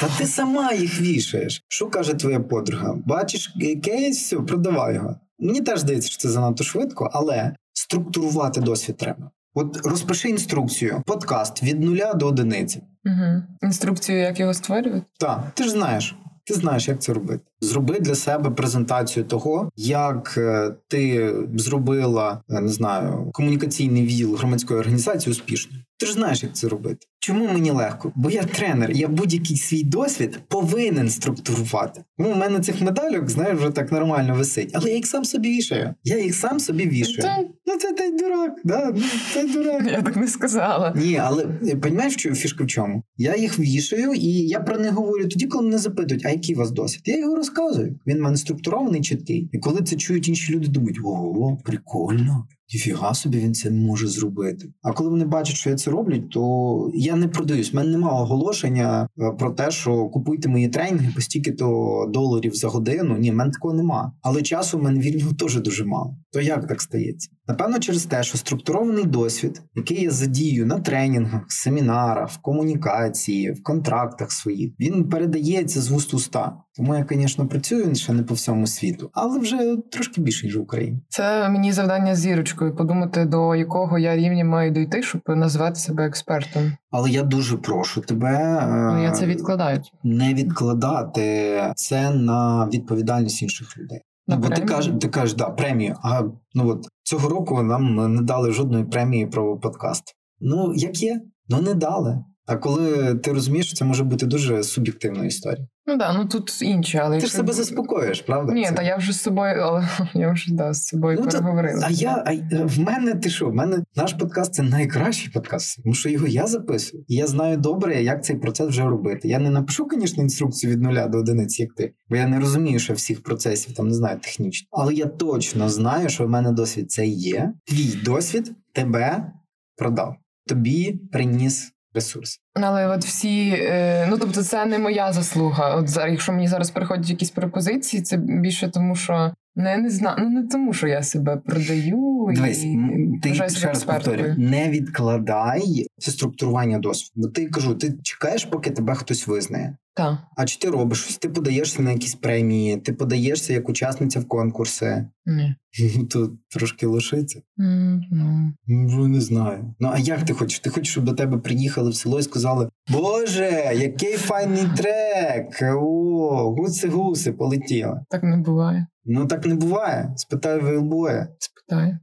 Та 0.00 0.08
ти 0.18 0.26
сама 0.26 0.72
їх 0.72 1.00
вішаєш. 1.00 1.62
Що 1.68 1.86
каже 1.86 2.14
твоя 2.14 2.40
подруга? 2.40 2.94
Бачиш 3.04 3.52
кейс, 3.74 4.22
все, 4.22 4.36
продавай 4.36 4.94
його. 4.94 5.16
Мені 5.38 5.60
теж 5.60 5.80
здається, 5.80 6.08
що 6.08 6.18
це 6.18 6.28
занадто 6.28 6.64
швидко, 6.64 7.10
але 7.12 7.56
структурувати 7.72 8.60
досвід 8.60 8.96
треба. 8.96 9.30
От 9.54 9.86
розпиши 9.86 10.28
інструкцію, 10.28 11.02
подкаст 11.06 11.62
від 11.62 11.80
нуля 11.80 12.14
до 12.14 12.26
одиниці. 12.26 12.82
Угу. 13.04 13.42
Інструкцію, 13.62 14.18
як 14.18 14.40
його 14.40 14.54
створювати? 14.54 15.02
Так, 15.18 15.50
ти 15.54 15.64
ж 15.64 15.70
знаєш. 15.70 16.16
Ти 16.44 16.54
знаєш, 16.54 16.88
як 16.88 17.02
це 17.02 17.12
робити. 17.12 17.44
Зроби 17.60 18.00
для 18.00 18.14
себе 18.14 18.50
презентацію 18.50 19.24
того, 19.24 19.70
як 19.76 20.34
е, 20.38 20.74
ти 20.88 21.34
зробила 21.54 22.42
е, 22.50 22.60
не 22.60 22.68
знаю 22.68 23.30
комунікаційний 23.32 24.06
віл 24.06 24.36
громадської 24.36 24.80
організації 24.80 25.30
успішно. 25.32 25.76
Ти 25.98 26.06
ж 26.06 26.12
знаєш, 26.12 26.42
як 26.42 26.52
це 26.52 26.68
робити. 26.68 27.06
Чому 27.18 27.46
мені 27.46 27.70
легко? 27.70 28.12
Бо 28.16 28.30
я 28.30 28.42
тренер, 28.42 28.90
я 28.90 29.08
будь-який 29.08 29.56
свій 29.56 29.82
досвід 29.82 30.40
повинен 30.48 31.10
структурувати. 31.10 32.04
Ну, 32.18 32.30
у 32.30 32.34
мене 32.34 32.60
цих 32.60 32.80
медальок, 32.80 33.30
знаєш, 33.30 33.58
вже 33.58 33.70
так 33.70 33.92
нормально 33.92 34.34
висить, 34.34 34.70
але 34.74 34.90
я 34.90 34.96
їх 34.96 35.06
сам 35.06 35.24
собі 35.24 35.48
вішаю. 35.48 35.94
Я 36.04 36.18
їх 36.18 36.34
сам 36.34 36.60
собі 36.60 36.88
вішаю. 36.88 37.22
Це... 37.22 37.48
Ну 37.66 37.76
це 37.76 37.92
той 37.92 38.18
дурак, 38.18 38.52
да, 38.64 38.92
ну, 38.96 39.02
це 39.34 39.48
дурак. 39.48 39.82
Я 39.92 40.02
так 40.02 40.16
не 40.16 40.28
сказала. 40.28 40.92
Ні, 40.96 41.16
але 41.16 41.46
розумієш, 41.82 42.12
що 42.12 42.34
фішка 42.34 42.64
в 42.64 42.66
чому? 42.66 43.02
Я 43.16 43.36
їх 43.36 43.58
вішаю, 43.58 44.12
і 44.12 44.28
я 44.28 44.60
про 44.60 44.78
них 44.78 44.92
говорю 44.92 45.28
тоді, 45.28 45.46
коли 45.46 45.64
мене 45.64 45.78
запитують, 45.78 46.26
а 46.26 46.30
який 46.30 46.54
у 46.54 46.58
вас 46.58 46.70
досвід? 46.70 47.02
Я 47.04 47.18
його 47.18 47.36
розказую. 47.36 47.98
Він 48.06 48.18
в 48.18 48.20
мене 48.20 48.36
структурований, 48.36 49.00
чіткий. 49.00 49.50
І 49.52 49.58
коли 49.58 49.82
це 49.82 49.96
чують 49.96 50.28
інші 50.28 50.52
люди, 50.52 50.68
думають, 50.68 50.98
ого, 51.04 51.58
прикольно. 51.64 52.46
Ніфіга 52.74 53.14
собі 53.14 53.38
він 53.38 53.54
це 53.54 53.70
може 53.70 54.06
зробити. 54.06 54.68
А 54.82 54.92
коли 54.92 55.10
вони 55.10 55.24
бачать, 55.24 55.56
що 55.56 55.70
я 55.70 55.76
це 55.76 55.90
роблю, 55.90 56.20
то 56.20 56.90
я 56.94 57.16
не 57.16 57.28
продаюсь. 57.28 57.72
У 57.72 57.76
мене 57.76 57.90
немає 57.90 58.22
оголошення 58.22 59.08
е, 59.18 59.30
про 59.38 59.50
те, 59.50 59.70
що 59.70 60.08
купуйте 60.08 60.48
мої 60.48 60.68
тренінги 60.68 61.12
по 61.14 61.20
стільки-то 61.20 62.06
доларів 62.12 62.54
за 62.54 62.68
годину. 62.68 63.16
Ні, 63.18 63.30
в 63.30 63.34
мене 63.34 63.50
такого 63.50 63.74
нема. 63.74 64.12
Але 64.22 64.42
часу 64.42 64.78
в 64.78 64.82
мене 64.82 65.00
вільного 65.00 65.34
теж 65.38 65.60
дуже 65.60 65.84
мало. 65.84 66.16
То 66.32 66.40
як 66.40 66.66
так 66.66 66.82
стається? 66.82 67.30
Напевно, 67.48 67.78
через 67.78 68.04
те, 68.04 68.22
що 68.22 68.38
структурований 68.38 69.04
досвід, 69.04 69.62
який 69.74 70.02
я 70.02 70.10
задію 70.10 70.66
на 70.66 70.80
тренінгах, 70.80 71.42
семінарах, 71.48 72.30
в 72.30 72.38
комунікації, 72.38 73.52
в 73.52 73.62
контрактах 73.62 74.32
своїх, 74.32 74.72
він 74.80 75.08
передається 75.08 75.80
з 75.80 75.88
вуст 75.88 76.14
уста. 76.14 76.56
Тому 76.76 76.94
я, 76.94 77.06
звісно, 77.10 77.48
працюю 77.48 77.94
ще 77.94 78.12
не 78.12 78.22
по 78.22 78.34
всьому 78.34 78.66
світу, 78.66 79.10
але 79.12 79.38
вже 79.38 79.76
трошки 79.92 80.20
більше 80.20 80.46
ніж 80.46 80.56
в 80.56 80.60
Україні. 80.60 81.00
Це 81.08 81.48
мені 81.48 81.72
завдання 81.72 82.14
з 82.14 82.18
зірочкою 82.18 82.76
подумати, 82.76 83.24
до 83.24 83.54
якого 83.54 83.98
я 83.98 84.16
рівня 84.16 84.44
маю 84.44 84.70
дійти, 84.70 85.02
щоб 85.02 85.22
назвати 85.28 85.76
себе 85.76 86.06
експертом. 86.06 86.72
Але 86.90 87.10
я 87.10 87.22
дуже 87.22 87.56
прошу 87.56 88.00
тебе 88.00 88.62
ну, 88.68 89.02
я 89.02 89.10
це 89.10 89.26
відкладаю. 89.26 89.82
не 90.04 90.34
відкладати 90.34 91.62
це 91.76 92.10
на 92.10 92.68
відповідальність 92.72 93.42
інших 93.42 93.78
людей. 93.78 94.00
На 94.26 94.36
Бо 94.36 94.48
ти 94.48 94.62
кажеш, 94.62 94.94
ти 95.00 95.08
кажеш, 95.08 95.34
да, 95.34 95.50
премію. 95.50 95.96
А 96.02 96.22
ну 96.54 96.68
от 96.68 96.88
цього 97.02 97.28
року 97.28 97.62
нам 97.62 98.14
не 98.14 98.22
дали 98.22 98.52
жодної 98.52 98.84
премії 98.84 99.26
про 99.26 99.58
подкаст. 99.58 100.14
Ну 100.40 100.72
як 100.74 101.02
є? 101.02 101.20
Ну 101.48 101.60
не 101.60 101.74
дали. 101.74 102.24
А 102.46 102.56
коли 102.56 103.14
ти 103.14 103.32
розумієш, 103.32 103.74
це 103.74 103.84
може 103.84 104.04
бути 104.04 104.26
дуже 104.26 104.62
суб'єктивна 104.62 105.24
історія. 105.24 105.66
Ну 105.88 105.96
да, 105.96 106.12
ну 106.12 106.26
тут 106.26 106.62
інше, 106.62 106.98
але 106.98 107.10
ти 107.10 107.14
якщо... 107.14 107.28
ж 107.28 107.36
себе 107.36 107.52
заспокоїш, 107.52 108.20
правда? 108.20 108.52
Ні, 108.52 108.70
та 108.76 108.82
я 108.82 108.96
вже 108.96 109.12
з 109.12 109.20
собою, 109.20 109.60
але 109.62 109.88
я 110.14 110.32
вже 110.32 110.54
да, 110.54 110.72
з 110.72 110.86
собою 110.86 111.18
ну, 111.20 111.28
переговорила. 111.28 111.82
А 111.86 111.90
я 111.90 112.24
а 112.26 112.32
в 112.64 112.78
мене 112.78 113.14
ти 113.14 113.30
що? 113.30 113.48
В 113.48 113.54
мене 113.54 113.82
наш 113.96 114.12
подкаст 114.12 114.54
це 114.54 114.62
найкращий 114.62 115.32
подкаст, 115.32 115.82
тому 115.82 115.94
що 115.94 116.08
його 116.08 116.26
я 116.26 116.46
записую, 116.46 117.04
і 117.08 117.14
я 117.14 117.26
знаю 117.26 117.56
добре, 117.56 118.02
як 118.02 118.24
цей 118.24 118.36
процес 118.36 118.68
вже 118.68 118.82
робити. 118.82 119.28
Я 119.28 119.38
не 119.38 119.50
напишу, 119.50 119.88
звісно, 119.92 120.22
інструкцію 120.22 120.72
від 120.72 120.82
нуля 120.82 121.06
до 121.08 121.18
одиниці, 121.18 121.62
як 121.62 121.74
ти, 121.74 121.92
бо 122.08 122.16
я 122.16 122.26
не 122.26 122.40
розумію, 122.40 122.78
що 122.78 122.92
всіх 122.92 123.22
процесів 123.22 123.74
там 123.74 123.88
не 123.88 123.94
знаю 123.94 124.18
технічно. 124.18 124.68
Але 124.70 124.94
я 124.94 125.06
точно 125.06 125.68
знаю, 125.68 126.08
що 126.08 126.26
в 126.26 126.28
мене 126.28 126.52
досвід 126.52 126.92
це 126.92 127.06
є. 127.06 127.52
Твій 127.64 127.98
досвід 128.04 128.52
тебе 128.72 129.32
продав, 129.76 130.16
тобі 130.46 131.00
приніс 131.12 131.72
ресурс. 131.96 132.40
Але 132.54 132.86
от 132.86 133.04
всі, 133.04 133.48
е, 133.50 134.06
ну 134.10 134.18
тобто, 134.18 134.42
це 134.42 134.66
не 134.66 134.78
моя 134.78 135.12
заслуга. 135.12 135.74
От 135.74 135.88
зараз, 135.88 136.12
якщо 136.12 136.32
мені 136.32 136.48
зараз 136.48 136.70
приходять 136.70 137.10
якісь 137.10 137.30
пропозиції, 137.30 138.02
це 138.02 138.16
більше 138.16 138.68
тому, 138.68 138.94
що 138.94 139.32
ну, 139.56 139.68
я 139.68 139.76
не 139.76 139.90
знаю. 139.90 140.16
Ну 140.20 140.28
не 140.30 140.42
тому, 140.48 140.72
що 140.72 140.86
я 140.86 141.02
себе 141.02 141.36
продаю 141.36 142.28
Дивись, 142.34 142.64
і 142.64 142.78
ти 143.22 143.34
ще 143.34 143.66
раз 143.66 143.84
повторюю, 143.84 144.34
не 144.38 144.70
відкладай 144.70 145.86
це 145.98 146.10
структурування 146.10 146.78
досвіду. 146.78 147.28
Ти 147.28 147.46
кажу, 147.46 147.74
ти 147.74 147.94
чекаєш, 148.02 148.44
поки 148.44 148.70
тебе 148.70 148.94
хтось 148.94 149.26
визнає. 149.26 149.76
Так. 149.96 150.18
А 150.36 150.44
чи 150.44 150.58
ти 150.58 150.70
робиш 150.70 151.02
щось? 151.02 151.18
Ти 151.18 151.28
подаєшся 151.28 151.82
на 151.82 151.92
якісь 151.92 152.14
премії, 152.14 152.76
ти 152.76 152.92
подаєшся 152.92 153.52
як 153.52 153.68
учасниця 153.68 154.20
в 154.20 154.28
конкурси. 154.28 155.06
Ні. 155.26 155.54
Ну, 155.96 156.04
то 156.04 156.30
трошки 156.50 156.86
лишиться. 156.86 157.42
Mm, 157.58 158.00
no. 158.12 158.52
Ну, 158.66 159.08
не 159.08 159.20
знаю. 159.20 159.74
Ну, 159.80 159.90
а 159.92 159.98
як 159.98 160.22
ти 160.24 160.32
хочеш? 160.32 160.58
Ти 160.58 160.70
хочеш, 160.70 160.92
щоб 160.92 161.04
до 161.04 161.12
тебе 161.12 161.38
приїхали 161.38 161.90
в 161.90 161.94
село 161.94 162.18
і 162.18 162.22
сказали: 162.22 162.70
Боже, 162.88 163.72
який 163.76 164.16
файний 164.16 164.66
трек! 164.76 165.62
О, 165.62 166.54
гуси-гуси 166.58 167.32
полетіли. 167.32 168.00
Так 168.10 168.22
не 168.22 168.36
буває. 168.36 168.86
Ну 169.04 169.26
так 169.26 169.46
не 169.46 169.54
буває. 169.54 170.12
Спитай 170.16 170.60
Вейлбоя. 170.60 171.28
Спитаю. 171.38 171.98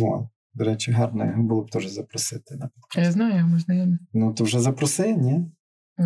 Вот. 0.00 0.26
До 0.54 0.64
речі, 0.64 0.92
гарно 0.92 1.26
його 1.26 1.42
було 1.42 1.62
б 1.62 1.70
теж 1.70 1.86
запросити. 1.86 2.58
Я 2.96 3.12
знаю, 3.12 3.46
ми 3.46 3.58
знайомі. 3.58 3.98
Ну, 4.12 4.34
то 4.34 4.44
вже 4.44 4.60
запроси, 4.60 5.16
ні? 5.16 5.50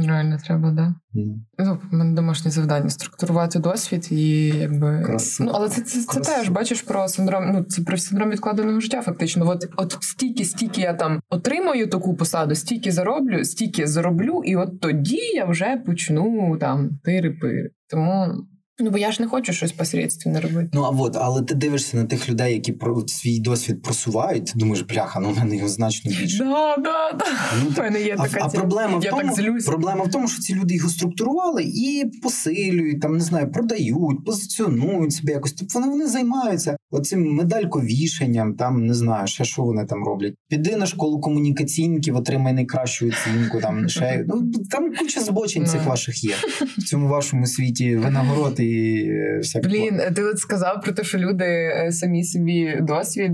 Реально 0.05 0.39
треба, 0.45 0.71
да. 0.71 0.95
Mm. 1.15 1.35
Ну, 1.59 1.79
в 1.91 1.95
мене 1.95 2.15
домашнє 2.15 2.51
завдання 2.51 2.91
структурувати 2.91 3.59
досвід 3.59 4.09
і 4.13 4.47
якби. 4.47 5.03
Красиво. 5.03 5.51
Ну, 5.51 5.57
але 5.59 5.69
це 5.69 5.83
це, 5.83 6.03
це 6.03 6.21
теж 6.21 6.49
бачиш 6.49 6.83
про 6.83 7.09
синдром. 7.09 7.53
Ну, 7.53 7.63
це 7.65 7.83
про 7.83 7.99
синдром 7.99 8.31
відкладеного 8.31 8.81
життя, 8.81 9.03
фактично. 9.03 9.49
От 9.49 9.65
от 9.77 9.97
стільки, 10.01 10.45
стільки 10.45 10.81
я 10.81 10.95
там 10.95 11.21
отримаю 11.31 11.87
таку 11.87 12.15
посаду, 12.15 12.55
стільки 12.55 12.93
зароблю, 12.93 13.45
стільки 13.45 13.87
зароблю, 13.87 14.43
і 14.45 14.57
от 14.57 14.81
тоді 14.81 15.21
я 15.35 15.45
вже 15.45 15.83
почну 15.87 16.57
там 16.61 16.91
тири-пири. 17.05 17.71
Тому 17.91 18.35
Ну, 18.79 18.91
бо 18.91 18.99
я 18.99 19.13
ж 19.13 19.23
не 19.23 19.29
хочу 19.29 19.53
щось 19.53 19.73
посередственно 19.73 20.41
робити. 20.41 20.71
Ну 20.73 20.83
а 20.83 20.89
от, 20.89 21.17
але 21.17 21.43
ти 21.43 21.55
дивишся 21.55 21.97
на 21.97 22.05
тих 22.05 22.29
людей, 22.29 22.53
які 22.53 22.73
про 22.73 23.09
свій 23.09 23.41
досвід 23.41 23.83
просувають. 23.83 24.47
Ти 24.47 24.53
думаєш, 24.55 24.83
бляха, 24.83 25.21
ну 25.21 25.31
в 25.31 25.39
мене 25.39 25.57
його 25.57 25.69
значно 25.69 26.11
більше. 26.11 26.45
Да, 26.45 26.77
да, 26.77 27.13
да. 27.13 27.25
Ну, 27.65 27.73
так, 27.77 27.85
мене 27.85 28.03
є 28.03 28.17
а, 28.19 28.29
така 28.29 28.45
а 28.45 28.49
проблема 28.49 29.01
я 29.03 29.13
в 29.15 29.21
тому, 29.21 29.37
так 29.37 29.65
проблема 29.67 30.05
в 30.05 30.11
тому, 30.11 30.29
що 30.29 30.43
ці 30.43 30.55
люди 30.55 30.75
його 30.75 30.89
структурували 30.89 31.63
і 31.63 32.11
посилюють, 32.23 33.01
там 33.01 33.17
не 33.17 33.25
знаю, 33.25 33.53
продають, 33.53 34.25
позиціонують 34.27 35.13
себе 35.13 35.33
якось. 35.33 35.53
Тобто 35.53 35.79
вони 35.79 35.93
вони 35.93 36.07
займаються 36.07 36.77
оцим 36.91 37.35
медальковішенням, 37.35 38.55
там 38.55 38.87
не 38.87 38.95
знаю, 38.95 39.27
ще 39.27 39.45
що 39.45 39.63
вони 39.63 39.87
там 39.87 40.05
роблять. 40.05 40.35
Піди 40.49 40.77
на 40.77 40.87
школу 40.87 41.21
комунікаційників, 41.21 42.17
отримай 42.17 42.53
найкращу 42.53 43.09
оцінку. 43.09 43.61
Там 43.61 43.89
ще 43.89 44.25
ну 44.29 44.53
там 44.71 44.95
куча 44.95 45.21
збочень 45.21 45.67
цих 45.67 45.87
ваших 45.87 46.25
є 46.25 46.35
в 46.79 46.83
цьому 46.83 47.09
вашому 47.09 47.47
світі 47.47 47.97
винагороди 47.97 48.65
і 48.65 49.13
всяке. 49.39 49.69
Блін, 49.69 50.01
ти 50.15 50.23
от 50.23 50.39
сказав 50.39 50.81
про 50.83 50.93
те, 50.93 51.05
що 51.05 51.19
люди 51.19 51.45
е, 51.45 51.93
самі 51.93 52.25
собі 52.25 52.79
досвід 52.81 53.33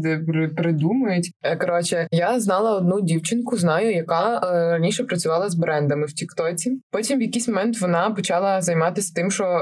придумують. 0.57 1.31
Е, 1.43 1.57
коротше, 1.57 2.09
я 2.11 2.41
знала 2.41 2.77
одну 2.77 3.01
дівчинку, 3.01 3.57
знаю, 3.57 3.93
яка 3.93 4.37
е, 4.37 4.71
раніше 4.71 5.05
працювала 5.05 5.49
з 5.49 5.55
брендами 5.55 6.07
в 6.07 6.13
Тіктоці. 6.13 6.81
Потім 6.91 7.19
в 7.19 7.23
якийсь 7.23 7.49
момент 7.49 7.81
вона 7.81 8.11
почала 8.11 8.61
займатися 8.61 9.13
тим, 9.17 9.31
що 9.31 9.61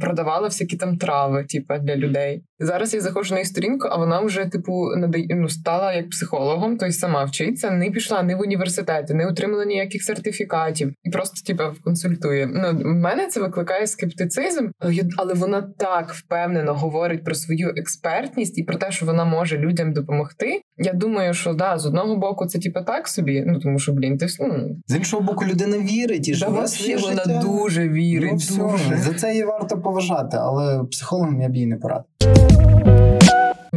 продавала 0.00 0.48
всякі 0.48 0.76
там 0.76 0.96
трави, 0.96 1.44
типу, 1.44 1.74
для 1.82 1.96
людей. 1.96 2.42
Зараз 2.58 2.94
я 2.94 3.00
заходжу 3.00 3.29
на 3.34 3.40
її 3.40 3.46
сторінку, 3.46 3.88
а 3.90 3.96
вона 3.96 4.20
вже 4.20 4.44
типу 4.44 4.96
надає, 4.96 5.26
ну, 5.30 5.48
стала 5.48 5.92
як 5.92 6.10
психологом, 6.10 6.76
тобто 6.76 6.92
сама 6.92 7.24
вчиться, 7.24 7.70
не 7.70 7.90
пішла 7.90 8.22
ні 8.22 8.34
в 8.34 8.40
університети, 8.40 9.14
не 9.14 9.26
отримала 9.26 9.64
ніяких 9.64 10.02
сертифікатів 10.02 10.92
і 11.04 11.10
просто 11.10 11.46
типу, 11.46 11.62
консультує. 11.84 12.46
Ну 12.46 12.70
в 12.70 12.94
мене 12.94 13.26
це 13.26 13.40
викликає 13.40 13.86
скептицизм, 13.86 14.68
але 15.16 15.34
вона 15.34 15.62
так 15.78 16.12
впевнено 16.12 16.74
говорить 16.74 17.24
про 17.24 17.34
свою 17.34 17.74
експертність 17.76 18.58
і 18.58 18.62
про 18.62 18.76
те, 18.76 18.90
що 18.90 19.06
вона 19.06 19.24
може 19.24 19.58
людям 19.58 19.92
допомогти. 19.92 20.62
Я 20.78 20.92
думаю, 20.92 21.34
що 21.34 21.52
да, 21.52 21.78
з 21.78 21.86
одного 21.86 22.16
боку, 22.16 22.46
це 22.46 22.58
типу 22.58 22.80
так 22.80 23.08
собі. 23.08 23.44
Ну 23.46 23.60
тому 23.60 23.78
що 23.78 23.92
блін, 23.92 24.18
ти 24.18 24.26
ну 24.40 24.76
з 24.86 24.96
іншого 24.96 25.22
боку, 25.22 25.44
людина 25.44 25.78
вірить 25.78 26.28
і 26.28 26.34
живе 26.34 26.66
своє 26.66 26.96
вона 26.96 27.24
життя. 27.24 27.40
дуже 27.44 27.88
вірить. 27.88 28.48
Ну, 28.58 28.70
дуже. 28.70 28.96
За 28.96 29.14
це 29.14 29.30
її 29.30 29.44
варто 29.44 29.78
поважати, 29.78 30.36
але 30.40 30.84
психологом 30.84 31.42
я 31.42 31.48
б 31.48 31.56
їй 31.56 31.66
не 31.66 31.76
порадив. 31.76 32.69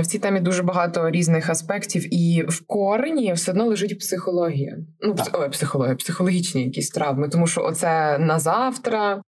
В 0.03 0.05
цій 0.05 0.19
темі 0.19 0.39
дуже 0.39 0.63
багато 0.63 1.11
різних 1.11 1.49
аспектів, 1.49 2.13
і 2.13 2.45
в 2.47 2.65
корені 2.67 3.33
все 3.33 3.51
одно 3.51 3.65
лежить 3.65 3.99
психологія. 3.99 4.77
Ну 5.01 5.15
ой, 5.33 5.49
психологія, 5.49 5.95
психологічні 5.95 6.63
якісь 6.63 6.89
травми, 6.89 7.29
тому 7.29 7.47
що 7.47 7.61
оце 7.63 8.17
на 8.17 8.39
завтра. 8.39 9.21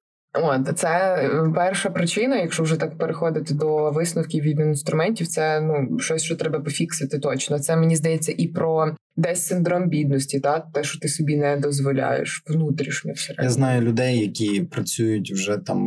От 0.43 0.79
це 0.79 0.89
е, 0.89 1.53
перша 1.55 1.91
причина, 1.91 2.37
якщо 2.37 2.63
вже 2.63 2.77
так 2.77 2.99
переходити 2.99 3.55
до 3.55 3.91
висновків 3.91 4.45
від 4.45 4.61
інструментів, 4.61 5.27
це 5.27 5.61
ну 5.61 5.99
щось, 5.99 6.23
що 6.23 6.37
треба 6.37 6.61
пофіксити 6.61 7.19
точно. 7.19 7.59
Це 7.59 7.77
мені 7.77 7.97
здається 7.97 8.35
і 8.39 8.49
про 8.49 8.95
десь 9.17 9.47
синдром 9.47 9.89
бідності, 9.89 10.41
та 10.41 10.61
те, 10.61 10.85
що 10.85 10.99
ти 10.99 11.09
собі 11.09 11.37
не 11.37 11.57
дозволяєш 11.57 12.43
внутрішньо 12.47 13.13
все. 13.13 13.35
Я 13.43 13.51
знаю 13.51 13.83
людей, 13.83 14.19
які 14.19 14.61
працюють 14.61 15.33
вже 15.33 15.57
там 15.59 15.79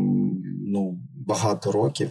ну 0.67 0.99
багато 1.27 1.71
років. 1.71 2.09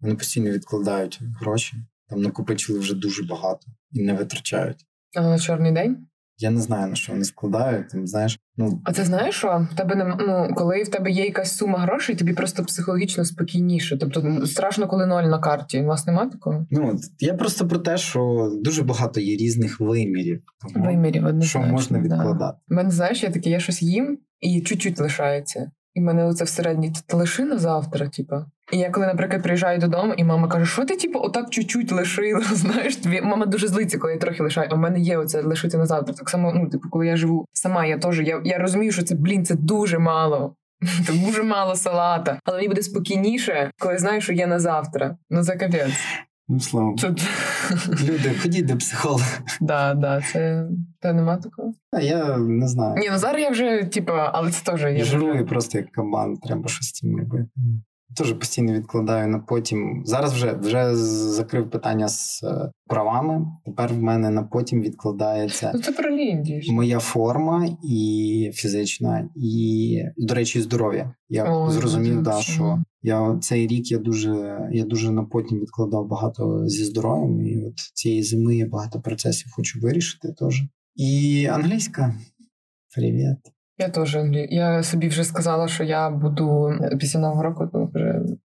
Вони 0.00 0.14
постійно 0.14 0.50
відкладають 0.50 1.20
гроші, 1.40 1.76
там 2.12 2.22
накопичили 2.22 2.78
вже 2.78 2.94
дуже 2.94 3.22
багато 3.22 3.66
і 3.92 4.02
не 4.02 4.14
витрачають. 4.14 4.86
А 5.16 5.20
на 5.20 5.38
чорний 5.38 5.72
день? 5.72 6.06
Я 6.38 6.50
не 6.50 6.60
знаю 6.60 6.86
на 6.86 6.94
що 6.94 7.12
вони 7.12 7.24
складають. 7.24 7.88
Там 7.88 8.06
знаєш, 8.06 8.38
ну 8.56 8.80
а 8.84 8.92
це 8.92 9.04
знаєш, 9.04 9.34
що 9.34 9.66
в 9.72 9.76
тебе 9.76 9.94
не 9.94 10.04
ну, 10.04 10.54
коли 10.54 10.82
в 10.82 10.88
тебе 10.88 11.10
є 11.10 11.24
якась 11.24 11.56
сума 11.56 11.78
грошей, 11.78 12.16
тобі 12.16 12.32
просто 12.32 12.64
психологічно 12.64 13.24
спокійніше. 13.24 13.96
Тобто 13.96 14.46
страшно, 14.46 14.86
коли 14.86 15.06
ноль 15.06 15.22
на 15.22 15.38
карті. 15.38 15.80
У 15.80 15.84
вас 15.84 16.06
немає 16.06 16.30
такого? 16.30 16.66
Ну 16.70 17.00
я 17.18 17.34
просто 17.34 17.68
про 17.68 17.78
те, 17.78 17.96
що 17.96 18.52
дуже 18.54 18.82
багато 18.82 19.20
є 19.20 19.36
різних 19.36 19.80
вимірів. 19.80 20.42
Того, 20.60 20.86
вимірів 20.86 21.26
однозначно, 21.26 21.62
що 21.62 21.72
можна 21.72 22.00
відкладати. 22.00 22.58
У 22.70 22.74
Мене 22.74 22.90
знаєш, 22.90 23.22
я 23.22 23.30
таке, 23.30 23.50
я 23.50 23.60
щось 23.60 23.82
їм 23.82 24.18
і 24.40 24.60
чуть-чуть 24.60 25.00
лишається. 25.00 25.70
І 25.94 26.00
мене 26.00 26.24
оце 26.24 26.44
всередині 26.44 26.92
ти 27.06 27.16
лиши 27.16 27.44
на 27.44 27.58
завтра, 27.58 28.08
типа. 28.08 28.46
І 28.72 28.78
я 28.78 28.90
коли, 28.90 29.06
наприклад, 29.06 29.42
приїжджаю 29.42 29.78
додому, 29.78 30.14
і 30.16 30.24
мама 30.24 30.48
каже, 30.48 30.66
що 30.66 30.84
ти, 30.84 30.96
типу, 30.96 31.18
отак 31.22 31.50
чуть-чуть 31.50 31.92
лишила. 31.92 32.40
Знаєш, 32.52 32.96
тобі 32.96 33.20
мама 33.20 33.46
дуже 33.46 33.68
злиться, 33.68 33.98
коли 33.98 34.12
я 34.12 34.18
трохи 34.18 34.42
лишаю. 34.42 34.68
А 34.70 34.74
в 34.74 34.78
мене 34.78 35.00
є 35.00 35.18
оце 35.18 35.42
лишити 35.42 35.78
на 35.78 35.86
завтра. 35.86 36.14
Так 36.14 36.30
само, 36.30 36.52
ну, 36.54 36.68
типу, 36.68 36.88
коли 36.90 37.06
я 37.06 37.16
живу 37.16 37.46
сама, 37.52 37.86
я 37.86 37.98
теж 37.98 38.20
я 38.20 38.40
я 38.44 38.58
розумію, 38.58 38.92
що 38.92 39.02
це 39.02 39.14
блін, 39.14 39.44
це 39.44 39.54
дуже 39.54 39.98
мало. 39.98 40.54
Це 41.06 41.12
дуже 41.12 41.42
мало 41.42 41.74
салата. 41.74 42.38
Але 42.44 42.56
мені 42.56 42.68
буде 42.68 42.82
спокійніше, 42.82 43.70
коли 43.78 43.98
знаю, 43.98 44.20
що 44.20 44.32
є 44.32 44.46
на 44.46 44.58
завтра. 44.58 45.16
Ну 45.30 45.44
це 45.44 45.56
капець. 45.56 45.92
Ну, 46.52 46.60
слава 46.60 46.94
Тут... 46.96 47.22
Люди, 48.08 48.34
ходіть 48.42 48.66
до 48.66 48.76
психолога. 48.76 49.26
Да, 49.60 49.94
да, 49.94 50.22
це 50.32 50.68
Та 51.00 51.12
нема 51.12 51.36
такого. 51.36 51.72
А 51.92 52.00
я 52.00 52.38
не 52.38 52.68
знаю. 52.68 52.94
Ні, 52.96 53.08
ну 53.12 53.18
зараз 53.18 53.42
я 53.42 53.50
вже, 53.50 53.84
типу, 53.84 54.12
але 54.12 54.50
це 54.50 54.64
теж 54.64 54.82
є. 54.82 55.04
Жирую 55.04 55.46
просто 55.46 55.78
як 55.78 55.90
кабан, 55.90 56.36
треба 56.36 56.68
щось 56.68 56.86
з 56.86 56.92
цим 56.92 57.16
робити. 57.16 57.48
Теж 58.16 58.32
постійно 58.32 58.72
відкладаю 58.72 59.28
на 59.28 59.38
потім. 59.38 60.02
Зараз 60.04 60.32
вже 60.32 60.52
вже 60.52 60.96
закрив 60.96 61.70
питання 61.70 62.08
з 62.08 62.42
е, 62.42 62.70
правами. 62.86 63.46
Тепер 63.64 63.92
в 63.92 64.02
мене 64.02 64.30
на 64.30 64.42
потім 64.42 64.80
відкладається 64.80 65.72
ну, 65.74 65.80
це 65.80 65.92
про 65.92 66.10
моя 66.70 66.98
форма 66.98 67.68
і 67.84 68.50
фізична, 68.54 69.28
і, 69.36 70.02
до 70.16 70.34
речі, 70.34 70.60
здоров'я. 70.60 71.14
Я 71.28 71.44
О, 71.44 71.70
зрозумів, 71.70 72.22
да, 72.22 72.40
що 72.40 72.82
я 73.02 73.38
цей 73.40 73.66
рік 73.66 73.90
я 73.90 73.98
дуже 73.98 74.58
я 74.72 74.84
дуже 74.84 75.10
на 75.10 75.24
потім 75.24 75.60
відкладав 75.60 76.08
багато 76.08 76.68
зі 76.68 76.84
здоров'ям. 76.84 77.40
І 77.40 77.64
от 77.66 77.78
цієї 77.94 78.22
зими 78.22 78.56
я 78.56 78.66
багато 78.66 79.00
процесів 79.00 79.52
хочу 79.52 79.80
вирішити 79.80 80.32
теж. 80.32 80.62
І 80.94 81.46
англійська. 81.46 82.14
Привіт. 82.94 83.38
Я 83.78 83.88
теж 83.88 84.16
Англі. 84.16 84.48
Я 84.50 84.82
собі 84.82 85.08
вже 85.08 85.24
сказала, 85.24 85.68
що 85.68 85.84
я 85.84 86.10
буду 86.10 86.74
після 87.00 87.20
нового 87.20 87.42
року 87.42 87.70
ну, 87.74 87.86
вже 87.86 87.91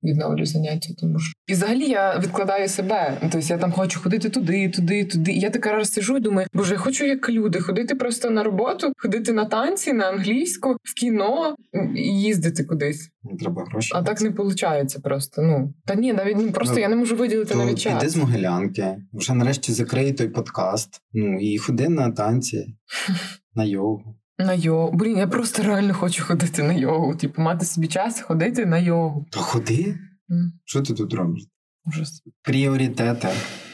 відновлю 0.03 0.45
заняття. 0.45 0.93
Тому 0.99 1.20
що 1.20 1.34
і 1.47 1.53
взагалі 1.53 1.86
я 1.86 2.20
відкладаю 2.20 2.68
себе. 2.68 3.18
Тобто 3.22 3.39
я 3.39 3.57
там 3.57 3.72
хочу 3.72 3.99
ходити 3.99 4.30
туди, 4.30 4.70
туди, 4.70 5.05
туди. 5.05 5.32
І 5.32 5.39
я 5.39 5.49
така 5.49 5.72
раз 5.72 5.93
сижу 5.93 6.18
і 6.18 6.20
думаю, 6.20 6.47
боже, 6.53 6.74
я 6.74 6.80
хочу 6.80 7.05
як 7.05 7.30
люди 7.30 7.59
ходити 7.59 7.95
просто 7.95 8.30
на 8.30 8.43
роботу, 8.43 8.93
ходити 8.97 9.34
на 9.34 9.45
танці, 9.45 9.93
на 9.93 10.09
англійську, 10.09 10.78
в 10.84 10.93
кіно 10.93 11.55
і 11.95 12.22
їздити 12.22 12.63
кудись. 12.63 13.09
Не 13.24 13.38
треба 13.38 13.63
гроші. 13.63 13.91
А 13.95 14.03
так 14.03 14.22
не 14.22 14.30
виходить 14.30 15.03
просто. 15.03 15.41
Ну 15.41 15.74
та 15.86 15.95
ні, 15.95 16.13
навіть 16.13 16.38
ну 16.38 16.51
просто 16.51 16.76
ну, 16.76 16.82
я 16.82 16.89
не 16.89 16.95
можу 16.95 17.15
виділити 17.15 17.53
то 17.53 17.59
навіть 17.59 17.80
час. 17.80 18.03
Іди 18.03 18.09
з 18.09 18.15
Могилянки, 18.15 18.97
вже 19.13 19.34
нарешті 19.34 19.72
закрий 19.72 20.13
той 20.13 20.28
подкаст. 20.28 21.01
Ну 21.13 21.39
і 21.39 21.57
ходи 21.57 21.89
на 21.89 22.11
танці, 22.11 22.76
на 23.55 23.63
йогу. 23.63 24.15
На 24.40 24.54
йогу. 24.54 24.98
Блін, 24.98 25.18
я 25.18 25.28
просто 25.28 25.64
реально 25.64 25.94
хочу 25.94 26.24
ходити 26.24 26.64
на 26.64 26.74
йогу. 26.74 27.16
Типу, 27.16 27.42
мати 27.42 27.66
собі 27.66 27.88
час 27.88 28.22
ходити 28.22 28.66
на 28.66 28.78
йогу. 28.78 29.26
Та 29.32 29.40
ходи. 29.40 29.98
Mm. 30.30 30.52
Що 30.66 30.82
ти 30.82 30.94
тут 30.94 31.14
робиш? 31.14 31.44
Ужас. 31.86 32.24
Пріоритети. 32.42 33.28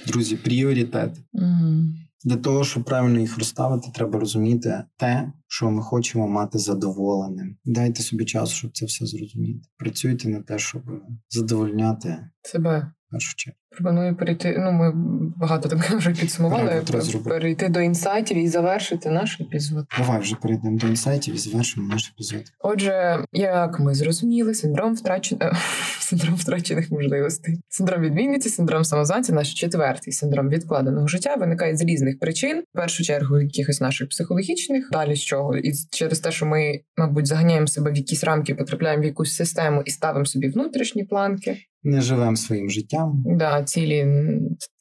Друзі, 0.08 0.36
пріоритети. 0.36 1.22
Mm. 1.34 1.84
Для 2.24 2.36
того, 2.36 2.64
щоб 2.64 2.84
правильно 2.84 3.20
їх 3.20 3.38
розставити, 3.38 3.92
треба 3.94 4.20
розуміти 4.20 4.84
те, 4.98 5.32
що 5.48 5.72
ми 5.72 5.82
хочемо 5.82 6.28
мати 6.28 6.58
задоволеним. 6.58 7.58
Дайте 7.66 8.04
собі 8.04 8.26
час, 8.26 8.50
щоб 8.50 8.72
це 8.74 8.86
все 8.86 9.06
зрозуміти. 9.06 9.70
Працюйте 9.78 10.30
на 10.30 10.42
те, 10.42 10.60
щоб 10.60 10.82
задовольняти 11.30 12.30
себе 12.42 12.92
першу 13.10 13.36
чергу. 13.36 13.58
Пропоную 13.76 14.16
перейти. 14.16 14.56
Ну, 14.60 14.72
ми 14.72 14.92
багато 15.38 15.70
так 15.70 15.80
вже 15.80 16.12
підсумували. 16.12 16.84
Перейти 17.26 17.70
до 17.70 17.80
інсайтів 17.80 18.38
і 18.38 18.48
завершити 18.48 19.10
наш 19.10 19.42
епізод. 19.42 19.86
Давай 19.98 20.20
вже 20.20 20.36
перейдемо 20.36 20.78
до 20.78 20.88
інсайтів 20.88 21.36
і 21.36 21.38
завершимо 21.38 21.88
наш 21.88 22.12
епізод. 22.14 22.44
Отже, 22.60 23.26
як 23.34 23.80
ми 23.80 23.94
зрозуміли, 23.94 24.54
синдром 24.54 24.94
втрачених 24.94 25.54
синдром 26.00 26.36
втрачених 26.36 26.92
можливостей, 26.92 27.60
синдром 27.70 28.02
відмінниці, 28.02 28.50
синдром 28.50 28.84
самозванця, 28.84 29.34
наш 29.34 29.54
четвертий 29.54 30.14
синдром 30.14 30.50
відкладеного 30.50 31.08
життя 31.08 31.36
виникає 31.36 31.78
з 31.78 31.82
різних 31.82 32.20
причин. 32.20 32.64
В 32.74 32.78
першу 32.78 33.04
чергу, 33.04 33.40
якихось 33.40 33.82
наших 33.82 34.10
психологічних, 34.10 34.90
далі 34.92 35.16
з 35.16 35.22
чого, 35.24 35.58
і 35.58 35.74
через 35.92 36.20
те, 36.20 36.32
що 36.32 36.46
ми, 36.46 36.80
мабуть, 36.98 37.28
заганяємо 37.28 37.68
себе 37.68 37.92
в 37.92 37.96
якісь 37.96 38.24
рамки, 38.24 38.56
потрапляємо 38.56 39.04
в 39.04 39.06
якусь 39.06 39.36
систему 39.36 39.82
і 39.86 39.92
ставимо 39.92 40.26
собі 40.26 40.50
внутрішні 40.50 41.04
планки. 41.04 41.58
Не 41.84 42.02
живемо 42.02 42.36
своїм 42.36 42.70
життям. 42.70 43.24
Да, 43.26 43.63
цілі 43.64 44.08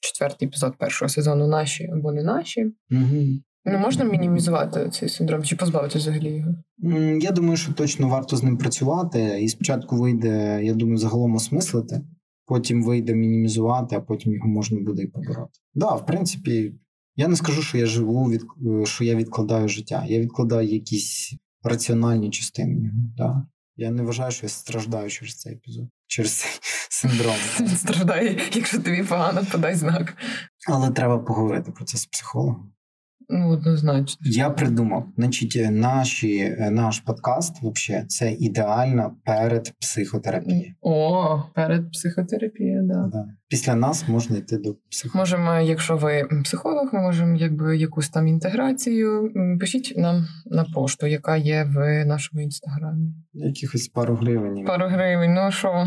четвертий 0.00 0.48
епізод 0.48 0.74
першого 0.78 1.08
сезону 1.08 1.48
наші 1.48 1.86
або 1.86 2.12
не 2.12 2.22
наші. 2.22 2.64
Угу. 2.90 3.26
Ну, 3.64 3.78
можна 3.78 4.04
мінімізувати 4.04 4.90
цей 4.90 5.08
синдром 5.08 5.44
чи 5.44 5.56
позбавити 5.56 5.98
взагалі 5.98 6.30
його? 6.30 6.54
Я 7.20 7.30
думаю, 7.30 7.56
що 7.56 7.72
точно 7.72 8.08
варто 8.08 8.36
з 8.36 8.42
ним 8.42 8.58
працювати. 8.58 9.38
І 9.40 9.48
спочатку 9.48 9.96
вийде, 9.96 10.60
я 10.64 10.74
думаю, 10.74 10.96
загалом 10.96 11.34
осмислити, 11.34 12.00
потім 12.46 12.82
вийде 12.82 13.14
мінімізувати, 13.14 13.96
а 13.96 14.00
потім 14.00 14.32
його 14.34 14.48
можна 14.48 14.80
буде 14.80 15.02
і 15.02 15.06
побороти. 15.06 15.52
Да, 15.74 15.94
в 15.94 16.06
принципі, 16.06 16.74
я 17.16 17.28
не 17.28 17.36
скажу, 17.36 17.62
що 17.62 17.78
я 17.78 17.86
живу 17.86 18.30
від 18.30 18.42
що 18.84 19.04
я 19.04 19.14
відкладаю 19.14 19.68
життя. 19.68 20.04
Я 20.08 20.20
відкладаю 20.20 20.68
якісь 20.68 21.36
раціональні 21.62 22.30
частини. 22.30 22.92
Да? 23.16 23.46
Я 23.76 23.90
не 23.90 24.02
вважаю, 24.02 24.32
що 24.32 24.46
я 24.46 24.50
страждаю 24.50 25.10
через 25.10 25.36
цей 25.36 25.52
епізод, 25.52 25.88
через 26.06 26.32
цей 26.32 26.50
синдром. 27.02 27.34
Страждає, 27.76 28.40
якщо 28.52 28.78
тобі 28.78 29.02
погано, 29.02 29.46
подай 29.52 29.74
знак. 29.74 30.14
Але 30.68 30.90
треба 30.90 31.18
поговорити 31.18 31.72
про 31.72 31.84
це 31.84 31.98
з 31.98 32.06
психологом. 32.06 32.72
Ну, 33.34 33.50
однозначно. 33.50 34.26
Я 34.30 34.50
придумав, 34.50 35.08
значить, 35.16 35.58
наші, 35.70 36.56
наш 36.70 37.00
подкаст 37.00 37.62
вообще 37.62 38.04
це 38.08 38.32
ідеально 38.32 39.16
перед 39.24 39.72
психотерапією. 39.80 40.74
О, 40.80 41.42
перед 41.54 41.90
психотерапією, 41.92 42.82
да. 42.82 43.10
да. 43.12 43.24
Після 43.48 43.74
нас 43.74 44.08
можна 44.08 44.36
йти 44.36 44.58
до 44.58 44.74
психолога. 44.90 45.20
Можемо, 45.20 45.54
якщо 45.54 45.96
ви 45.96 46.28
психолог, 46.44 46.90
ми 46.92 47.00
можемо 47.00 47.36
якби 47.36 47.76
якусь 47.76 48.08
там 48.08 48.28
інтеграцію. 48.28 49.32
Пишіть 49.60 49.94
нам 49.96 50.26
на 50.46 50.64
пошту, 50.64 51.06
яка 51.06 51.36
є 51.36 51.64
в 51.64 52.04
нашому 52.04 52.42
інстаграмі. 52.42 53.14
Якихось 53.32 53.88
пару 53.88 54.14
гривень. 54.14 54.64
Пару 54.64 54.86
гривень, 54.86 55.34
ну 55.34 55.52
що? 55.52 55.86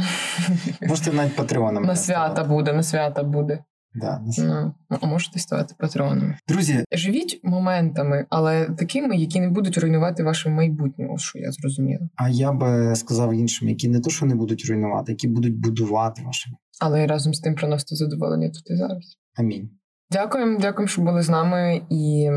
Можете 0.87 1.13
навіть 1.13 1.35
патреоном. 1.35 1.83
На 1.83 1.95
свята 1.95 2.43
буде, 2.43 2.73
на 2.73 2.83
свята 2.83 3.23
буде. 3.23 3.59
Да, 3.95 4.21
ну, 4.37 4.73
а 4.89 5.05
можете 5.05 5.39
ставати 5.39 5.75
патронами. 5.77 6.37
Друзі, 6.47 6.85
живіть 6.91 7.39
моментами, 7.43 8.25
але 8.29 8.65
такими, 8.65 9.17
які 9.17 9.39
не 9.39 9.49
будуть 9.49 9.77
руйнувати 9.77 10.23
ваше 10.23 10.49
майбутнє, 10.49 11.17
що 11.17 11.39
я 11.39 11.51
зрозуміла. 11.51 12.09
А 12.15 12.29
я 12.29 12.51
би 12.51 12.95
сказав 12.95 13.33
іншим, 13.33 13.69
які 13.69 13.87
не 13.87 13.99
то, 13.99 14.09
що 14.09 14.25
не 14.25 14.35
будуть 14.35 14.65
руйнувати, 14.69 15.11
які 15.11 15.27
будуть 15.27 15.59
будувати 15.59 16.21
ваше. 16.25 16.49
Але 16.81 17.07
разом 17.07 17.33
з 17.33 17.39
тим 17.39 17.55
приносити 17.55 17.95
задоволення 17.95 18.49
тут 18.49 18.69
і 18.69 18.75
зараз. 18.75 19.17
Амінь. 19.35 19.69
Дякуємо, 20.11 20.59
дякуємо, 20.59 20.87
що 20.87 21.01
були 21.01 21.21
з 21.21 21.29
нами, 21.29 21.81
і 21.89 22.29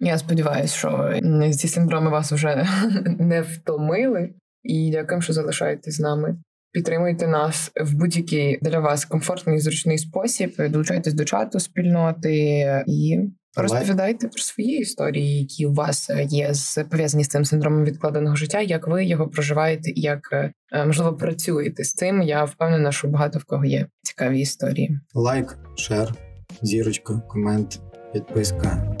я 0.00 0.18
сподіваюся, 0.18 0.76
що 0.76 1.20
ці 1.52 1.68
синдроми 1.68 2.10
вас 2.10 2.32
вже 2.32 2.66
не 3.18 3.42
втомили. 3.42 4.34
І 4.62 4.90
дякуємо, 4.90 5.22
що 5.22 5.32
залишаєтесь 5.32 5.96
з 5.96 6.00
нами. 6.00 6.36
Підтримуйте 6.72 7.26
нас 7.26 7.72
в 7.80 7.94
будь-який 7.94 8.58
для 8.62 8.78
вас 8.78 9.04
комфортний 9.04 9.56
і 9.56 9.60
зручний 9.60 9.98
спосіб. 9.98 10.54
Долучайтесь 10.70 11.14
до 11.14 11.24
чату 11.24 11.60
спільноти 11.60 12.64
і 12.86 13.18
розповідайте 13.56 14.28
про 14.28 14.42
свої 14.42 14.78
історії, 14.78 15.40
які 15.40 15.66
у 15.66 15.72
вас 15.72 16.10
є 16.28 16.54
з 16.54 16.84
пов'язані 16.84 17.24
з 17.24 17.28
цим 17.28 17.44
синдромом 17.44 17.84
відкладеного 17.84 18.36
життя. 18.36 18.60
Як 18.60 18.88
ви 18.88 19.04
його 19.04 19.28
проживаєте, 19.28 19.90
і 19.90 20.00
як 20.00 20.20
е, 20.32 20.52
можливо 20.86 21.16
працюєте 21.16 21.84
з 21.84 21.92
цим? 21.92 22.22
Я 22.22 22.44
впевнена, 22.44 22.92
що 22.92 23.08
багато 23.08 23.38
в 23.38 23.44
кого 23.44 23.64
є 23.64 23.86
цікаві 24.02 24.40
історії. 24.40 25.00
Лайк, 25.14 25.58
шер, 25.76 26.14
зірочка, 26.62 27.22
комент, 27.28 27.80
підписка. 28.12 28.96